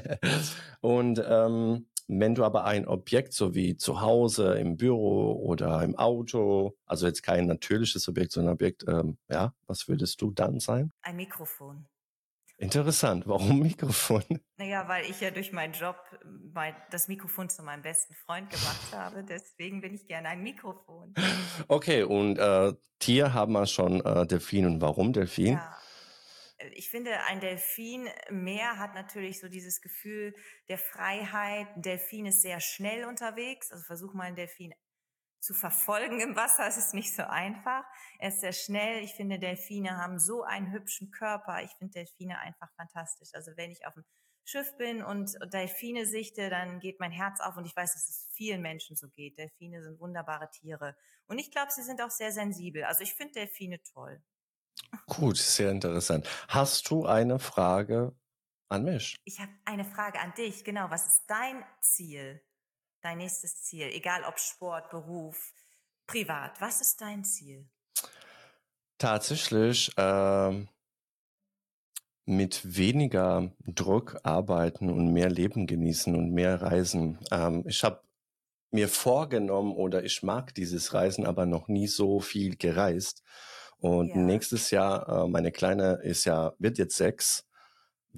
und 0.82 1.24
ähm, 1.26 1.86
wenn 2.08 2.34
du 2.34 2.44
aber 2.44 2.64
ein 2.64 2.86
Objekt 2.86 3.32
so 3.32 3.54
wie 3.54 3.78
zu 3.78 4.02
Hause, 4.02 4.58
im 4.58 4.76
Büro 4.76 5.32
oder 5.32 5.82
im 5.82 5.96
Auto, 5.96 6.76
also 6.84 7.06
jetzt 7.06 7.22
kein 7.22 7.46
natürliches 7.46 8.06
Objekt, 8.06 8.32
sondern 8.32 8.50
ein 8.50 8.56
Objekt, 8.56 8.84
ähm, 8.86 9.16
ja, 9.30 9.54
was 9.66 9.88
würdest 9.88 10.20
du 10.20 10.30
dann 10.30 10.60
sein? 10.60 10.92
Ein 11.00 11.16
Mikrofon. 11.16 11.86
Interessant. 12.58 13.26
Warum 13.26 13.58
Mikrofon? 13.60 14.24
Naja, 14.56 14.88
weil 14.88 15.08
ich 15.08 15.20
ja 15.20 15.30
durch 15.30 15.52
meinen 15.52 15.72
Job 15.72 15.96
mein, 16.52 16.74
das 16.90 17.06
Mikrofon 17.06 17.48
zu 17.48 17.62
meinem 17.62 17.82
besten 17.82 18.14
Freund 18.14 18.50
gemacht 18.50 18.92
habe. 18.92 19.24
Deswegen 19.24 19.80
bin 19.80 19.94
ich 19.94 20.06
gerne 20.08 20.28
ein 20.28 20.42
Mikrofon. 20.42 21.14
Okay, 21.68 22.02
und 22.02 22.36
äh, 22.38 22.74
Tier 22.98 23.32
haben 23.32 23.52
wir 23.52 23.66
schon 23.66 24.04
äh, 24.04 24.26
Delfin. 24.26 24.66
Und 24.66 24.80
warum 24.80 25.12
Delfin? 25.12 25.54
Ja. 25.54 25.78
Ich 26.74 26.90
finde, 26.90 27.12
ein 27.28 27.38
Delfin 27.38 28.08
mehr 28.30 28.78
hat 28.78 28.94
natürlich 28.94 29.38
so 29.38 29.48
dieses 29.48 29.80
Gefühl 29.80 30.34
der 30.68 30.78
Freiheit. 30.78 31.68
Ein 31.76 31.82
Delfin 31.82 32.26
ist 32.26 32.42
sehr 32.42 32.60
schnell 32.60 33.04
unterwegs. 33.04 33.70
Also 33.70 33.84
versuch 33.84 34.12
mal 34.14 34.24
einen 34.24 34.36
Delfin 34.36 34.74
zu 35.40 35.54
verfolgen 35.54 36.20
im 36.20 36.36
Wasser. 36.36 36.66
Es 36.66 36.76
ist 36.76 36.94
nicht 36.94 37.14
so 37.14 37.22
einfach. 37.22 37.84
Er 38.18 38.30
ist 38.30 38.40
sehr 38.40 38.52
schnell. 38.52 39.02
Ich 39.04 39.14
finde, 39.14 39.38
Delfine 39.38 39.96
haben 39.96 40.18
so 40.18 40.42
einen 40.42 40.72
hübschen 40.72 41.10
Körper. 41.10 41.62
Ich 41.62 41.70
finde 41.78 41.92
Delfine 41.92 42.38
einfach 42.38 42.72
fantastisch. 42.76 43.30
Also 43.32 43.52
wenn 43.56 43.70
ich 43.70 43.86
auf 43.86 43.94
dem 43.94 44.04
Schiff 44.44 44.76
bin 44.78 45.02
und 45.02 45.36
Delfine 45.52 46.06
sichte, 46.06 46.48
dann 46.48 46.80
geht 46.80 47.00
mein 47.00 47.12
Herz 47.12 47.40
auf 47.40 47.56
und 47.56 47.66
ich 47.66 47.76
weiß, 47.76 47.92
dass 47.92 48.08
es 48.08 48.28
vielen 48.32 48.62
Menschen 48.62 48.96
so 48.96 49.08
geht. 49.08 49.38
Delfine 49.38 49.82
sind 49.82 50.00
wunderbare 50.00 50.50
Tiere. 50.50 50.96
Und 51.26 51.38
ich 51.38 51.50
glaube, 51.50 51.70
sie 51.70 51.82
sind 51.82 52.00
auch 52.00 52.10
sehr 52.10 52.32
sensibel. 52.32 52.84
Also 52.84 53.02
ich 53.02 53.14
finde 53.14 53.34
Delfine 53.34 53.82
toll. 53.82 54.22
Gut, 55.06 55.36
sehr 55.36 55.70
interessant. 55.70 56.26
Hast 56.48 56.88
du 56.90 57.04
eine 57.04 57.38
Frage 57.38 58.16
an 58.70 58.84
mich? 58.84 59.16
Ich 59.24 59.38
habe 59.38 59.52
eine 59.64 59.84
Frage 59.84 60.18
an 60.18 60.32
dich. 60.34 60.64
Genau, 60.64 60.90
was 60.90 61.06
ist 61.06 61.24
dein 61.26 61.64
Ziel? 61.80 62.42
Dein 63.00 63.18
nächstes 63.18 63.62
Ziel? 63.62 63.88
Egal 63.92 64.24
ob 64.24 64.38
Sport, 64.38 64.90
Beruf, 64.90 65.52
privat. 66.06 66.60
Was 66.60 66.80
ist 66.80 67.00
dein 67.00 67.24
Ziel? 67.24 67.68
Tatsächlich 68.98 69.92
ähm, 69.96 70.68
mit 72.24 72.76
weniger 72.76 73.52
Druck 73.66 74.18
arbeiten 74.22 74.90
und 74.90 75.12
mehr 75.12 75.30
Leben 75.30 75.66
genießen 75.66 76.14
und 76.14 76.32
mehr 76.32 76.60
reisen. 76.60 77.18
Ähm, 77.30 77.64
ich 77.66 77.84
habe 77.84 78.02
mir 78.70 78.88
vorgenommen 78.88 79.72
oder 79.72 80.04
ich 80.04 80.22
mag 80.22 80.54
dieses 80.54 80.92
Reisen, 80.92 81.24
aber 81.24 81.46
noch 81.46 81.68
nie 81.68 81.86
so 81.86 82.20
viel 82.20 82.56
gereist. 82.56 83.22
Und 83.78 84.08
ja. 84.08 84.16
nächstes 84.16 84.70
Jahr, 84.70 85.08
äh, 85.08 85.28
meine 85.28 85.52
Kleine 85.52 86.00
ist 86.02 86.24
ja, 86.24 86.52
wird 86.58 86.78
jetzt 86.78 86.96
sechs. 86.96 87.47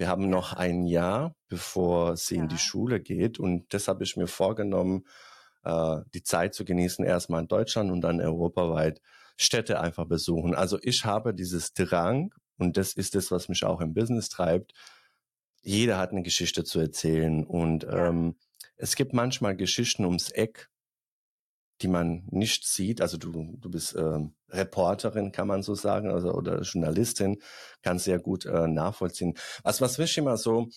Wir 0.01 0.07
haben 0.07 0.31
noch 0.31 0.53
ein 0.53 0.87
Jahr, 0.87 1.35
bevor 1.47 2.17
sie 2.17 2.37
ja. 2.37 2.41
in 2.41 2.47
die 2.49 2.57
Schule 2.57 2.99
geht. 2.99 3.37
Und 3.37 3.71
das 3.71 3.87
habe 3.87 4.03
ich 4.03 4.17
mir 4.17 4.25
vorgenommen, 4.25 5.05
äh, 5.63 5.97
die 6.15 6.23
Zeit 6.23 6.55
zu 6.55 6.65
genießen, 6.65 7.05
erstmal 7.05 7.41
in 7.41 7.47
Deutschland 7.47 7.91
und 7.91 8.01
dann 8.01 8.19
europaweit 8.19 8.99
Städte 9.37 9.79
einfach 9.79 10.07
besuchen. 10.07 10.55
Also 10.55 10.79
ich 10.81 11.05
habe 11.05 11.35
dieses 11.35 11.73
Drang 11.73 12.33
und 12.57 12.77
das 12.77 12.93
ist 12.93 13.13
es, 13.13 13.29
was 13.29 13.47
mich 13.47 13.63
auch 13.63 13.79
im 13.79 13.93
Business 13.93 14.29
treibt. 14.29 14.73
Jeder 15.61 15.99
hat 15.99 16.09
eine 16.09 16.23
Geschichte 16.23 16.63
zu 16.63 16.79
erzählen 16.79 17.45
und 17.45 17.85
ähm, 17.87 18.39
es 18.77 18.95
gibt 18.95 19.13
manchmal 19.13 19.55
Geschichten 19.55 20.03
ums 20.05 20.31
Eck, 20.31 20.71
die 21.81 21.87
man 21.87 22.23
nicht 22.29 22.65
sieht. 22.65 23.01
Also 23.01 23.17
du, 23.17 23.31
du 23.57 23.69
bist 23.69 23.95
ähm, 23.95 24.33
Reporterin, 24.49 25.31
kann 25.31 25.47
man 25.47 25.63
so 25.63 25.75
sagen, 25.75 26.11
also, 26.11 26.33
oder 26.33 26.61
Journalistin, 26.61 27.41
kann 27.81 27.99
sehr 27.99 28.19
gut 28.19 28.45
äh, 28.45 28.67
nachvollziehen. 28.67 29.35
Also 29.63 29.83
was 29.83 29.97
mich 29.97 30.17
immer 30.17 30.37
so, 30.37 30.67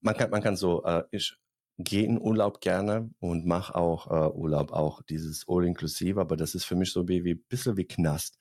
man 0.00 0.16
kann, 0.16 0.30
man 0.30 0.42
kann 0.42 0.56
so, 0.56 0.82
äh, 0.84 1.04
ich 1.10 1.36
gehe 1.78 2.04
in 2.04 2.20
Urlaub 2.20 2.60
gerne 2.60 3.10
und 3.20 3.46
mache 3.46 3.74
auch 3.74 4.06
äh, 4.08 4.36
Urlaub, 4.36 4.72
auch 4.72 5.02
dieses 5.02 5.46
All-Inclusive, 5.48 6.20
aber 6.20 6.36
das 6.36 6.54
ist 6.54 6.64
für 6.64 6.76
mich 6.76 6.92
so 6.92 7.08
wie, 7.08 7.24
wie 7.24 7.34
bisschen 7.34 7.76
wie 7.76 7.84
Knast. 7.84 8.38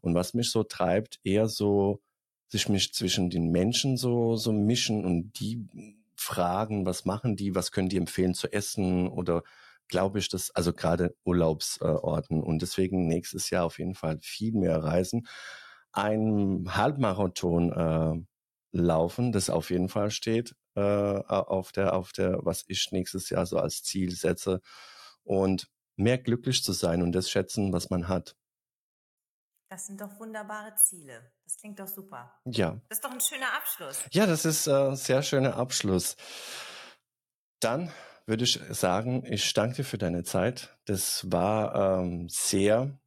Und 0.00 0.14
was 0.14 0.34
mich 0.34 0.50
so 0.50 0.62
treibt, 0.64 1.20
eher 1.22 1.48
so 1.48 2.00
sich 2.48 2.68
mich 2.68 2.92
zwischen 2.92 3.30
den 3.30 3.50
Menschen 3.50 3.96
so, 3.96 4.36
so 4.36 4.52
mischen 4.52 5.04
und 5.04 5.32
die 5.40 5.66
fragen, 6.16 6.84
was 6.84 7.04
machen 7.04 7.36
die, 7.36 7.54
was 7.54 7.72
können 7.72 7.88
die 7.88 7.96
empfehlen 7.96 8.34
zu 8.34 8.52
essen 8.52 9.08
oder 9.08 9.42
glaube 9.92 10.18
ich, 10.18 10.30
dass, 10.30 10.50
also 10.52 10.72
gerade 10.72 11.14
Urlaubsorten 11.24 12.42
und 12.42 12.62
deswegen 12.62 13.06
nächstes 13.06 13.50
Jahr 13.50 13.66
auf 13.66 13.78
jeden 13.78 13.94
Fall 13.94 14.18
viel 14.22 14.54
mehr 14.54 14.82
reisen. 14.82 15.28
Ein 15.92 16.64
Halbmarathon 16.74 17.72
äh, 17.72 18.26
laufen, 18.72 19.32
das 19.32 19.50
auf 19.50 19.68
jeden 19.68 19.90
Fall 19.90 20.10
steht 20.10 20.56
äh, 20.76 20.80
auf 20.80 21.72
der, 21.72 21.94
auf 21.94 22.12
der, 22.12 22.38
was 22.42 22.64
ich 22.68 22.90
nächstes 22.90 23.28
Jahr 23.28 23.44
so 23.44 23.58
als 23.58 23.82
Ziel 23.82 24.10
setze 24.12 24.62
und 25.24 25.68
mehr 25.96 26.16
glücklich 26.16 26.64
zu 26.64 26.72
sein 26.72 27.02
und 27.02 27.12
das 27.12 27.28
schätzen, 27.28 27.74
was 27.74 27.90
man 27.90 28.08
hat. 28.08 28.34
Das 29.68 29.86
sind 29.86 30.00
doch 30.00 30.18
wunderbare 30.18 30.74
Ziele. 30.76 31.32
Das 31.44 31.58
klingt 31.58 31.78
doch 31.78 31.86
super. 31.86 32.40
Ja. 32.46 32.80
Das 32.88 32.98
ist 32.98 33.04
doch 33.04 33.12
ein 33.12 33.20
schöner 33.20 33.52
Abschluss. 33.54 34.00
Ja, 34.10 34.24
das 34.24 34.46
ist 34.46 34.68
ein 34.68 34.94
äh, 34.94 34.96
sehr 34.96 35.22
schöner 35.22 35.56
Abschluss. 35.56 36.16
Dann 37.60 37.92
würde 38.32 38.44
ich 38.44 38.58
sagen, 38.70 39.24
ich 39.26 39.52
danke 39.52 39.76
dir 39.76 39.84
für 39.84 39.98
deine 39.98 40.24
Zeit. 40.24 40.74
Das 40.86 41.30
war 41.30 42.00
ähm, 42.00 42.30
sehr, 42.30 42.98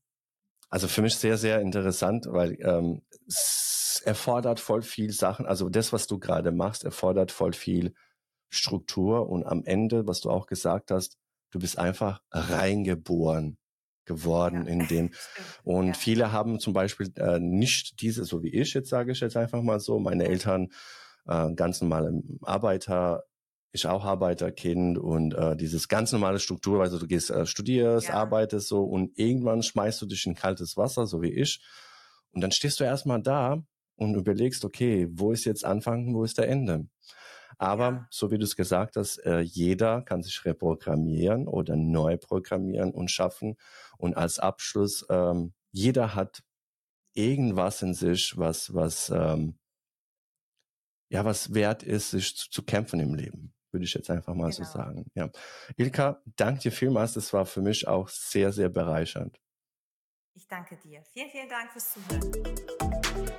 also 0.69 0.87
für 0.87 1.01
mich 1.01 1.15
sehr, 1.15 1.39
sehr 1.39 1.61
interessant, 1.61 2.27
weil 2.29 2.59
ähm, 2.61 3.01
es 3.27 4.03
erfordert 4.05 4.59
voll 4.59 4.83
viel 4.83 5.11
Sachen. 5.11 5.47
Also 5.47 5.67
das, 5.69 5.91
was 5.91 6.05
du 6.05 6.19
gerade 6.19 6.51
machst, 6.51 6.83
erfordert 6.83 7.31
voll 7.31 7.53
viel 7.53 7.95
Struktur 8.51 9.27
und 9.27 9.47
am 9.47 9.63
Ende, 9.63 10.05
was 10.05 10.21
du 10.21 10.29
auch 10.29 10.45
gesagt 10.45 10.91
hast, 10.91 11.17
du 11.49 11.57
bist 11.57 11.79
einfach 11.79 12.21
reingeboren 12.29 13.57
geworden 14.05 14.65
ja. 14.67 14.73
in 14.73 14.87
dem. 14.87 15.09
Und 15.63 15.87
ja. 15.87 15.93
viele 15.93 16.31
haben 16.31 16.59
zum 16.59 16.73
Beispiel 16.73 17.11
äh, 17.15 17.39
nicht 17.39 17.99
diese, 18.01 18.25
so 18.25 18.43
wie 18.43 18.53
ich 18.53 18.75
jetzt 18.75 18.89
sage 18.89 19.11
ich 19.11 19.21
jetzt 19.21 19.37
einfach 19.37 19.63
mal 19.63 19.79
so, 19.79 19.97
meine 19.97 20.25
Eltern 20.25 20.69
äh, 21.25 21.51
ganz 21.55 21.81
normale 21.81 22.21
Arbeiter, 22.43 23.23
ich 23.75 23.87
auch 23.87 24.05
Arbeiterkind 24.05 24.97
und 24.97 25.33
äh, 25.33 25.55
dieses 25.55 25.87
ganz 25.87 26.11
normale 26.11 26.39
Struktur, 26.39 26.81
also 26.81 26.99
du 26.99 27.07
gehst, 27.07 27.29
äh, 27.29 27.45
studierst, 27.45 28.09
ja. 28.09 28.15
arbeitest 28.15 28.67
so 28.67 28.83
und 28.83 29.17
irgendwann 29.17 29.63
schmeißt 29.63 30.01
du 30.01 30.05
dich 30.05 30.25
in 30.25 30.35
kaltes 30.35 30.77
Wasser, 30.77 31.05
so 31.07 31.21
wie 31.21 31.31
ich. 31.31 31.63
Und 32.31 32.41
dann 32.41 32.51
stehst 32.51 32.79
du 32.79 32.83
erstmal 32.83 33.21
da 33.21 33.63
und 33.95 34.15
überlegst, 34.15 34.65
okay, 34.65 35.07
wo 35.11 35.31
ist 35.31 35.45
jetzt 35.45 35.65
Anfang, 35.65 36.13
wo 36.13 36.23
ist 36.23 36.37
der 36.37 36.49
Ende? 36.49 36.87
Aber 37.57 37.89
ja. 37.89 38.07
so 38.09 38.31
wie 38.31 38.37
du 38.37 38.43
es 38.43 38.55
gesagt 38.55 38.97
hast, 38.97 39.17
äh, 39.19 39.39
jeder 39.39 40.01
kann 40.01 40.21
sich 40.21 40.43
reprogrammieren 40.43 41.47
oder 41.47 41.75
neu 41.77 42.17
programmieren 42.17 42.91
und 42.91 43.09
schaffen. 43.09 43.55
Und 43.97 44.17
als 44.17 44.39
Abschluss, 44.39 45.05
ähm, 45.09 45.53
jeder 45.71 46.15
hat 46.15 46.43
irgendwas 47.13 47.81
in 47.81 47.93
sich, 47.93 48.37
was, 48.37 48.73
was, 48.73 49.09
ähm, 49.09 49.57
ja, 51.09 51.23
was 51.23 51.53
wert 51.53 51.83
ist, 51.83 52.11
sich 52.11 52.35
zu, 52.35 52.49
zu 52.49 52.63
kämpfen 52.63 52.99
im 52.99 53.15
Leben 53.15 53.54
würde 53.75 53.85
ich 53.85 53.93
jetzt 53.93 54.09
einfach 54.09 54.33
mal 54.33 54.51
genau. 54.51 54.55
so 54.55 54.63
sagen. 54.63 55.05
Ja. 55.15 55.29
Ilka, 55.75 56.21
danke 56.37 56.61
dir 56.61 56.71
vielmals. 56.71 57.13
Das 57.13 57.33
war 57.33 57.45
für 57.45 57.61
mich 57.61 57.87
auch 57.87 58.07
sehr, 58.07 58.53
sehr 58.53 58.69
bereichernd. 58.69 59.37
Ich 60.33 60.47
danke 60.47 60.77
dir. 60.77 61.03
Vielen, 61.11 61.29
vielen 61.29 61.49
Dank 61.49 61.71
fürs 61.71 61.93
Zuhören. 61.93 63.35